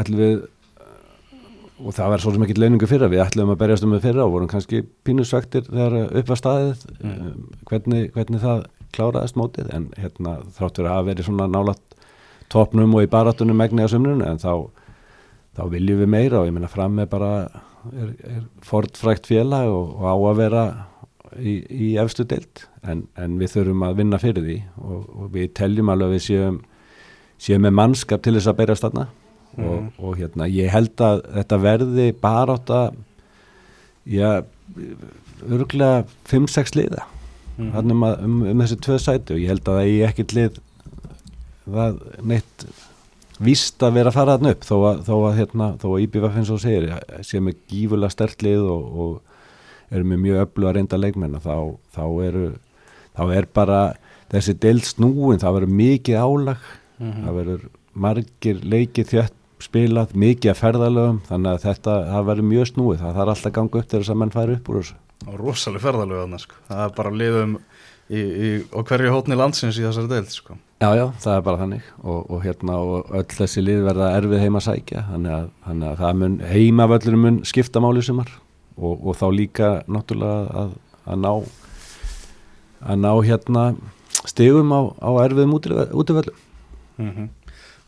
ætlum 0.00 0.22
við 0.24 0.38
og 1.78 1.94
það 1.94 2.10
var 2.12 2.22
svo 2.22 2.32
sem 2.34 2.44
ekki 2.44 2.56
leiningu 2.58 2.88
fyrra. 2.90 3.08
Við 3.10 3.22
ætlum 3.22 3.52
að 3.52 3.60
berjast 3.60 3.86
um 3.86 3.92
með 3.94 4.04
fyrra 4.08 4.24
og 4.26 4.34
vorum 4.34 4.50
kannski 4.50 4.82
pínusvektir 5.06 5.68
þegar 5.68 5.96
upp 6.20 6.32
var 6.32 6.40
staðið 6.40 6.82
um, 6.98 7.44
hvernig, 7.70 8.10
hvernig 8.16 8.42
það 8.42 8.64
kláraðist 8.96 9.38
mótið. 9.38 9.70
En 9.76 9.88
hérna 9.98 10.38
þráttur 10.56 10.90
að 10.90 11.10
verið 11.12 11.28
svona 11.28 11.48
nálat 11.50 11.96
topnum 12.52 12.96
og 12.96 13.06
í 13.06 13.10
baratunum 13.12 13.58
megni 13.60 13.86
á 13.86 13.92
sömnun 13.92 14.24
en 14.26 14.40
þá, 14.42 14.66
þá 15.58 15.62
viljum 15.74 16.02
við 16.02 16.12
meira. 16.16 16.42
Og 16.42 16.50
ég 16.50 16.56
meina 16.56 16.72
fram 16.72 16.98
með 16.98 17.10
bara 17.14 17.32
er, 17.46 18.10
er 18.26 18.42
fordfrækt 18.66 19.30
félag 19.30 19.70
og, 19.70 19.94
og 20.00 20.08
á 20.10 20.16
að 20.16 20.42
vera 20.42 20.64
í, 21.38 21.60
í 21.62 21.92
efstu 22.02 22.26
deild. 22.26 22.66
En, 22.82 23.06
en 23.20 23.38
við 23.38 23.54
þurfum 23.54 23.86
að 23.86 24.02
vinna 24.02 24.22
fyrir 24.22 24.46
því. 24.46 24.58
Og, 24.82 25.06
og 25.14 25.32
við 25.36 25.54
teljum 25.60 25.94
alveg 25.94 26.10
að 26.10 26.18
við 26.18 26.26
séum, 26.26 26.60
séum 27.38 27.66
með 27.68 27.80
mannskap 27.82 28.26
til 28.26 28.34
þess 28.38 28.50
að 28.50 28.60
berjast 28.64 28.88
þarna 28.88 29.08
og, 29.58 29.88
og 29.98 30.16
hérna 30.20 30.46
ég 30.50 30.70
held 30.70 30.94
að 31.02 31.22
þetta 31.38 31.58
verði 31.62 32.08
bara 32.22 32.54
átt 32.58 32.70
að 32.70 32.96
já, 34.08 34.30
örgulega 35.48 36.04
5-6 36.30 36.74
liða 36.78 37.04
Mhm. 37.58 37.70
mm. 37.74 37.90
um, 37.90 38.02
að- 38.06 38.20
um, 38.24 38.42
um 38.52 38.60
þessi 38.62 38.76
tvö 38.84 38.98
sæti 39.02 39.34
og 39.34 39.40
ég 39.42 39.48
held 39.50 39.64
að 39.66 39.78
það 39.78 39.88
er 39.88 40.08
ekkert 40.12 40.34
lið 40.36 40.58
það 41.68 41.96
neitt 42.22 42.66
víst 43.40 43.82
að 43.82 43.92
vera 43.98 44.10
að 44.10 44.14
fara 44.18 44.36
þarna 44.38 44.52
upp 44.54 44.62
þó 44.66 44.76
að, 44.88 45.00
þó 45.06 45.14
að, 45.28 45.34
hérna, 45.38 45.66
þó 45.78 45.86
að 45.94 46.02
IBF 46.04 46.36
eins 46.38 46.50
og 46.54 46.60
segir 46.62 46.86
sé 47.26 47.40
með 47.42 47.56
gífulega 47.70 48.10
stert 48.14 48.42
lið 48.42 48.62
og, 48.62 48.84
og 48.98 49.92
eru 49.94 50.04
með 50.04 50.22
mjög 50.24 50.40
öllu 50.46 50.68
að 50.68 50.74
reynda 50.78 50.98
leikmenna 51.02 51.38
þá, 51.42 51.54
þá 51.94 52.02
eru 52.28 52.46
þá 53.18 53.22
er 53.38 53.46
bara 53.54 53.80
þessi 54.30 54.54
deild 54.60 54.84
snúin 54.86 55.38
það 55.42 55.54
verður 55.58 55.76
mikið 55.82 56.18
álag 56.22 56.64
það 56.98 57.36
verður 57.40 57.68
margir 57.94 58.58
leikið 58.62 59.06
þjött 59.12 59.37
spilað, 59.62 60.14
mikið 60.18 60.52
að 60.52 60.60
ferðalögum 60.60 61.18
þannig 61.28 61.50
að 61.52 61.64
þetta, 61.64 61.96
það 62.12 62.30
verður 62.30 62.48
mjög 62.52 62.70
snúið. 62.72 63.02
Það 63.02 63.18
þarf 63.18 63.32
alltaf 63.34 63.50
að 63.50 63.56
ganga 63.58 63.80
upp 63.80 63.88
til 63.88 64.00
þess 64.00 64.12
að 64.12 64.20
menn 64.22 64.34
færi 64.34 64.56
upp 64.56 64.70
úr 64.70 64.80
þessu. 64.80 64.96
Var 65.26 65.42
rosalega 65.42 65.84
ferðalög 65.84 66.22
þarna 66.22 66.40
sko. 66.42 66.58
Það 66.68 66.82
er 66.84 66.96
bara 66.98 67.12
liðum 67.22 67.54
í, 68.08 68.22
í, 68.22 68.50
á 68.70 68.78
hverju 68.88 69.12
hótni 69.14 69.38
landsins 69.38 69.78
í 69.80 69.84
þessari 69.86 70.12
deild 70.12 70.34
sko. 70.34 70.58
Já, 70.78 70.90
já, 70.94 71.04
það 71.18 71.32
er 71.34 71.46
bara 71.48 71.62
þannig. 71.62 71.86
Og, 72.04 72.18
og 72.30 72.44
hérna 72.44 72.80
og 72.86 73.14
öll 73.18 73.30
þessi 73.34 73.64
lið 73.64 73.86
verða 73.88 74.10
erfið 74.18 74.44
heima 74.44 74.62
að 74.62 74.68
sækja 74.68 75.06
þannig 75.08 75.34
að, 75.34 75.48
þannig 75.66 75.88
að 75.88 76.02
það 76.04 76.20
mun 76.22 76.36
heimavöllurinn 76.52 77.24
mun 77.24 77.40
skipta 77.48 77.82
máli 77.82 78.04
sumar. 78.06 78.30
Og, 78.78 78.94
og 79.02 79.18
þá 79.18 79.26
líka 79.34 79.72
náttúrulega 79.90 80.62
að, 80.62 80.76
að 81.02 81.24
ná 81.24 81.32
að 82.78 83.00
ná 83.02 83.10
hérna 83.26 83.64
stigum 84.28 84.70
á, 84.70 84.80
á 85.02 85.10
erfiðum 85.24 85.56
útivöllum. 85.58 86.38
Mm 86.98 87.28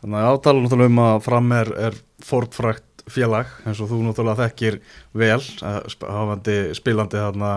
Þannig 0.01 0.17
að 0.21 0.31
átala 0.35 0.63
náttúrulega 0.63 0.91
um 0.91 1.01
að 1.05 1.19
fram 1.27 1.51
er, 1.53 1.69
er 1.89 1.97
fordfrækt 2.25 3.03
félag 3.11 3.49
eins 3.67 3.81
og 3.81 3.89
þú 3.91 3.99
náttúrulega 4.05 4.47
þekkir 4.47 4.79
vel 5.17 5.39
sp- 5.43 6.07
hafandi 6.09 6.55
spilandi 6.77 7.19
þarna 7.21 7.51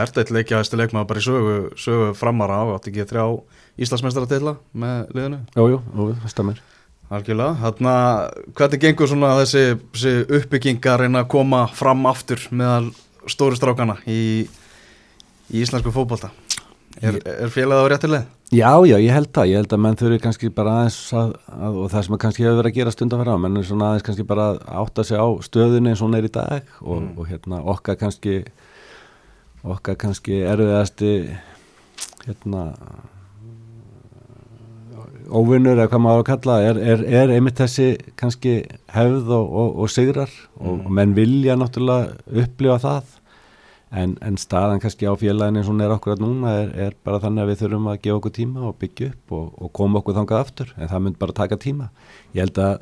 ert 0.00 0.18
eitt 0.22 0.30
leikjaðasti 0.34 0.78
leikmaður 0.78 1.08
bara 1.10 1.22
í 1.22 1.26
sögu, 1.26 1.54
sögu 1.78 2.10
framara 2.18 2.60
á, 2.62 2.64
átti 2.76 2.92
ekki 2.92 3.06
þrjá 3.10 3.24
Íslandsmeistara 3.80 4.28
til 4.30 4.42
með 4.76 5.14
liðinu? 5.16 5.38
Jú, 5.56 5.64
jú, 5.72 5.80
það 6.22 6.34
stemir 6.34 6.60
Algjörlega, 7.10 7.56
þarna 7.58 7.94
hvernig 8.54 8.82
gengur 8.84 9.10
svona 9.10 9.32
þessi, 9.40 9.62
þessi 9.96 10.12
uppbygging 10.38 10.84
að 10.86 11.00
reyna 11.02 11.24
að 11.24 11.30
koma 11.32 11.64
fram 11.74 12.04
aftur 12.06 12.44
meðal 12.54 12.92
stóru 13.30 13.58
strákana 13.58 13.96
í, 14.06 14.46
í 15.50 15.62
íslensku 15.64 15.90
fótbolta 15.94 16.30
er, 16.98 17.18
er 17.22 17.52
félagið 17.52 17.86
á 17.86 17.90
réttileg? 17.92 18.28
Já, 18.50 18.72
já, 18.82 18.96
ég 18.98 19.14
held 19.14 19.28
það, 19.30 19.50
ég 19.52 19.60
held 19.60 19.74
að 19.76 19.82
menn 19.84 19.98
þurfi 20.00 20.16
kannski 20.24 20.48
bara 20.54 20.72
aðeins 20.80 20.98
að, 21.14 21.36
að 21.54 21.76
og 21.78 21.92
það 21.92 22.06
sem 22.06 22.16
kannski 22.24 22.46
hefur 22.46 22.58
verið 22.58 22.72
að 22.72 22.80
gera 22.80 22.94
stundar 22.94 23.20
fyrir 23.22 23.38
á, 23.38 23.42
menn 23.44 23.60
er 23.60 23.68
svona 23.68 23.90
aðeins 23.92 24.06
kannski 24.08 24.26
bara 24.26 24.48
að 24.50 24.58
átta 24.80 25.04
sig 25.06 25.22
á 25.22 25.28
stöðunni 25.46 25.92
eins 25.92 26.02
og 26.02 26.08
hún 26.08 26.18
er 26.18 26.26
í 26.26 26.32
dag 26.34 26.74
og, 26.82 27.06
og 27.14 27.30
hérna 27.30 27.62
okkar 27.70 28.00
kannski 28.00 28.40
okkar 29.62 30.00
kannski 30.00 30.40
erfiðasti 30.50 31.12
hérna 32.24 32.64
óvinnur 35.30 35.78
eða 35.78 35.88
hvað 35.92 36.02
maður 36.02 36.18
á 36.18 36.22
að 36.24 36.28
kalla 36.32 36.58
er, 36.66 36.82
er, 36.92 37.06
er 37.22 37.32
einmitt 37.36 37.60
þessi 37.60 37.88
kannski 38.18 38.54
hefð 38.90 39.30
og, 39.36 39.46
og, 39.62 39.72
og 39.84 39.92
sigrar 39.92 40.32
og, 40.58 40.80
og 40.88 40.90
menn 40.96 41.14
vilja 41.14 41.54
náttúrulega 41.60 42.42
upplifa 42.42 42.80
það 42.82 43.16
en, 43.90 44.14
en 44.22 44.36
staðan 44.38 44.80
kannski 44.82 45.08
á 45.10 45.14
félagin 45.18 45.58
eins 45.58 45.68
og 45.68 45.74
hún 45.74 45.84
er 45.84 45.94
okkur 45.94 46.14
að 46.14 46.24
núna 46.24 46.52
er, 46.62 46.74
er 46.86 46.98
bara 47.06 47.20
þannig 47.22 47.42
að 47.42 47.50
við 47.50 47.62
þurfum 47.64 47.88
að 47.90 48.02
gefa 48.04 48.18
okkur 48.20 48.34
tíma 48.36 48.66
og 48.68 48.76
byggja 48.82 49.08
upp 49.10 49.34
og, 49.38 49.48
og 49.58 49.72
koma 49.76 50.00
okkur 50.00 50.18
þangað 50.20 50.44
aftur. 50.44 50.74
En 50.78 50.90
það 50.92 51.06
mynd 51.06 51.18
bara 51.22 51.38
taka 51.40 51.58
tíma. 51.60 51.88
Ég 52.36 52.44
held 52.44 52.60
að 52.62 52.76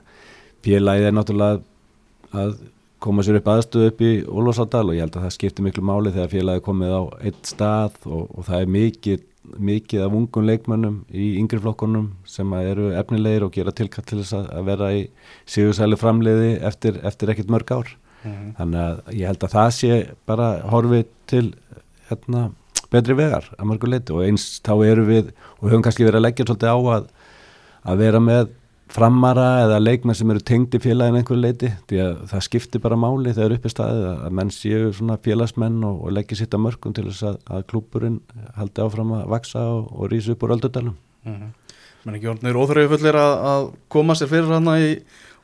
félagið 0.66 1.08
er 1.08 1.16
náttúrulega 1.16 2.42
að 2.42 2.58
koma 3.02 3.22
sér 3.24 3.38
upp 3.38 3.48
aðstöðu 3.52 3.92
upp 3.92 4.02
í 4.02 4.10
Ólfarsárdal 4.26 4.84
og 4.90 4.98
ég 4.98 5.06
held 5.06 5.16
að 5.16 5.24
það 5.28 5.34
skiptir 5.36 5.64
miklu 5.64 5.84
máli 5.86 6.12
þegar 6.12 6.32
félagið 6.34 6.64
komið 6.66 6.94
á 6.98 7.02
eitt 7.30 7.40
stað 7.46 7.98
og, 8.10 8.24
og 8.34 8.48
það 8.48 8.64
er 8.64 8.72
mikið, 8.74 9.22
mikið 9.70 10.02
af 10.04 10.16
ungum 10.18 10.48
leikmönnum 10.48 10.98
í 11.14 11.28
yngri 11.40 11.62
flokkunum 11.62 12.10
sem 12.28 12.52
að 12.58 12.72
eru 12.72 12.90
efnilegir 12.98 13.46
og 13.46 13.54
gera 13.54 13.72
tilkall 13.72 14.04
til 14.04 14.18
þess 14.20 14.34
að, 14.40 14.50
að 14.58 14.68
vera 14.72 14.90
í 14.98 15.06
sigursæli 15.48 16.00
framleiði 16.00 16.52
eftir, 16.68 16.98
eftir 17.06 17.32
ekkert 17.32 17.54
mörg 17.54 17.72
ár 17.78 17.94
þannig 18.22 18.80
að 18.82 19.12
ég 19.14 19.30
held 19.30 19.44
að 19.46 19.54
það 19.54 19.74
sé 19.76 19.98
bara 20.28 20.48
horfið 20.72 21.10
til 21.30 21.44
hérna, 22.08 22.48
betri 22.92 23.16
vegar 23.18 23.50
að 23.56 23.68
mörgu 23.70 23.90
leiti 23.92 24.14
og 24.16 24.24
eins 24.24 24.46
þá 24.64 24.72
eru 24.86 25.04
við 25.08 25.32
og 25.58 25.68
höfum 25.68 25.84
kannski 25.84 26.06
verið 26.06 26.22
að 26.22 26.26
leggja 26.26 26.48
svolítið 26.48 26.72
á 26.72 26.78
að, 26.96 27.10
að 27.92 28.02
vera 28.02 28.22
með 28.24 28.54
framara 28.88 29.46
eða 29.66 29.78
leikmenn 29.82 30.16
sem 30.16 30.30
eru 30.32 30.40
tengdi 30.48 30.80
félagin 30.80 31.18
einhver 31.18 31.36
leiti 31.36 31.70
því 31.90 32.00
að 32.06 32.14
það 32.30 32.44
skiptir 32.46 32.82
bara 32.84 32.96
máli 32.96 33.34
þegar 33.36 33.58
uppi 33.58 33.72
staðið 33.72 34.06
að, 34.14 34.26
menn 34.38 34.52
séu 34.54 34.92
svona 34.96 35.18
félagsmenn 35.24 35.78
og, 35.84 36.00
og 36.06 36.14
leggja 36.16 36.40
sitt 36.40 36.56
að 36.56 36.64
mörgum 36.64 36.96
til 36.96 37.04
þess 37.10 37.26
að, 37.28 37.38
að 37.52 37.66
klúpurinn 37.72 38.18
haldi 38.56 38.84
áfram 38.84 39.12
að 39.18 39.26
vaksa 39.34 39.64
og, 39.74 39.90
og 39.92 40.12
rísa 40.12 40.32
upp 40.32 40.46
úr 40.46 40.56
öldudalum 40.56 40.96
menn 41.28 42.16
ekki 42.16 42.30
orðnir 42.32 42.56
óþröfu 42.56 42.94
fullir 42.94 43.20
að, 43.20 43.34
að 43.52 43.68
koma 43.92 44.16
sér 44.16 44.32
fyrir 44.32 44.54
hana 44.56 44.78
í 44.80 44.92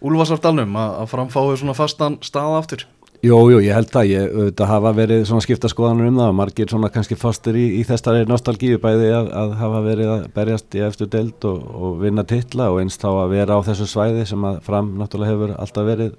Úlfarsardalnum 0.05 0.77
að, 0.77 0.99
að 1.03 1.13
framfáu 1.15 1.55
svona 1.57 1.77
fastan 1.79 2.19
stað 2.25 2.59
aftur? 2.59 2.85
Jú, 3.25 3.39
jú, 3.49 3.61
ég 3.65 3.73
held 3.73 3.89
það, 3.89 4.09
ég 4.11 4.33
auðvitað 4.35 4.69
hafa 4.69 4.91
verið 4.99 5.23
svona 5.25 5.45
skipta 5.47 5.69
skoðanur 5.73 6.11
um 6.11 6.19
það 6.19 6.33
og 6.33 6.37
margir 6.37 6.69
svona 6.69 6.91
kannski 6.93 7.17
fastir 7.17 7.57
í, 7.57 7.63
í 7.79 7.85
þessari 7.89 8.27
nostalgíu 8.29 8.77
bæði 8.83 9.09
að, 9.17 9.31
að 9.41 9.55
hafa 9.63 9.81
verið 9.87 10.11
að 10.13 10.27
berjast 10.35 10.77
í 10.77 10.83
eftir 10.85 11.09
deild 11.15 11.47
og, 11.49 11.63
og 11.73 11.95
vinna 12.03 12.27
titla 12.29 12.67
og 12.75 12.83
eins 12.83 13.01
þá 13.01 13.09
að 13.15 13.33
vera 13.33 13.57
á 13.57 13.65
þessu 13.71 13.89
svæði 13.89 14.27
sem 14.29 14.45
að 14.45 14.61
fram 14.67 14.93
náttúrulega 15.01 15.33
hefur 15.33 15.55
alltaf 15.57 15.89
verið 15.89 16.19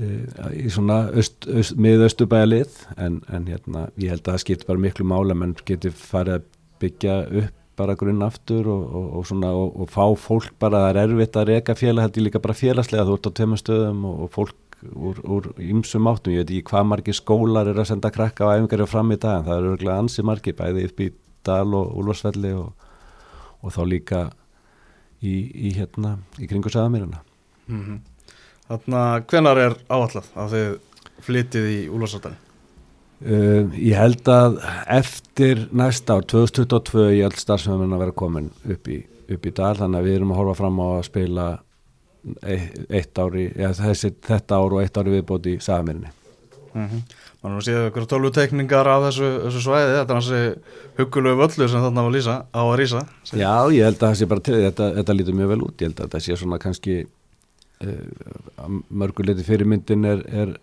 uh, 0.00 0.48
í 0.56 0.72
svona 0.72 0.98
öst, 1.20 1.50
miðaustubæja 1.76 2.48
lið 2.48 2.80
en, 2.96 3.20
en 3.28 3.50
hérna, 3.52 3.90
ég 4.00 4.14
held 4.14 4.24
að 4.24 4.38
það 4.38 4.44
skiptir 4.46 4.72
bara 4.72 4.84
miklu 4.86 5.10
mála 5.12 5.36
menn 5.36 5.52
getur 5.68 5.92
farið 5.92 6.38
að 6.38 6.48
byggja 6.80 7.18
upp 7.42 7.61
bara 7.76 7.96
grunn 7.98 8.22
aftur 8.24 8.68
og, 8.68 8.82
og, 8.82 9.06
og, 9.18 9.26
svona, 9.28 9.52
og 9.52 9.88
fá 9.90 10.04
fólk 10.18 10.52
bara, 10.60 10.86
það 10.86 10.90
er 10.90 11.00
erfitt 11.06 11.38
að 11.40 11.48
reyka 11.48 11.76
félag, 11.78 12.06
held 12.06 12.18
ég 12.20 12.26
líka 12.26 12.42
bara 12.44 12.56
félagslega 12.56 13.06
þú 13.08 13.16
ert 13.16 13.28
á 13.28 13.36
teimastöðum 13.40 14.04
og 14.10 14.28
fólk 14.34 14.58
úr, 14.82 15.48
ymsum 15.62 16.08
áttum, 16.10 16.34
ég 16.34 16.42
veit 16.42 16.52
ekki 16.52 16.68
hvað 16.72 16.88
margir 16.90 17.16
skólar 17.16 17.70
er 17.70 17.78
að 17.78 17.90
senda 17.92 18.10
krakka 18.12 18.48
á 18.50 18.54
æfingar 18.58 18.84
fram 18.90 19.14
í 19.14 19.18
dag 19.20 19.40
en 19.40 19.48
það 19.48 19.58
eru 19.58 19.74
örgulega 19.76 19.98
ansi 20.02 20.24
margir 20.26 20.56
bæði 20.58 20.86
upp 20.90 21.02
í 21.02 21.10
Dal 21.42 21.74
og 21.74 21.96
Úlfarsfelli 21.98 22.52
og 22.54 23.74
þá 23.74 23.82
líka 23.88 24.22
í, 25.22 25.34
í 25.68 25.74
hérna, 25.78 26.16
í 26.38 26.48
kringu 26.50 26.70
Sæðamýruna 26.70 27.22
mm 27.66 27.82
-hmm. 27.82 28.00
Þannig 28.68 28.98
að 28.98 29.24
hvenar 29.30 29.58
er 29.58 29.74
áallat 29.88 30.28
að 30.34 30.54
þið 30.54 30.68
flytið 31.26 31.66
í 31.70 31.78
Úlfarsfelli? 31.88 32.36
Uh, 33.22 33.70
ég 33.78 33.94
held 33.94 34.26
að 34.28 34.56
eftir 34.90 35.68
næsta 35.70 36.18
ár, 36.18 36.24
2022 36.26 37.10
ég 37.16 37.26
held 37.28 37.38
starfsefnum 37.38 37.94
að 37.94 38.06
vera 38.06 38.16
komin 38.18 38.48
upp 38.66 38.88
í, 38.90 39.02
upp 39.30 39.46
í 39.46 39.52
Dal. 39.54 39.76
Þannig 39.78 40.00
að 40.00 40.08
við 40.08 40.16
erum 40.18 40.32
að 40.34 40.40
horfa 40.42 40.58
fram 40.62 40.80
á 40.82 40.86
að 40.88 41.04
spila 41.10 41.46
eitt 42.22 43.18
ári, 43.18 43.48
ja, 43.58 43.72
þessi, 43.74 44.12
þetta 44.22 44.58
ár 44.62 44.76
og 44.76 44.82
eitt 44.82 44.98
ári 44.98 45.16
viðbót 45.16 45.48
í 45.50 45.56
sagamirinni 45.62 46.12
mm 46.72 46.84
-hmm. 46.86 47.00
Þannig 47.42 47.56
að 47.58 47.64
séu 47.66 47.86
ykkur 47.88 48.04
tólvutekningar 48.06 48.86
af 48.86 49.04
þessu, 49.08 49.30
þessu 49.46 49.62
svæði, 49.64 49.94
þetta 49.96 50.12
er 50.12 50.20
hansi 50.20 50.42
hugulegu 50.98 51.38
völlu 51.40 51.68
sem 51.68 51.82
þarna 51.82 52.04
var 52.06 52.12
lýsa, 52.14 52.36
á 52.54 52.62
að 52.62 52.76
rýsa 52.78 53.00
Já, 53.34 53.54
ég 53.74 53.84
held 53.84 53.98
að 53.98 54.08
það 54.08 54.14
sé 54.18 54.26
bara 54.26 54.40
til 54.40 54.54
þetta, 54.54 54.94
þetta 54.94 55.16
lítur 55.16 55.34
mjög 55.34 55.48
vel 55.48 55.62
út, 55.62 55.82
ég 55.82 55.88
held 55.88 55.98
að 55.98 56.06
þetta 56.06 56.20
sé 56.20 56.36
svona 56.36 56.58
kannski 56.58 57.06
mörguleiti 58.88 59.44
fyrirmyndin 59.46 60.04
er, 60.06 60.22
er 60.28 60.54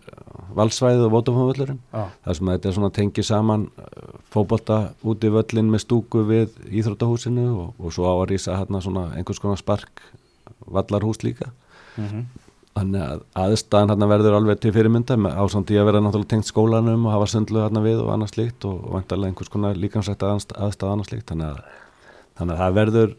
valsvæðið 0.56 1.06
og 1.06 1.14
vótafónvöllurinn 1.14 1.80
það 1.92 2.36
sem 2.38 2.50
þetta 2.52 2.68
er 2.70 2.76
svona 2.76 2.92
tengið 2.96 3.26
saman 3.28 3.66
eh, 3.80 4.12
fókbólta 4.34 4.78
út 5.06 5.24
í 5.24 5.32
völlin 5.34 5.70
með 5.72 5.84
stúku 5.84 6.24
við 6.28 6.54
Íþróttahúsinu 6.68 7.46
og, 7.52 7.72
og 7.78 7.94
svo 7.94 8.08
á 8.08 8.14
að 8.14 8.28
rýsa 8.32 8.58
hérna 8.58 8.82
svona 8.84 9.10
einhvers 9.16 9.42
konar 9.42 9.60
spark 9.60 10.02
vallarhús 10.66 11.22
líka. 11.26 11.50
Mm 11.96 12.06
-hmm. 12.06 12.24
þannig 12.74 13.02
að 13.02 13.22
aðstæðan 13.34 13.90
hérna 13.90 14.06
verður 14.08 14.36
alveg 14.38 14.60
til 14.60 14.72
fyrirmynda 14.72 15.16
ásandi 15.16 15.78
að 15.78 15.86
vera 15.88 16.00
náttúrulega 16.00 16.28
tengt 16.28 16.46
skólanum 16.46 17.06
og 17.06 17.12
hafa 17.12 17.26
söndlu 17.26 17.60
hérna 17.60 17.82
við 17.82 17.98
og 18.00 18.12
annars 18.12 18.36
líkt 18.36 18.64
og, 18.64 18.84
og 18.84 18.92
vantarlega 18.94 19.28
einhvers 19.28 19.48
konar 19.48 19.76
líkansrætt 19.76 20.22
aðstæða 20.22 20.92
annars 20.92 21.12
líkt 21.12 21.26
þannig 21.30 21.46
að, 21.50 21.58
þannig 22.38 22.54
að 22.54 22.60
það 22.62 22.74
verður 22.74 23.16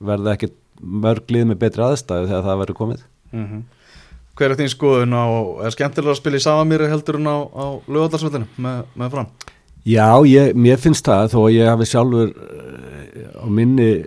verður 0.00 0.32
ekki 0.32 0.50
mörglið 0.80 1.46
með 1.50 1.58
betri 1.64 1.82
aðstæðu 1.86 2.30
þegar 2.30 2.46
það 2.48 2.62
verður 2.62 2.80
komið 2.82 3.02
mm 3.32 3.46
-hmm. 3.46 3.64
Hver 4.36 4.52
er 4.52 4.58
þín 4.58 4.68
skoðun 4.68 5.16
á, 5.16 5.24
er 5.64 5.72
skemmtilega 5.72 6.12
að 6.12 6.18
spila 6.18 6.36
í 6.36 6.44
Savamýri 6.44 6.88
heldur 6.90 7.16
en 7.16 7.30
á, 7.30 7.38
á 7.56 7.66
lögadarsvöldinu 7.88 8.46
með, 8.60 8.82
með 8.94 9.10
fram? 9.10 9.30
Já, 9.86 10.26
ég, 10.28 10.52
mér 10.54 10.76
finnst 10.76 11.06
það 11.06 11.30
þó 11.32 11.38
að 11.46 11.54
ég 11.54 11.70
hafi 11.70 11.86
sjálfur 11.88 12.34
uh, 12.34 13.40
á 13.40 13.46
minni 13.48 14.04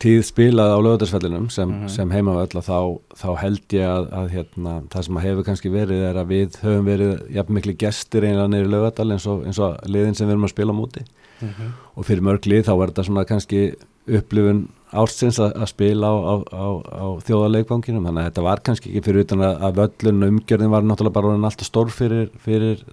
tíð 0.00 0.22
spilað 0.28 0.74
á 0.76 0.78
lögadagsfellinum 0.84 1.48
sem, 1.50 1.68
mm 1.68 1.76
-hmm. 1.82 1.88
sem 1.88 2.10
heimavöll 2.10 2.62
þá, 2.62 2.80
þá 3.16 3.28
held 3.40 3.72
ég 3.72 3.86
að, 3.88 4.08
að 4.12 4.30
hérna, 4.34 4.74
það 4.92 5.06
sem 5.06 5.20
hefur 5.24 5.44
kannski 5.44 5.72
verið 5.72 6.02
er 6.10 6.16
að 6.20 6.32
við 6.32 6.58
höfum 6.62 6.84
verið 6.84 7.12
jafn 7.36 7.54
miklu 7.56 7.76
gestir 7.80 8.24
einlega 8.24 8.48
neyri 8.48 8.68
lögadal 8.68 9.10
eins 9.12 9.26
og, 9.26 9.46
eins 9.46 9.58
og 9.58 9.76
liðin 9.88 10.14
sem 10.14 10.28
við 10.28 10.36
erum 10.36 10.48
að 10.48 10.54
spila 10.54 10.72
múti 10.72 11.04
mm 11.40 11.48
-hmm. 11.48 11.70
og 11.96 12.04
fyrir 12.04 12.22
mörg 12.22 12.46
lið 12.46 12.66
þá 12.68 12.74
er 12.76 12.88
þetta 12.90 13.04
svona 13.04 13.24
kannski 13.24 13.74
upplifun 14.06 14.68
ársins 14.92 15.38
að, 15.42 15.54
að 15.56 15.70
spila 15.72 16.10
á, 16.10 16.14
á, 16.14 16.34
á, 16.52 16.66
á 16.86 17.06
þjóðarleikvanginum 17.26 18.06
þannig 18.06 18.22
að 18.22 18.28
þetta 18.30 18.44
var 18.46 18.62
kannski 18.66 18.90
ekki 18.90 19.04
fyrir 19.08 19.24
utan 19.26 19.46
að, 19.46 19.80
völlun 19.80 20.28
umgjörðin 20.28 20.74
var 20.74 20.86
náttúrulega 20.86 21.16
bara 21.18 21.32
alltaf 21.34 21.66
stór 21.66 21.90
fyrir, 21.90 22.28
fyrir 22.42 22.84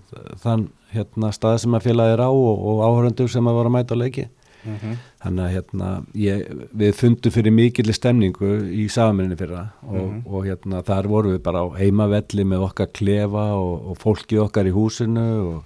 þann 0.41 0.69
hérna, 0.93 1.33
stað 1.33 1.59
sem 1.63 1.75
að 1.77 1.89
félagið 1.89 2.15
er 2.15 2.23
á 2.25 2.29
og, 2.29 2.63
og 2.69 2.81
áhöröndur 2.87 3.29
sem 3.31 3.49
að 3.49 3.59
voru 3.59 3.71
að 3.71 3.77
mæta 3.77 3.97
á 3.97 4.01
leiki 4.01 4.25
mm 4.63 4.75
-hmm. 4.75 4.95
þannig 5.23 5.43
að 5.45 5.53
hérna, 5.55 5.89
ég, 6.13 6.45
við 6.73 6.95
fundum 6.95 7.31
fyrir 7.31 7.51
mikillir 7.53 7.97
stemningu 7.97 8.51
í 8.71 8.87
saminni 8.89 9.35
fyrra 9.35 9.67
og, 9.81 9.93
mm 9.93 10.09
-hmm. 10.09 10.21
og 10.25 10.45
hérna, 10.45 10.83
þar 10.83 11.07
vorum 11.07 11.33
við 11.33 11.43
bara 11.43 11.63
á 11.63 11.67
heimavelli 11.77 12.43
með 12.43 12.65
okkar 12.69 12.89
klefa 12.93 13.45
og, 13.53 13.89
og 13.89 13.97
fólki 13.97 14.39
okkar 14.39 14.67
í 14.67 14.73
húsinu 14.73 15.29
og 15.53 15.63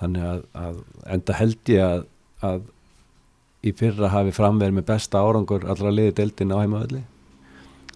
þannig 0.00 0.22
að, 0.22 0.40
að 0.54 0.76
enda 1.06 1.32
held 1.32 1.68
ég 1.68 1.82
að, 1.82 2.04
að 2.42 2.62
í 3.64 3.72
fyrra 3.76 4.12
hafi 4.12 4.34
framverið 4.36 4.78
með 4.78 4.88
besta 4.92 5.22
árangur 5.24 5.66
allra 5.70 5.92
liði 5.94 6.16
deildin 6.20 6.52
á 6.52 6.60
heimavelli 6.60 7.02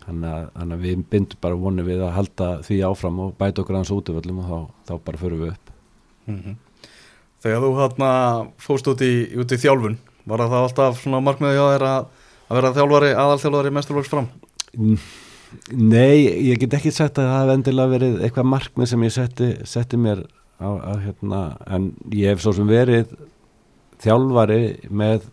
þannig 0.08 0.30
að, 0.32 0.46
að 0.64 0.74
við 0.84 1.04
bindum 1.12 1.42
bara 1.44 1.60
vonið 1.60 1.90
við 1.90 2.04
að 2.06 2.14
halda 2.16 2.48
því 2.64 2.80
áfram 2.88 3.20
og 3.24 3.34
bæta 3.40 3.62
okkur 3.62 3.78
hans 3.78 3.92
útvöldum 3.92 4.40
og 4.42 4.48
þá, 4.48 4.58
þá 4.88 4.94
bara 5.04 5.22
förum 5.22 5.44
við 5.44 5.52
upp 5.52 5.72
mm 6.26 6.40
-hmm. 6.40 6.56
Þegar 7.38 7.60
þú 7.62 7.70
hérna 7.78 8.10
fóst 8.58 8.88
út 8.90 9.00
í, 9.00 9.12
út 9.38 9.52
í 9.52 9.60
þjálfun 9.62 9.98
Var 10.28 10.42
það 10.44 10.64
alltaf 10.64 11.00
svona 11.00 11.20
markmiði 11.24 11.60
á 11.60 11.66
þér 11.72 11.84
að, 11.88 12.08
að 12.48 12.58
vera 12.58 12.74
þjálfari, 12.76 13.12
aðalþjálfari 13.22 13.70
mesturlóks 13.76 14.10
fram? 14.12 14.28
Nei, 15.72 16.28
ég 16.50 16.60
get 16.60 16.74
ekki 16.76 16.92
sett 16.92 17.18
að 17.20 17.30
það 17.30 17.40
hef 17.40 17.52
endilega 17.54 17.92
verið 17.94 18.18
eitthvað 18.26 18.50
markmið 18.52 18.90
sem 18.90 19.06
ég 19.06 19.14
setti, 19.14 19.48
setti 19.64 20.00
mér 20.00 20.26
á, 20.60 20.68
á 20.68 20.92
hérna, 21.00 21.40
en 21.72 21.92
ég 22.12 22.34
hef 22.34 22.42
svo 22.44 22.52
sem 22.58 22.68
verið 22.68 23.14
þjálfari 24.02 24.60
með 24.90 25.30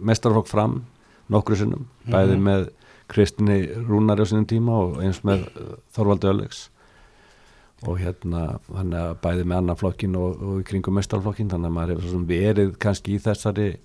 mestarflokk 0.00 0.48
fram 0.50 0.82
nokkru 1.30 1.56
sinnum, 1.56 1.86
mm 1.86 1.86
-hmm. 1.86 2.12
bæði 2.12 2.36
með 2.38 2.68
Kristinni 3.10 3.60
Rúnari 3.88 4.22
á 4.22 4.26
sinum 4.26 4.46
tíma 4.46 4.72
og 4.72 5.02
eins 5.02 5.24
með 5.24 5.46
Þorvaldi 5.94 6.30
Ölleks 6.30 6.68
og 7.86 7.98
hérna 7.98 8.58
bæði 9.22 9.44
með 9.44 9.56
annan 9.56 9.76
flokkin 9.76 10.16
og, 10.16 10.42
og 10.42 10.60
í 10.60 10.64
kringum 10.68 10.94
mestarflokkin 10.94 11.48
þannig 11.50 11.66
að 11.66 11.76
maður 11.76 12.02
hefur 12.02 12.26
verið 12.26 12.76
kannski 12.78 13.14
í 13.14 13.18
þessari 13.18 13.78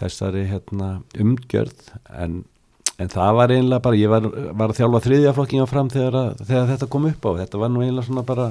þessari 0.00 0.44
hérna, 0.50 0.90
umgjörð. 1.20 1.90
En, 2.12 2.40
en 3.00 3.12
það 3.12 3.34
var 3.38 3.54
einlega 3.54 3.82
bara, 3.84 3.98
ég 4.00 4.12
var, 4.12 4.28
var 4.28 4.72
að 4.72 4.80
þjálfa 4.80 5.02
þriðja 5.06 5.34
flokkinga 5.36 5.68
fram 5.70 5.92
þegar, 5.92 6.18
að, 6.20 6.42
þegar 6.44 6.70
þetta 6.72 6.90
kom 6.94 7.08
upp 7.10 7.28
á. 7.28 7.30
Þetta 7.42 7.62
var 7.62 7.72
nú 7.72 7.84
einlega 7.84 8.08
svona 8.08 8.26
bara 8.26 8.50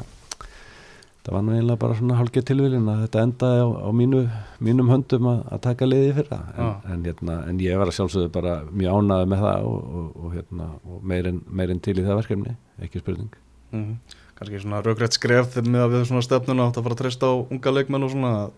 það 1.26 1.34
var 1.34 1.46
nú 1.46 1.54
einlega 1.56 1.82
bara 1.82 1.96
svona 1.98 2.18
hálfgeð 2.20 2.44
tilvílin 2.52 2.90
að 2.92 3.00
þetta 3.06 3.24
endaði 3.26 3.62
á, 3.66 3.70
á 3.82 3.90
mínu, 3.98 4.20
mínum 4.68 4.92
höndum 4.94 5.30
að, 5.32 5.40
að 5.56 5.64
taka 5.64 5.88
liði 5.90 6.12
fyrra 6.20 6.38
en, 6.54 6.68
ah. 6.68 6.92
en, 6.94 7.08
hérna, 7.08 7.38
en 7.50 7.64
ég 7.64 7.82
var 7.82 7.90
að 7.90 7.98
sjálfsögðu 7.98 8.30
bara 8.36 8.60
mjög 8.70 9.00
ánaði 9.00 9.32
með 9.32 9.42
það 9.46 9.66
og, 9.72 9.80
og, 10.02 10.06
og, 10.22 10.36
hérna, 10.36 10.70
og 10.86 11.08
meirinn 11.14 11.42
meir 11.50 11.74
til 11.82 11.98
í 11.98 12.06
það 12.06 12.22
verkefni, 12.22 12.56
ekki 12.86 13.02
spurning 13.02 13.34
mm 13.72 13.82
-hmm. 13.82 14.22
Kanski 14.36 14.60
svona 14.60 14.82
raugrætt 14.84 15.16
skref 15.16 15.56
með 15.64 15.82
að 15.82 15.94
við 15.94 16.02
svona 16.10 16.22
stefnuna 16.22 16.68
átt 16.68 16.78
að 16.78 16.84
fara 16.84 16.96
að 16.96 17.02
treysta 17.02 17.26
á 17.32 17.34
unga 17.40 17.72
leikmenn 17.72 18.04
og 18.04 18.12
svona 18.12 18.32
að 18.36 18.50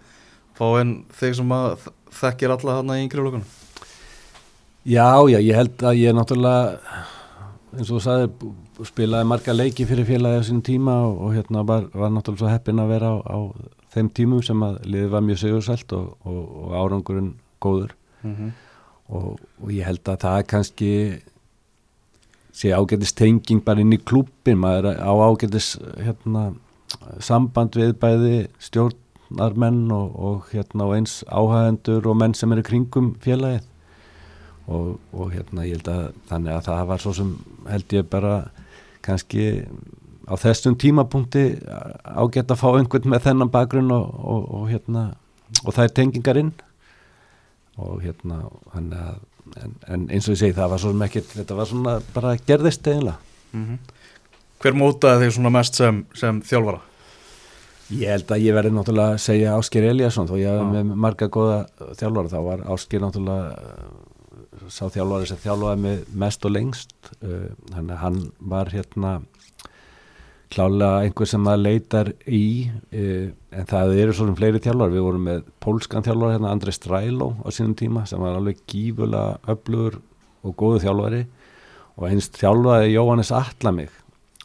fá 0.58 0.66
einn 0.80 1.06
þig 1.14 1.36
sem 1.36 1.52
að 1.52 1.88
þekkir 2.12 2.54
alla 2.56 2.78
þarna 2.80 2.98
í 2.98 3.04
yngri 3.06 3.22
lökunum 3.22 3.46
Já, 4.88 5.20
já, 5.28 5.40
ég 5.40 5.56
held 5.56 5.84
að 5.84 6.00
ég 6.00 6.16
náttúrulega 6.16 6.80
eins 7.76 7.90
og 7.90 7.98
þú 7.98 8.04
sagði 8.04 8.86
spilaði 8.88 9.28
marga 9.28 9.56
leiki 9.56 9.88
fyrir 9.90 10.08
félagi 10.08 10.40
á 10.40 10.48
sín 10.48 10.62
tíma 10.66 10.96
og, 11.08 11.18
og 11.28 11.34
hérna 11.36 11.64
var, 11.68 11.90
var 11.94 12.14
náttúrulega 12.14 12.44
svo 12.44 12.52
heppin 12.52 12.84
að 12.84 12.94
vera 12.94 13.10
á, 13.12 13.16
á 13.28 13.40
þeim 13.96 14.12
tímum 14.20 14.44
sem 14.46 14.64
að 14.64 14.80
liðið 14.86 15.16
var 15.16 15.26
mjög 15.26 15.42
segursælt 15.44 15.98
og, 15.98 16.14
og, 16.24 16.44
og 16.64 16.78
árangurinn 16.82 17.34
góður 17.64 17.96
mm 18.24 18.36
-hmm. 18.36 18.52
og 19.08 19.72
ég 19.72 19.86
held 19.86 20.08
að 20.08 20.22
það 20.22 20.38
er 20.38 20.48
kannski 20.54 20.94
sé 22.58 22.72
ágætist 22.74 23.18
tenging 23.18 23.64
bara 23.66 23.82
inn 23.82 23.94
í 23.94 24.02
klúpin 24.02 24.58
maður 24.58 24.96
á 24.98 25.12
ágætist 25.14 25.78
hérna, 26.02 26.54
samband 27.20 27.76
við 27.76 27.94
bæði 28.02 28.48
stjórn 28.60 28.98
menn 29.30 29.92
og, 29.92 30.20
og, 30.20 30.46
hérna, 30.52 30.88
og 30.88 30.96
eins 30.96 31.24
áhægendur 31.28 32.08
og 32.08 32.18
menn 32.18 32.34
sem 32.34 32.52
eru 32.52 32.64
kringum 32.64 33.16
félagið 33.24 33.66
og, 34.68 35.00
og 35.14 35.32
hérna 35.32 35.66
ég 35.68 35.78
held 35.78 35.90
að 35.92 36.06
þannig 36.30 36.54
að 36.56 36.66
það 36.70 36.88
var 36.88 37.04
svo 37.04 37.14
sem 37.16 37.34
held 37.72 37.94
ég 37.94 38.10
bara 38.10 38.36
kannski 39.06 39.66
á 40.28 40.34
þessum 40.36 40.76
tímapunkti 40.80 41.46
ágætt 42.04 42.52
að 42.52 42.62
fá 42.62 42.68
einhvern 42.74 43.12
með 43.14 43.28
þennan 43.30 43.54
bakgrunn 43.54 43.94
og 43.94 44.68
hérna 44.72 45.10
og 45.64 45.74
það 45.74 45.84
er 45.86 45.94
tengingar 46.00 46.40
inn 46.42 46.52
og 47.78 48.02
hérna 48.04 48.42
en, 48.76 48.92
en 49.88 50.08
eins 50.10 50.28
og 50.28 50.36
ég 50.36 50.42
segi 50.42 50.58
það 50.58 50.74
var 50.74 50.84
svo 50.84 50.92
sem 50.92 51.06
ekkert 51.08 51.34
þetta 51.38 51.58
var 51.58 51.70
svona 51.70 51.96
bara 52.16 52.36
gerðist 52.50 52.88
eiginlega 52.88 53.18
mm 53.54 53.66
-hmm. 53.66 53.78
Hver 54.58 54.74
mótaði 54.74 55.26
þig 55.26 55.34
svona 55.34 55.50
mest 55.50 55.76
sem, 55.76 56.06
sem 56.18 56.42
þjálfara? 56.42 56.80
Ég 57.94 58.10
held 58.10 58.32
að 58.32 58.42
ég 58.42 58.56
verði 58.58 58.72
náttúrulega 58.72 59.14
að 59.14 59.18
segja 59.18 59.56
Ásker 59.56 59.84
Eliasson 59.84 60.28
þó 60.28 60.38
ég 60.38 60.50
hef 60.50 60.72
með 60.72 60.96
marga 60.96 61.28
goða 61.28 61.68
þjálfara 62.00 62.28
þá 62.28 62.40
var 62.44 62.64
Ásker 62.74 63.00
náttúrulega 63.00 63.56
sá 64.74 64.88
þjálfari 64.94 65.30
sem 65.30 65.42
þjálfaði 65.44 65.84
með 65.84 66.06
mest 66.24 66.46
og 66.46 66.56
lengst 66.56 67.12
uh, 67.22 67.50
þannig 67.74 67.94
að 67.96 68.04
hann 68.04 68.22
var 68.54 68.72
hérna 68.74 69.14
klálega 70.54 71.04
einhver 71.04 71.28
sem 71.28 71.48
það 71.48 71.64
leitar 71.64 72.12
í 72.26 72.44
uh, 72.72 73.28
en 73.52 73.70
það 73.70 73.96
eru 74.02 74.16
svona 74.16 74.38
fleiri 74.38 74.62
þjálfar 74.64 74.94
við 74.94 75.06
vorum 75.08 75.26
með 75.28 75.48
pólskan 75.64 76.06
þjálfar 76.06 76.36
hérna 76.36 76.52
Andrei 76.54 76.76
Stræló 76.76 77.32
á 77.44 77.48
sínum 77.52 77.76
tíma 77.78 78.06
sem 78.08 78.22
var 78.22 78.38
alveg 78.38 78.62
gífulega 78.70 79.40
öflugur 79.52 80.00
og 80.48 80.56
góðu 80.60 80.84
þjálfari. 80.86 81.24
Og 81.98 82.10
einst 82.12 82.38
þjálfaði 82.38 82.94
Jóhannes 82.94 83.34
Allamig 83.34 83.94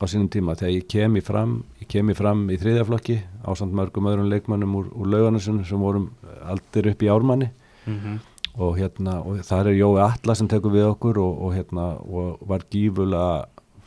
á 0.01 0.05
sínum 0.09 0.31
tíma 0.33 0.57
þegar 0.59 0.75
ég 0.75 0.89
kem 0.91 1.19
í 1.21 1.23
fram 1.25 1.59
ég 1.83 1.91
kem 1.93 2.11
í 2.11 2.17
fram 2.17 2.47
í 2.51 2.59
þriðjaflokki 2.59 3.19
á 3.45 3.51
samt 3.59 3.77
mörgum 3.77 4.09
öðrum 4.11 4.31
leikmannum 4.33 4.79
úr, 4.81 4.89
úr 4.97 5.11
laugarnarsinu 5.13 5.67
sem 5.69 5.83
vorum 5.83 6.11
aldir 6.49 6.89
upp 6.93 7.03
í 7.05 7.11
ármanni. 7.13 7.51
Mm 7.87 7.99
-hmm. 7.99 8.21
Og 8.61 8.77
hérna 8.77 9.21
og 9.25 9.41
það 9.47 9.71
er 9.71 9.79
Jói 9.79 10.01
Atla 10.05 10.37
sem 10.37 10.49
tekur 10.51 10.75
við 10.75 10.91
okkur 10.91 11.21
og, 11.23 11.39
og 11.47 11.55
hérna 11.57 11.87
og 12.05 12.43
var 12.49 12.67
gífulega 12.73 13.45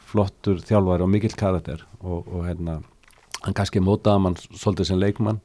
flottur 0.09 0.61
þjálfari 0.63 1.05
og 1.05 1.11
mikill 1.11 1.35
karakter. 1.37 1.83
Og, 2.01 2.25
og 2.25 2.47
hérna 2.47 2.79
hann 3.43 3.57
kannski 3.57 3.83
mótaði 3.83 4.23
mann 4.23 4.39
svolítið 4.39 4.89
sem 4.89 5.01
leikmann. 5.01 5.41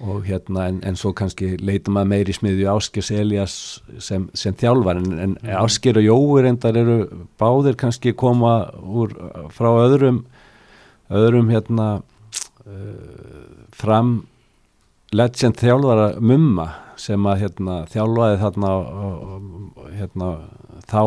Og 0.00 0.24
hérna 0.24 0.66
en, 0.70 0.78
en 0.84 0.96
svo 0.96 1.12
kannski 1.16 1.58
leitum 1.60 1.96
maður 1.96 2.12
meiri 2.14 2.32
smiðju 2.32 2.68
Áskers 2.72 3.10
Elias 3.12 3.54
sem, 4.00 4.28
sem 4.34 4.56
þjálfar 4.56 5.00
en, 5.00 5.12
en 5.12 5.34
Mhm. 5.40 5.56
Ásker 5.60 6.00
og 6.00 6.04
Jói 6.04 6.44
reyndar 6.44 6.76
eru 6.76 7.26
báðir 7.40 7.76
kannski 7.76 8.12
koma 8.12 8.70
úr, 8.80 9.12
frá 9.52 9.68
öðrum 9.84 10.24
öðrum 11.10 11.50
hérna 11.50 11.88
uh, 12.66 13.66
fram 13.72 14.26
legend 15.12 15.58
þjálfara 15.58 16.20
mumma 16.20 16.68
sem 17.00 17.26
að 17.30 17.40
hérna, 17.44 17.76
þjálfaði 17.92 18.38
þarna 18.42 18.70
hérna, 19.96 20.28
þá 20.90 21.00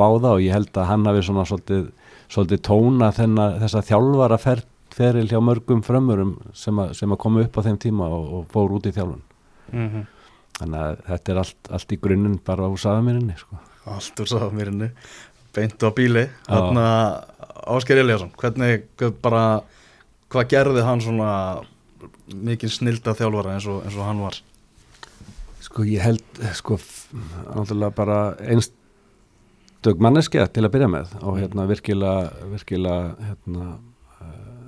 báða 0.00 0.34
og 0.36 0.42
ég 0.44 0.54
held 0.54 0.70
að 0.80 0.88
hann 0.88 1.08
hafi 1.08 1.22
svona 1.26 1.44
svolítið, 1.48 1.88
svolítið 2.32 2.62
tóna 2.68 3.10
þennar, 3.16 3.58
þessa 3.64 3.82
þjálfara 3.90 4.38
fer, 4.40 4.62
feril 4.94 5.26
hjá 5.30 5.38
mörgum 5.44 5.82
frömmurum 5.86 6.34
sem, 6.56 6.76
að- 6.82 6.94
sem 6.98 7.12
að 7.14 7.18
koma 7.24 7.44
upp 7.44 7.58
á 7.58 7.60
þeim 7.66 7.78
tíma 7.82 8.08
og, 8.10 8.30
og 8.40 8.46
fór 8.52 8.72
út 8.78 8.86
í 8.88 8.92
þjálfun 8.96 9.22
Mhm. 9.72 10.06
þannig 10.58 10.80
að 10.82 11.02
þetta 11.06 11.32
er 11.32 11.38
allt, 11.44 11.68
allt 11.70 11.92
í 11.94 11.98
grunninn 12.02 12.40
bara 12.44 12.66
úr 12.68 12.80
saðamirinni 12.82 13.36
sko. 13.38 13.58
Allt 13.86 14.18
úr 14.20 14.26
sáðmýrinni 14.28 14.90
beint 15.54 15.78
á 15.82 15.88
bíli 15.94 16.24
Þarna 16.48 16.86
Ásker 17.70 17.98
Eliasson 18.02 18.30
hvernig 18.36 18.82
bara 19.22 19.62
hvað 20.30 20.48
gerði 20.50 20.82
hann 20.84 21.00
svona 21.00 21.30
mikil 22.34 22.68
snilda 22.70 23.14
þjálfara 23.14 23.54
eins 23.56 23.66
og, 23.70 23.82
eins 23.84 23.96
og 23.96 24.04
hann 24.06 24.20
var 24.22 24.36
Sko 25.70 25.86
ég 25.86 26.02
held 26.02 26.42
sko 26.58 26.80
náttúrulega 27.54 27.94
bara 27.94 28.18
einstök 28.42 30.02
manneskja 30.02 30.48
til 30.50 30.66
að 30.66 30.74
byrja 30.74 30.90
með 30.90 31.14
og 31.22 31.38
hérna 31.38 31.68
virkilega 31.70 32.48
virkilega 32.50 33.28
hérna 33.28 33.68
uh, 34.18 34.66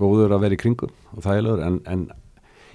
góður 0.00 0.32
að 0.36 0.46
vera 0.46 0.56
í 0.56 0.62
kringum 0.62 0.94
og 1.12 1.26
þægilegur. 1.26 1.64
En, 1.66 1.80
en 1.84 2.08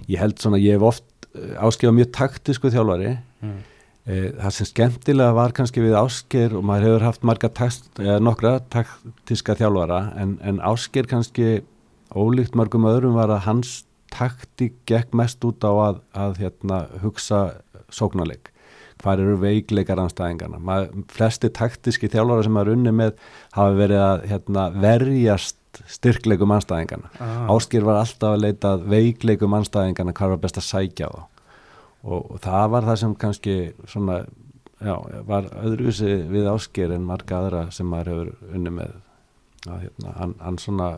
ég 0.05 0.21
held 0.21 0.37
svona 0.37 0.61
ég 0.61 0.77
hef 0.77 0.85
oft 0.93 1.29
áskifa 1.35 1.93
mjög 1.95 2.11
taktisku 2.15 2.71
þjálfari. 2.73 3.15
Mm. 3.43 3.57
e, 4.05 4.19
það 4.39 4.53
sem 4.57 4.69
skemmtilega 4.69 5.35
var 5.35 5.53
kannski 5.55 5.83
við 5.83 5.97
ásker 5.99 6.55
og 6.57 6.63
maður 6.65 6.87
hefur 6.87 7.05
haft 7.09 7.25
marga 7.27 7.49
takt, 7.49 7.89
eða 7.99 8.21
nokkra 8.23 8.53
taktiska 8.73 9.57
þjálfara 9.59 9.99
en, 10.21 10.37
en 10.45 10.61
ásker 10.63 11.09
kannski 11.09 11.63
ólíkt 12.15 12.55
mörgum 12.57 12.87
öðrum 12.89 13.17
var 13.17 13.33
að 13.33 13.45
hans 13.49 13.75
taktik 14.15 14.79
gekk 14.89 15.15
mest 15.17 15.43
út 15.47 15.65
á 15.67 15.71
að, 15.71 16.01
að 16.15 16.41
hérna, 16.43 16.81
hugsa 17.03 17.41
sóknarleik. 17.93 18.51
Hvar 19.03 19.19
eru 19.19 19.35
veikleikar 19.41 19.99
anstæðingarna 20.01 20.79
flesti 21.11 21.51
taktiski 21.53 22.07
þjálfara 22.09 22.45
sem 22.45 22.55
maður 22.55 22.77
unni 22.77 22.93
með 22.95 23.17
hafa 23.53 23.75
verið 23.75 24.01
að 24.01 24.23
hérna, 24.31 24.63
verjast 24.81 25.59
styrkleikum 25.91 26.53
anstæðingarna 26.55 27.11
ah. 27.19 27.51
Áskir 27.51 27.83
var 27.83 27.99
alltaf 27.99 28.37
að 28.37 28.45
leita 28.45 28.71
veikleikum 28.79 29.57
anstæðingarna 29.59 30.15
hvað 30.15 30.35
var 30.35 30.43
best 30.45 30.61
að 30.61 30.67
sækja 30.69 31.09
á 31.11 31.15
og, 32.05 32.19
og 32.19 32.39
það 32.43 32.67
var 32.73 32.87
það 32.89 32.99
sem 33.01 33.15
kannski 33.25 33.55
svona, 33.91 34.19
já, 34.79 34.95
var 35.27 35.49
öðruvísi 35.63 36.13
við 36.31 36.49
Áskir 36.53 36.93
en 36.95 37.07
marga 37.07 37.41
aðra 37.41 37.65
sem 37.75 37.89
maður 37.89 38.11
hefur 38.13 38.53
unni 38.53 38.73
með. 38.79 38.95
Að, 39.65 39.79
hérna, 39.87 40.11
hann, 40.19 40.35
hann 40.45 40.59
svona 40.61 40.89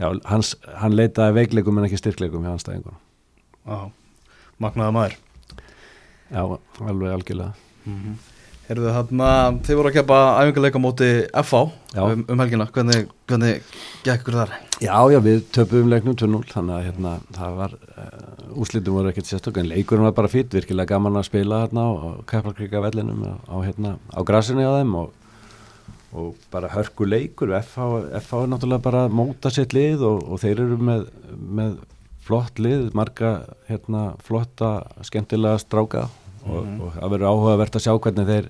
já, 0.00 0.08
hans, 0.30 0.54
hann 0.80 0.96
leitaði 0.96 1.38
veikleikum 1.40 1.78
en 1.80 1.88
ekki 1.88 2.00
styrkleikum 2.00 2.46
hjá 2.46 2.54
anstæðingunum 2.56 3.00
ah. 3.66 3.88
Magnaða 4.62 4.96
maður 4.96 5.18
já, 6.32 6.42
alveg 6.86 7.16
algjörlega 7.16 7.52
mm 7.88 8.20
Heyrðu 8.72 8.92
þarna, 8.94 9.28
þið 9.66 9.76
voru 9.76 9.90
að 9.90 9.94
keppa 9.96 10.18
æfingarleika 10.38 10.80
móti 10.80 11.06
FH 11.42 11.58
Já. 11.92 12.02
um, 12.06 12.20
um 12.30 12.40
helgina, 12.40 12.66
hvernig, 12.72 13.08
hvernig 13.28 13.72
gekk 14.06 14.22
ykkur 14.22 14.36
þar? 14.38 14.52
Já, 14.78 14.94
já, 15.10 15.18
við 15.24 15.40
töpum 15.52 15.90
leiknum 15.90 16.14
2-0 16.16 16.46
þannig 16.52 16.76
að 16.76 16.86
hérna, 16.86 17.14
það 17.34 17.58
var 17.58 17.74
uh, 17.74 18.46
úslitum 18.62 18.96
voru 18.96 19.10
ekkert 19.10 19.28
sérstök 19.28 19.58
en 19.58 19.68
leikurinn 19.68 20.06
var 20.06 20.14
bara 20.14 20.30
fýtt, 20.30 20.54
virkilega 20.54 20.94
gaman 20.94 21.18
að 21.18 21.26
spila 21.26 21.64
hérna 21.64 21.84
á, 21.90 21.92
Keflakrika 22.30 22.84
vellinum 22.86 23.26
á, 23.26 23.56
hérna, 23.66 23.96
á 24.14 24.20
grasinu 24.30 24.64
á 24.64 24.78
þeim 24.78 24.94
og, 25.02 25.10
og 26.12 26.36
bara 26.52 26.70
hörku 26.72 27.06
leikur 27.08 27.54
FH, 27.56 27.88
FH 28.20 28.42
er 28.42 28.52
náttúrulega 28.52 28.84
bara 28.84 29.04
að 29.06 29.16
móta 29.16 29.52
sitt 29.52 29.72
lið 29.76 30.04
og, 30.08 30.22
og 30.28 30.42
þeir 30.42 30.64
eru 30.66 30.78
með, 30.78 31.06
með 31.32 31.76
flott 32.22 32.60
lið, 32.62 32.90
marga 32.96 33.32
hérna, 33.68 34.12
flotta, 34.22 34.74
skemmtilega 35.06 35.60
stráka. 35.62 36.08
Og, 36.42 36.66
og 36.82 36.96
það 36.96 37.12
verður 37.14 37.28
áhugavert 37.30 37.76
að 37.78 37.84
sjá 37.84 37.92
hvernig 38.02 38.26
þeir, 38.26 38.48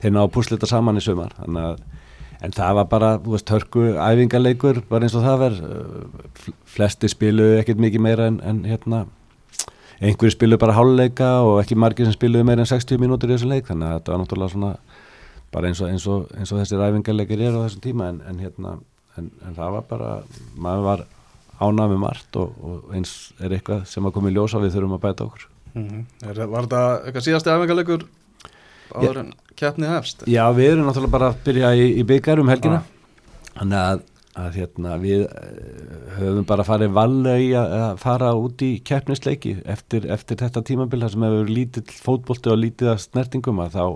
þeir 0.00 0.14
ná 0.14 0.22
að 0.24 0.32
púslita 0.32 0.68
saman 0.68 1.00
í 1.00 1.04
að 1.04 1.82
En 2.44 2.52
það 2.52 2.78
var 2.78 2.88
bara, 2.90 3.10
þú 3.24 3.34
veist, 3.34 3.50
hörku 3.54 3.82
æfingarleikur, 3.96 4.82
bara 4.90 5.06
eins 5.06 5.14
og 5.16 5.22
það 5.24 5.42
verð, 5.42 5.60
flesti 6.74 7.08
spilu 7.08 7.46
ekkert 7.60 7.80
mikið 7.80 8.02
meira 8.04 8.26
en, 8.28 8.40
en 8.44 8.58
hérna, 8.68 9.04
einhverju 10.00 10.34
spilu 10.34 10.58
bara 10.60 10.74
háluleika 10.76 11.30
og 11.46 11.62
ekki 11.62 11.78
margir 11.78 12.08
sem 12.08 12.16
spiluðu 12.16 12.44
meira 12.48 12.66
en 12.66 12.68
60 12.68 13.00
mínútur 13.00 13.30
í 13.30 13.36
þessum 13.36 13.54
leik, 13.54 13.68
þannig 13.70 13.88
að 13.88 13.96
þetta 13.96 14.12
var 14.12 14.22
náttúrulega 14.22 14.54
svona, 14.56 14.72
bara 15.54 15.70
eins 15.70 15.80
og, 15.84 15.88
eins 15.92 16.06
og, 16.10 16.26
eins 16.34 16.52
og 16.52 16.60
þessir 16.60 16.82
æfingarleikir 16.88 17.44
eru 17.46 17.62
á 17.62 17.64
þessum 17.68 17.84
tíma, 17.84 18.10
en, 18.12 18.20
en 18.28 18.42
hérna, 18.42 18.74
en, 19.18 19.30
en 19.46 19.54
það 19.56 19.76
var 19.78 19.86
bara, 19.90 20.10
maður 20.58 20.86
var 20.88 21.04
ánað 21.62 21.92
með 21.94 22.00
margt 22.02 22.36
og, 22.42 22.54
og 22.66 22.94
eins 22.98 23.14
er 23.38 23.54
eitthvað 23.54 23.84
sem 23.86 24.06
að 24.08 24.16
koma 24.16 24.32
í 24.32 24.34
ljósa 24.34 24.58
við 24.62 24.74
þurfum 24.74 24.96
að 24.98 25.04
bæta 25.06 25.28
okkur. 25.28 25.44
Mm 25.74 25.84
-hmm. 25.88 26.02
Var 26.26 26.66
þetta 26.66 26.82
eitthvað 27.04 27.26
síðasti 27.28 27.52
æfingarleikur 27.54 28.08
áður 28.94 29.20
en 29.22 29.30
keppni 29.58 29.86
hefst? 29.90 30.26
Já, 30.30 30.44
við 30.54 30.72
erum 30.72 30.86
náttúrulega 30.88 31.14
bara 31.14 31.28
að 31.32 31.38
byrja 31.46 31.70
í, 31.78 31.86
í 32.00 32.02
byggar 32.06 32.42
um 32.42 32.50
helgina 32.52 32.82
Ah. 32.82 33.60
þannig 33.60 33.78
að, 33.78 34.02
að 34.34 34.56
hérna, 34.58 34.96
við 34.98 35.20
eh, 35.24 36.18
höfum 36.18 36.46
bara 36.46 36.64
farið 36.66 36.90
valega 36.94 37.38
í 37.38 37.50
að, 37.54 37.98
fara 38.02 38.32
út 38.34 38.62
í 38.62 38.72
keppnisleiki 38.82 39.56
eftir, 39.64 40.06
eftir 40.10 40.36
þetta 40.42 40.62
tímabil 40.66 41.00
þar 41.00 41.10
sem 41.14 41.22
hefur 41.22 41.52
lítill 41.54 41.84
fótbolti 42.02 42.50
og 42.50 42.58
lítið 42.58 42.90
að 42.94 42.98
snertingum 43.06 43.62
að 43.62 43.76
þá, 43.78 43.86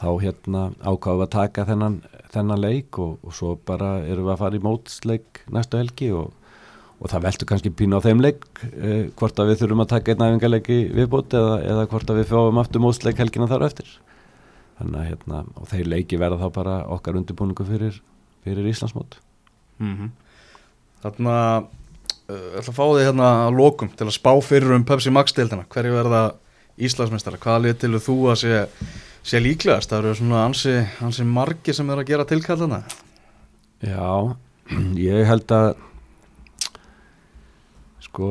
þá 0.00 0.08
hérna, 0.22 0.62
ákváðum 0.84 1.20
við 1.20 1.26
að 1.26 1.34
taka 1.36 1.66
þennan, 1.68 2.00
þennan 2.34 2.64
leik 2.64 2.98
og, 3.02 3.14
og 3.24 3.36
svo 3.36 3.54
bara 3.68 3.98
erum 4.04 4.26
við 4.26 4.34
að 4.34 4.42
fara 4.42 4.58
í 4.58 4.64
mótsleik 4.64 5.42
næstu 5.52 5.80
helgi 5.80 6.10
og, 6.16 6.32
og 7.00 7.12
það 7.12 7.28
veldur 7.28 7.50
kannski 7.52 7.72
pínu 7.76 8.00
á 8.00 8.04
þeim 8.04 8.24
leik 8.24 8.44
eh, 8.72 9.06
hvort 9.16 9.40
að 9.40 9.52
við 9.52 9.62
þurfum 9.62 9.84
að 9.86 9.92
taka 9.94 10.12
einn 10.12 10.26
æfingarleiki 10.26 10.80
viðbót 10.96 11.36
eða, 11.38 11.54
eða 11.64 11.86
hvort 11.92 12.12
að 12.12 12.20
við 12.20 12.28
fáum 12.32 12.60
aftur 12.62 12.84
mótsleik 12.84 13.22
helgina 13.22 13.48
þar 13.50 13.68
eftir 13.70 13.94
þannig 14.76 15.00
að 15.00 15.08
hérna, 15.10 15.44
og 15.56 15.70
þeir 15.72 15.88
leiki 15.94 16.20
verða 16.20 16.42
þá 16.44 16.58
bara 16.58 16.76
okkar 16.92 17.16
undirbúningu 17.20 17.64
fyrir, 17.68 18.02
fyrir 18.44 18.72
Íslandsmót 18.72 19.20
Mm 19.78 20.12
Þarna, 21.04 21.32
uh, 22.26 22.34
ég 22.34 22.54
ætla 22.58 22.72
að 22.72 22.76
fá 22.78 22.84
þig 22.84 23.04
hérna 23.04 23.26
að 23.44 23.58
lokum 23.60 23.90
til 23.92 24.06
að 24.08 24.14
spá 24.16 24.30
fyrir 24.42 24.72
um 24.74 24.84
Pepsi 24.88 25.12
Max-deildina. 25.12 25.66
Hverju 25.70 25.92
verða 25.92 26.22
Íslandsmeistara? 26.82 27.38
Hvaða 27.38 27.62
lið 27.66 27.76
til 27.82 28.00
þú 28.00 28.16
að 28.32 28.38
sé, 28.40 28.62
sé 29.26 29.40
líklegast? 29.42 29.90
Það 29.90 29.98
eru 30.04 30.14
svona 30.20 30.44
ansi, 30.46 30.74
ansi 31.02 31.26
margir 31.26 31.74
sem 31.76 31.90
er 31.90 32.02
að 32.02 32.08
gera 32.12 32.26
tilkallana. 32.28 32.82
Já, 33.84 34.36
ég 34.98 35.26
held 35.28 35.52
að 35.56 35.68
sko 38.06 38.28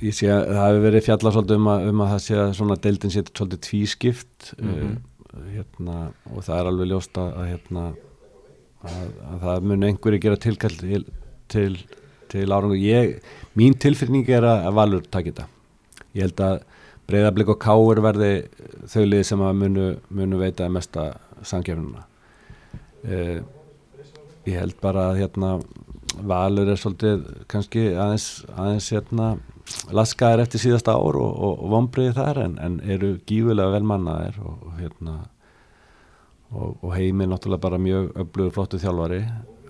ég 0.00 0.14
sé 0.16 0.28
að 0.32 0.46
það 0.54 0.66
hefur 0.66 0.84
verið 0.86 1.06
fjallað 1.06 1.34
svolítið 1.36 1.58
um 1.60 1.70
að, 1.72 1.86
um 1.90 2.02
að 2.04 2.12
það 2.14 2.22
sé 2.26 2.36
að 2.40 2.52
svona 2.58 2.76
deildin 2.86 3.12
sé 3.14 3.22
svolítið 3.28 3.62
tvískipt 3.66 4.52
Mhm. 4.60 4.92
uh, 5.30 5.42
hérna, 5.54 5.96
og 6.34 6.42
það 6.46 6.56
er 6.60 6.68
alveg 6.70 6.88
ljóst 6.90 7.18
að, 7.20 7.36
hérna, 7.50 7.84
að, 8.82 9.08
að 9.30 9.44
það 9.44 9.68
mun 9.70 9.84
einhverju 9.88 10.20
gera 10.24 10.40
tilkall 10.42 10.76
til, 10.80 11.04
til, 11.52 11.76
til 12.32 12.46
árangur 12.50 12.80
ég, 12.80 13.20
mín 13.54 13.76
tilfinning 13.78 14.28
er 14.28 14.42
að, 14.48 14.66
Valur 14.74 15.04
taki 15.06 15.30
þetta 15.30 15.46
ég 16.16 16.24
held 16.26 16.40
að 16.48 16.64
breyðarblik 17.10 17.52
og 17.54 17.60
káur 17.62 18.02
verði 18.04 18.32
þau 18.90 19.04
lið 19.06 19.24
sem 19.28 19.44
að 19.44 19.60
munu, 19.64 19.86
munu 20.08 20.40
veita 20.40 20.70
mesta 20.72 21.10
sangefnuna 21.42 22.06
uh, 23.04 23.38
ég 24.48 24.56
held 24.56 24.80
bara 24.82 25.10
að 25.10 25.24
hérna 25.24 25.54
Valur 26.26 26.68
er 26.68 26.78
svolítið 26.80 27.20
kannski 27.48 27.84
aðeins, 27.94 28.24
aðeins 28.50 28.88
hérna 28.92 29.28
laskaðir 29.94 30.42
eftir 30.42 30.62
síðasta 30.64 30.96
ár 30.98 31.18
og, 31.20 31.30
og, 31.30 31.52
og 31.64 31.70
vombriði 31.74 32.16
þar 32.16 32.40
en, 32.44 32.56
en 32.58 32.80
eru 32.82 33.12
gífulega 33.28 33.76
velmannaðir 33.76 34.40
og, 34.42 34.56
og 34.66 34.80
hérna 34.80 35.14
og, 36.50 36.80
og 36.82 36.94
heimi 36.96 37.28
náttúrulega 37.30 37.62
bara 37.62 37.78
mjög 37.78 38.10
öflugur 38.24 38.54
flottu 38.56 38.80
þjálfari. 38.82 39.20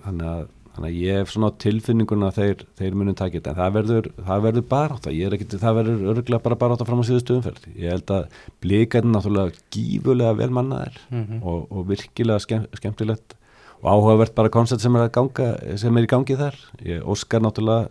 Þannig 0.01 0.31
að, 0.31 0.47
þannig 0.75 0.87
að 0.91 0.99
ég 1.01 1.17
hef 1.19 1.31
svona 1.33 1.49
tilfinninguna 1.59 2.29
að 2.31 2.37
þeir, 2.39 2.61
þeir 2.79 2.95
munum 2.95 3.15
takit 3.19 3.47
en 3.51 3.57
það 3.57 3.73
verður, 3.77 4.07
það 4.27 4.45
verður 4.45 4.65
er 5.11 5.35
ekkit, 5.35 5.55
það 5.59 5.75
verður 5.79 6.05
örgulega 6.13 6.43
bara 6.45 6.55
barátta 6.63 6.85
fram 6.87 7.01
á 7.03 7.09
síðustu 7.09 7.35
umferð. 7.37 7.65
Ég 7.75 7.91
held 7.91 8.13
að 8.15 8.39
blikarnir 8.63 9.11
náttúrulega 9.15 9.59
gífulega 9.75 10.37
velmannaðir 10.39 10.97
Mhm. 11.11 11.41
og, 11.43 11.67
og 11.71 11.87
virkilega 11.91 12.39
skemm, 12.39 12.67
skemmtilegt 12.77 13.35
og 13.81 13.89
áhugavert 13.91 14.35
bara 14.35 14.49
koncept 14.49 14.81
sem 14.81 14.95
er 14.95 15.09
ganga 15.09 15.77
sem 15.77 15.97
er 15.97 16.03
í 16.03 16.07
gangi 16.07 16.37
þar. 16.37 16.55
Ég, 16.85 17.01
Óskar 17.03 17.41
náttúrulega 17.41 17.89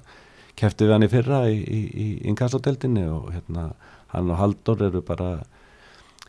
kefti 0.56 0.84
við 0.86 0.92
hann 0.92 1.02
í 1.06 1.08
fyrra 1.12 1.40
í, 1.50 1.58
í, 1.60 1.80
í 1.94 2.06
inkassodeldinni 2.30 3.06
og 3.10 3.30
hérna 3.34 3.72
hann 4.14 4.30
og 4.30 4.38
Haldur 4.40 4.82
eru 4.88 5.00
bara 5.02 5.42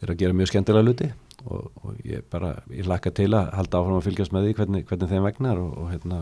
eru 0.01 0.13
að 0.13 0.17
gera 0.17 0.33
mjög 0.33 0.51
skemmtilega 0.51 0.85
luti 0.87 1.11
og, 1.45 1.67
og 1.81 1.99
ég 2.07 2.23
bara, 2.31 2.53
ég 2.73 2.87
laka 2.89 3.11
til 3.15 3.31
að 3.37 3.51
halda 3.57 3.81
áfram 3.81 3.99
að 3.99 4.07
fylgjast 4.07 4.33
með 4.35 4.47
því 4.47 4.55
hvernig, 4.59 4.85
hvernig 4.89 5.11
þeim 5.11 5.27
vegnar 5.27 5.61
og, 5.61 5.75
og, 5.77 5.91
hérna, 5.91 6.21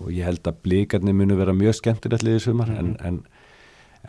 og 0.00 0.10
ég 0.14 0.28
held 0.28 0.50
að 0.50 0.58
blíkarnir 0.64 1.16
munu 1.16 1.38
vera 1.38 1.56
mjög 1.56 1.78
skemmtilegt 1.80 2.26
liðið 2.26 2.42
sumar 2.46 2.70
mm 2.70 2.76
-hmm. 2.76 3.06
en, 3.06 3.22
en, 3.22 3.22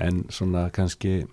en 0.08 0.26
svona 0.30 0.70
kannski 0.70 1.26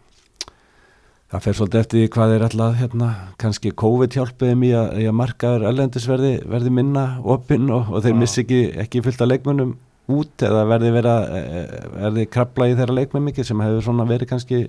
það 1.29 1.43
fer 1.45 1.59
svolítið 1.59 1.81
eftir 1.81 2.09
hvað 2.09 2.35
er 2.35 2.47
alltaf 2.47 2.79
hérna, 2.79 3.09
kannski 3.37 3.71
COVID 3.71 4.15
hjálpiði 4.17 4.55
mér 4.57 4.79
að, 4.81 5.03
að 5.09 5.19
markaður 5.21 5.67
ellendisverði 5.73 6.33
verði 6.49 6.71
minna 6.71 7.05
opinn 7.25 7.69
og, 7.71 7.93
og 7.93 8.03
þeir 8.03 8.17
missi 8.17 8.41
ekki, 8.45 8.63
ekki 8.85 9.03
fyllt 9.05 9.21
að 9.21 9.35
leikmönnum 9.35 9.77
út 10.09 10.45
eða 10.45 10.65
verði 10.71 10.93
vera 10.95 11.17
e, 11.29 11.41
e, 11.61 11.81
verði 11.99 12.29
krabla 12.33 12.71
í 12.71 12.77
þeirra 12.79 12.97
leikmenn 12.97 13.27
mikið 13.29 13.51
sem 13.51 13.61
hefur 13.61 13.85
svona 13.85 14.09
verið 14.09 14.31
kannski 14.31 14.63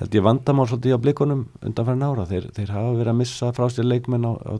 held 0.00 0.14
ég 0.16 0.24
vandamál 0.24 0.66
svolítið 0.68 0.96
á 0.96 1.04
blikunum 1.04 1.42
undan 1.60 1.86
fyrir 1.86 1.98
nára 2.00 2.24
þeir, 2.28 2.46
þeir 2.56 2.70
hafa 2.72 2.92
verið 2.96 3.12
að 3.12 3.18
missa 3.18 3.50
frá 3.56 3.66
sér 3.68 3.88
leikmenn 3.88 4.24
á, 4.24 4.32
á 4.32 4.54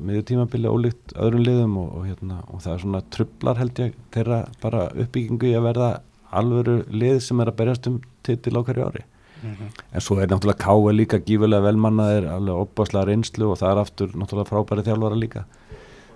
miður 0.00 0.24
tímabili 0.30 0.72
ólíkt 0.72 1.12
öðrum 1.20 1.44
liðum 1.44 1.74
og, 1.82 1.90
og, 1.98 2.06
hérna, 2.08 2.38
og 2.48 2.62
það 2.64 2.72
er 2.72 2.84
svona 2.84 3.02
trublar 3.12 3.60
held 3.60 3.82
ég 3.82 3.98
þeirra 4.16 4.40
bara 4.62 4.86
uppbyggingu 4.94 5.50
í 5.50 5.56
að 5.58 5.68
verða 5.68 5.90
alvöru 6.40 6.78
lið 6.88 7.20
sem 7.26 7.40
er 7.44 7.52
að 7.52 7.58
berjast 7.60 7.90
um 7.90 8.00
titil 8.26 8.56
á 8.56 8.64
hverju 8.64 8.88
ári. 8.88 9.04
Mm 9.36 9.52
-hmm. 9.52 9.82
en 9.92 10.00
svo 10.00 10.16
er 10.18 10.28
náttúrulega 10.28 10.64
Káa 10.64 10.92
líka 10.92 11.18
gífurlega 11.20 11.62
velmannaðir, 11.62 12.24
alveg 12.26 12.54
opbáslega 12.56 13.06
reynslu 13.06 13.50
og 13.50 13.58
það 13.58 13.70
er 13.70 13.78
aftur 13.78 14.08
náttúrulega 14.16 14.48
frábæri 14.48 14.82
þjálfara 14.82 15.20
líka. 15.20 15.44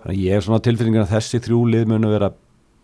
Þannig 0.03 0.17
að 0.17 0.25
ég 0.25 0.33
hef 0.35 0.45
svona 0.45 0.65
tilfinningar 0.65 1.03
að 1.03 1.13
þessi 1.15 1.39
þrjúlið 1.45 1.87
munu 1.87 2.09
vera 2.09 2.33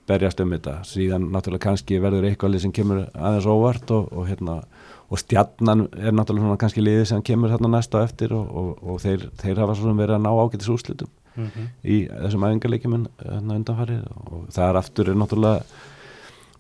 berjast 0.06 0.40
um 0.40 0.50
þetta. 0.50 0.84
Síðan 0.84 1.30
náttúrulega 1.32 1.66
kannski 1.66 1.98
verður 1.98 2.28
eitthvað 2.28 2.58
sem 2.60 2.72
kemur 2.72 3.08
aðeins 3.14 3.46
óvart 3.46 3.90
og, 3.90 4.12
og 4.12 4.28
hérna 4.28 4.62
og 5.06 5.20
stjarnan 5.22 5.86
er 5.94 6.14
náttúrulega 6.14 6.46
svona 6.46 6.60
kannski 6.60 6.82
liðið 6.82 7.04
sem 7.12 7.22
kemur 7.22 7.52
þarna 7.54 7.76
næsta 7.76 8.02
eftir 8.02 8.32
og, 8.34 8.46
og, 8.50 8.70
og 8.82 9.02
þeir, 9.04 9.28
þeir 9.38 9.60
hafa 9.62 9.76
svona 9.78 10.00
verið 10.00 10.18
að 10.18 10.24
ná 10.24 10.30
ágætis 10.34 10.70
úslitum 10.72 11.10
mm 11.36 11.44
-hmm. 11.46 11.68
í 11.84 11.98
þessum 12.08 12.46
æfingarleikjum 12.48 12.96
hérna 12.96 13.58
undanfarið. 13.60 14.00
Og 14.26 14.48
það 14.50 14.68
er 14.68 14.80
aftur 14.82 15.08
er 15.10 15.20
náttúrulega 15.20 15.62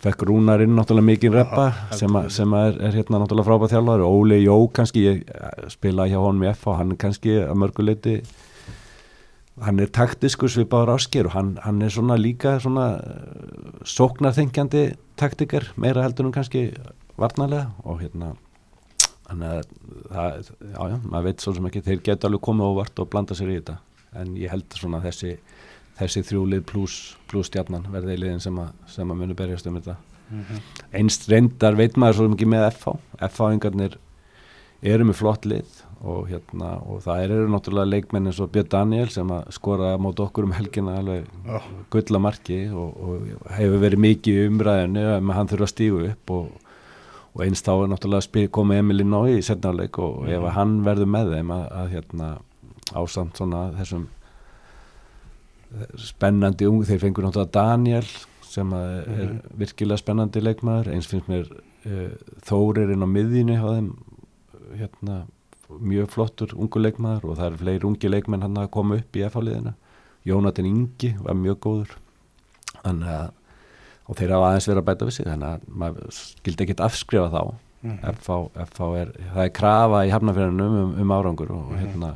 fekk 0.02 0.26
Rúnarinn 0.28 0.76
náttúrulega 0.76 1.10
mikið 1.10 1.36
reppa 1.38 1.66
sem, 1.96 2.16
a, 2.16 2.28
sem 2.28 2.52
er, 2.52 2.76
er 2.80 2.98
hérna 2.98 3.20
náttúrulega 3.22 3.48
frábæð 3.48 3.72
þjálfar 3.72 4.04
Óli 4.04 4.42
Jó 4.44 4.56
kannski, 4.72 5.04
ég 5.06 5.22
eh, 5.28 5.68
spila 5.72 6.06
hjá 6.06 6.18
honum 6.20 6.44
í 6.44 6.50
F 6.52 6.66
og 6.68 6.76
hann 6.80 6.96
kannski 7.00 7.38
að 7.40 7.56
mörguleiti 7.62 8.20
hann 9.64 9.80
er 9.80 9.88
taktiskur 9.88 10.52
svipaður 10.52 10.96
ásker 10.98 11.30
og 11.30 11.32
hann, 11.32 11.54
hann 11.64 11.80
er 11.82 11.88
svona 11.94 12.18
líka 12.20 12.58
svona 12.60 13.00
eh, 13.00 13.80
sóknarþengjandi 13.88 14.84
taktikar 15.16 15.70
meira 15.80 16.04
heldur 16.04 16.28
en 16.28 16.36
kannski 16.36 16.68
varnarlega 17.20 17.70
og 17.84 18.02
hérna 18.02 18.34
þannig 19.26 19.52
að 19.52 19.70
það, 20.10 20.50
já 20.72 20.82
já, 20.92 20.96
maður 21.02 21.28
veit 21.28 21.44
svo 21.44 21.54
sem 21.56 21.68
ekki 21.70 21.84
þeir 21.86 22.02
geta 22.08 22.28
alveg 22.28 22.44
komið 22.46 22.72
óvart 22.72 23.02
og 23.02 23.10
blanda 23.12 23.36
sér 23.38 23.52
í 23.52 23.60
þetta 23.60 23.78
en 24.20 24.36
ég 24.38 24.52
held 24.52 24.76
svona 24.78 25.02
þessi 25.04 25.36
þessi 25.96 26.22
þrjúlið 26.28 26.66
pluss 26.68 27.16
plus 27.30 27.50
stjarnan 27.50 27.88
verði 27.92 28.16
í 28.16 28.22
liðin 28.24 28.44
sem 28.44 28.58
að, 28.60 28.74
sem 28.90 29.10
að 29.10 29.22
munu 29.22 29.36
berjast 29.38 29.68
um 29.68 29.78
þetta 29.78 29.96
mm 29.96 30.42
-hmm. 30.42 30.60
einst 31.00 31.28
reyndar 31.32 31.78
veit 31.78 31.96
maður 31.96 32.20
svo 32.20 32.28
mikið 32.34 32.52
með 32.52 32.68
FH 32.70 32.96
FH-ingarnir 33.30 33.98
eru 34.82 35.08
með 35.08 35.20
flott 35.20 35.46
lið 35.48 35.82
og, 36.04 36.28
hérna, 36.28 36.76
og 36.84 37.00
það 37.06 37.22
eru 37.24 37.48
náttúrulega 37.48 37.90
leikmenn 37.90 38.28
eins 38.28 38.40
og 38.40 38.50
Björn 38.52 38.68
Daniel 38.68 39.08
sem 39.08 39.30
að 39.32 39.48
skora 39.56 39.96
mot 39.98 40.20
okkur 40.20 40.44
um 40.44 40.52
helgina 40.52 40.98
alveg 41.00 41.24
oh. 41.48 41.64
gulla 41.90 42.18
marki 42.18 42.68
og, 42.68 43.00
og 43.00 43.50
hefur 43.56 43.80
verið 43.80 44.04
mikið 44.04 44.42
umræðinu 44.50 45.06
að 45.14 45.32
hann 45.38 45.48
þurfa 45.48 45.68
að 45.68 45.72
stígu 45.72 46.02
upp 46.10 46.30
og, 46.36 46.50
og 47.36 47.42
einst 47.44 47.66
þá 47.68 47.72
er 47.74 47.90
náttúrulega 47.92 48.48
komið 48.56 48.82
Emil 48.82 49.04
í 49.04 49.06
nói 49.06 49.36
í 49.36 49.44
setnarleik 49.44 49.98
og 50.00 50.24
mm 50.24 50.32
ef 50.36 50.46
hann 50.56 50.78
verður 50.86 51.10
með 51.12 51.32
þeim 51.34 51.52
að, 51.52 51.64
að 51.80 51.90
hérna, 51.92 52.28
ásamt 52.96 53.36
svona 53.36 53.62
þessum 53.76 54.08
spennandi 56.00 56.68
ung, 56.70 56.82
þeir 56.88 57.02
fengur 57.02 57.26
náttúrulega 57.26 57.52
Daniel 57.52 58.10
sem 58.46 58.72
er 58.72 59.08
mm 59.12 59.40
virkilega 59.60 60.00
spennandi 60.00 60.42
leikmaður, 60.42 60.92
eins 60.94 61.08
finnst 61.10 61.28
mér 61.32 61.48
uh, 61.52 62.12
Þórir 62.46 62.92
inn 62.92 63.04
á 63.04 63.08
miðjunni 63.08 63.56
á 63.60 63.66
þeim 63.68 63.90
hérna, 64.76 65.24
mjög 65.80 66.12
flottur 66.14 66.54
ungu 66.56 66.80
leikmaður 66.80 67.30
og 67.30 67.38
það 67.40 67.50
er 67.50 67.60
fleiri 67.60 67.88
ungi 67.88 68.10
leikmenn 68.10 68.44
hann 68.44 68.58
að 68.60 68.72
koma 68.74 68.98
upp 69.00 69.16
í 69.16 69.24
FH-liðina 69.26 69.74
Jónatan 70.26 70.66
Ingi 70.66 71.12
var 71.22 71.36
mjög 71.38 71.58
góður. 71.62 71.92
Þannig 72.82 73.10
að 73.12 73.28
og 74.06 74.18
þeir 74.18 74.34
hafa 74.36 74.50
aðeins 74.50 74.68
verið 74.70 74.82
að 74.82 74.88
bæta 74.90 75.08
við 75.08 75.16
sig 75.16 75.26
þannig 75.26 75.48
að 75.48 75.64
maður 75.82 76.18
skildi 76.18 76.66
ekkit 76.66 76.84
afskrifa 76.86 77.30
þá 77.32 77.42
mm 77.46 77.90
-hmm. 77.90 78.12
FH, 78.20 78.36
FH 78.66 78.90
er, 79.00 79.10
það 79.34 79.42
er 79.44 79.56
krafa 79.60 80.04
í 80.06 80.12
hafnafjörðunum 80.14 80.78
um, 80.82 80.94
um 81.02 81.16
árangur 81.16 81.50
og, 81.50 81.64
mm 81.64 81.72
-hmm. 81.72 81.80
hérna, 81.80 82.12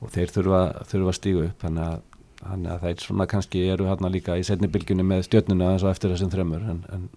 og 0.00 0.10
þeir 0.10 0.34
þurfa, 0.34 0.62
þurfa 0.90 1.08
að 1.08 1.18
stígu 1.20 1.46
upp 1.46 1.64
þannig 1.64 1.88
að 1.88 2.00
þannig 2.46 2.70
að 2.72 2.82
það 2.82 2.90
er 2.90 3.02
svona 3.02 3.26
kannski 3.26 3.62
eru 3.72 3.88
hérna 3.88 4.12
líka 4.12 4.36
í 4.36 4.44
setni 4.44 4.68
bylgjunni 4.68 5.02
með 5.06 5.24
stjórnuna 5.26 5.72
eins 5.72 5.82
og 5.86 5.90
eftir 5.90 6.12
þessum 6.12 6.30
þremur 6.30 6.68
en, 6.70 6.84
en 6.92 7.08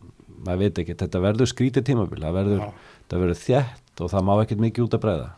maður 0.45 0.59
veit 0.63 0.81
ekki, 0.81 0.95
þetta 0.95 1.21
verður 1.23 1.51
skrítið 1.51 1.85
tímabil 1.89 2.21
það 2.23 2.37
verður, 2.39 2.63
verður 3.11 3.41
þjætt 3.43 4.03
og 4.03 4.11
það 4.13 4.25
má 4.29 4.33
ekkert 4.37 4.63
mikið 4.63 4.85
út 4.85 4.97
að 4.97 5.03
breyða 5.05 5.29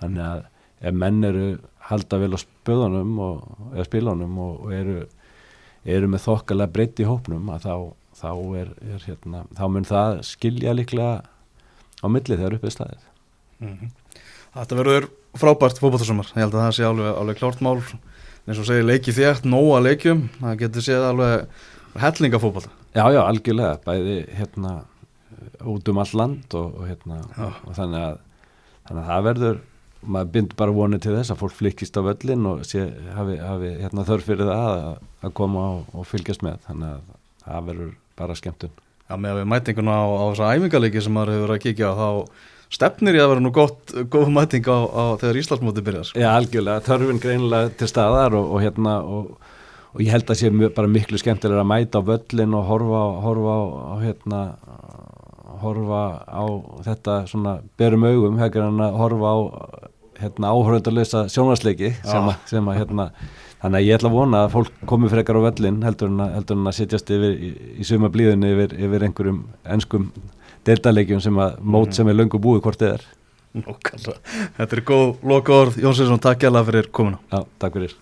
þannig 0.00 0.24
að 0.28 0.44
ef 0.84 0.94
menn 1.02 1.24
eru 1.24 1.48
halda 1.88 2.20
vel 2.22 2.32
á 2.36 2.38
spöðunum 2.40 3.18
og, 3.24 3.42
eða 3.74 3.86
spilunum 3.88 4.38
og, 4.44 4.54
og 4.64 4.74
eru, 4.76 4.96
eru 5.96 6.10
með 6.12 6.24
þokkalega 6.28 6.74
breytt 6.76 7.02
í 7.02 7.08
hópnum 7.08 7.50
að 7.52 7.66
þá, 7.66 7.74
þá 8.18 8.30
er, 8.60 8.72
er 8.94 9.04
hérna, 9.08 9.44
þá 9.58 9.64
mun 9.74 9.88
það 9.88 10.22
skilja 10.28 10.74
líklega 10.76 11.12
á 11.24 12.06
milli 12.06 12.38
þegar 12.38 12.58
uppið 12.58 12.74
staðið. 12.76 13.04
Mm 13.60 13.76
-hmm. 13.76 14.22
Þetta 14.54 14.80
verður 14.80 15.06
frábært 15.34 15.80
fókbáttarsumar, 15.82 16.30
ég 16.34 16.44
held 16.44 16.54
að 16.54 16.64
það 16.64 16.74
sé 16.76 16.84
alveg, 16.86 17.14
alveg 17.18 17.38
klárt 17.40 17.62
mál. 17.64 17.78
Eins 18.44 18.60
og 18.60 18.66
segir 18.68 18.84
leiki 18.84 19.12
þétt, 19.12 19.46
nóa 19.48 19.80
leikjum. 19.80 20.28
Það 20.40 20.58
getur 20.60 20.84
séð 20.84 21.06
alveg 21.08 21.46
hellingafókbalta 21.98 22.70
Já, 22.94 23.08
já, 23.10 23.24
algjörlega, 23.24 23.78
bæði 23.82 24.18
hérna 24.38 24.74
út 25.66 25.88
um 25.90 25.98
all 25.98 26.12
land 26.14 26.54
og, 26.54 26.76
og 26.78 26.86
hérna 26.86 27.16
og 27.66 27.72
þannig, 27.74 28.04
að, 28.04 28.20
þannig 28.86 29.00
að 29.02 29.08
það 29.08 29.24
verður 29.28 29.60
maður 30.04 30.30
bind 30.36 30.54
bara 30.58 30.76
vonið 30.76 31.02
til 31.02 31.14
þess 31.16 31.32
að 31.32 31.40
fólk 31.40 31.56
flikist 31.58 31.98
á 31.98 32.06
völlin 32.06 32.46
og 32.50 32.62
sé, 32.68 32.84
hafi, 33.16 33.38
hafi 33.40 33.72
hérna, 33.80 34.06
þörf 34.06 34.28
fyrir 34.30 34.50
það 34.50 34.70
að, 34.76 35.02
að 35.26 35.34
koma 35.40 35.66
og, 35.72 35.90
og 35.90 36.06
fylgjast 36.06 36.44
með, 36.46 36.60
þannig 36.68 36.92
að 36.92 37.12
það 37.44 37.68
verður 37.70 37.92
bara 38.18 38.36
skemmtun. 38.38 38.72
Já, 39.04 39.16
með 39.20 39.30
að 39.30 39.38
við 39.40 39.48
mætinguna 39.52 39.94
á, 40.00 40.04
á 40.08 40.24
þessa 40.32 40.50
æfingalegi 40.56 41.04
sem 41.04 41.14
maður 41.14 41.34
hefur 41.36 41.54
að 41.54 41.64
kíkja 41.64 41.90
á 41.92 41.94
þá 41.98 42.08
stefnir 42.74 43.18
ég 43.18 43.24
að 43.24 43.32
vera 43.34 43.44
nú 43.44 43.52
gott, 43.54 43.94
góð 44.10 44.30
mæting 44.34 44.68
á, 44.70 44.78
á 44.88 45.04
þegar 45.20 45.40
Íslandsmóti 45.42 45.84
byrjar 45.84 46.08
sko. 46.08 46.22
Já, 46.22 46.30
algjörlega, 46.32 46.84
þörfin 46.88 47.20
greinilega 47.22 47.74
til 47.78 47.90
staðar 47.90 48.38
og, 48.38 48.48
og 48.56 48.64
hérna 48.64 48.96
og, 49.04 49.52
og 49.92 50.02
ég 50.02 50.14
held 50.14 50.32
að 50.32 50.40
sé 50.40 50.50
bara 50.64 50.90
miklu 50.90 51.20
skemmtilega 51.20 51.62
að 51.62 51.70
mæta 51.70 52.00
á 52.00 52.08
völlin 52.08 52.56
og 52.56 52.66
horfa, 52.70 53.02
horfa 53.26 53.58
á 53.60 53.94
hérna 54.02 54.40
horfa 55.64 56.02
á 56.28 56.44
þetta 56.84 57.18
svona 57.30 57.58
berum 57.78 58.06
augum, 58.08 58.40
hefur 58.40 58.66
hann 58.66 58.82
að 58.84 58.98
horfa 59.00 59.32
á 59.32 59.38
hérna 60.20 60.52
áhörðarlösa 60.54 61.26
sjónvarsleiki 61.32 61.94
sem 62.04 62.68
að 62.68 62.78
hérna 62.78 63.10
þannig 63.64 63.80
að 63.80 63.88
ég 63.88 63.98
ætla 63.98 64.12
að 64.12 64.16
vona 64.18 64.44
að 64.44 64.54
fólk 64.54 64.78
komi 64.90 65.10
frekar 65.12 65.40
á 65.40 65.46
völlin 65.46 65.82
heldur 65.86 66.12
en 66.12 66.22
að, 66.26 66.32
heldur 66.36 66.60
en 66.60 66.70
að 66.70 66.78
sitjast 66.78 67.12
yfir 67.16 67.34
í, 67.34 67.50
í 67.80 67.88
suma 67.88 68.12
blíðinu 68.12 68.52
yfir, 68.52 68.76
yfir 68.86 69.08
einhverjum 69.08 69.42
ennskum 69.76 70.10
deltalegjum 70.68 71.22
sem 71.24 71.40
að 71.40 71.58
mót 71.64 71.90
mm. 71.90 71.98
sem 71.98 72.12
er 72.12 72.18
löngu 72.20 72.40
búið 72.44 72.64
hvort 72.66 72.84
þið 72.84 72.96
er. 72.98 73.06
Þetta 74.58 74.68
er 74.68 74.82
góð 74.84 75.06
loka 75.30 75.60
orð 75.64 75.78
Jónsson, 75.80 76.20
takk 76.20 76.44
hjá 76.44 76.50
það 76.50 76.72
fyrir 76.72 76.90
komuna. 76.92 77.22
Já, 77.32 77.40
takk 77.62 77.78
fyrir 77.78 77.96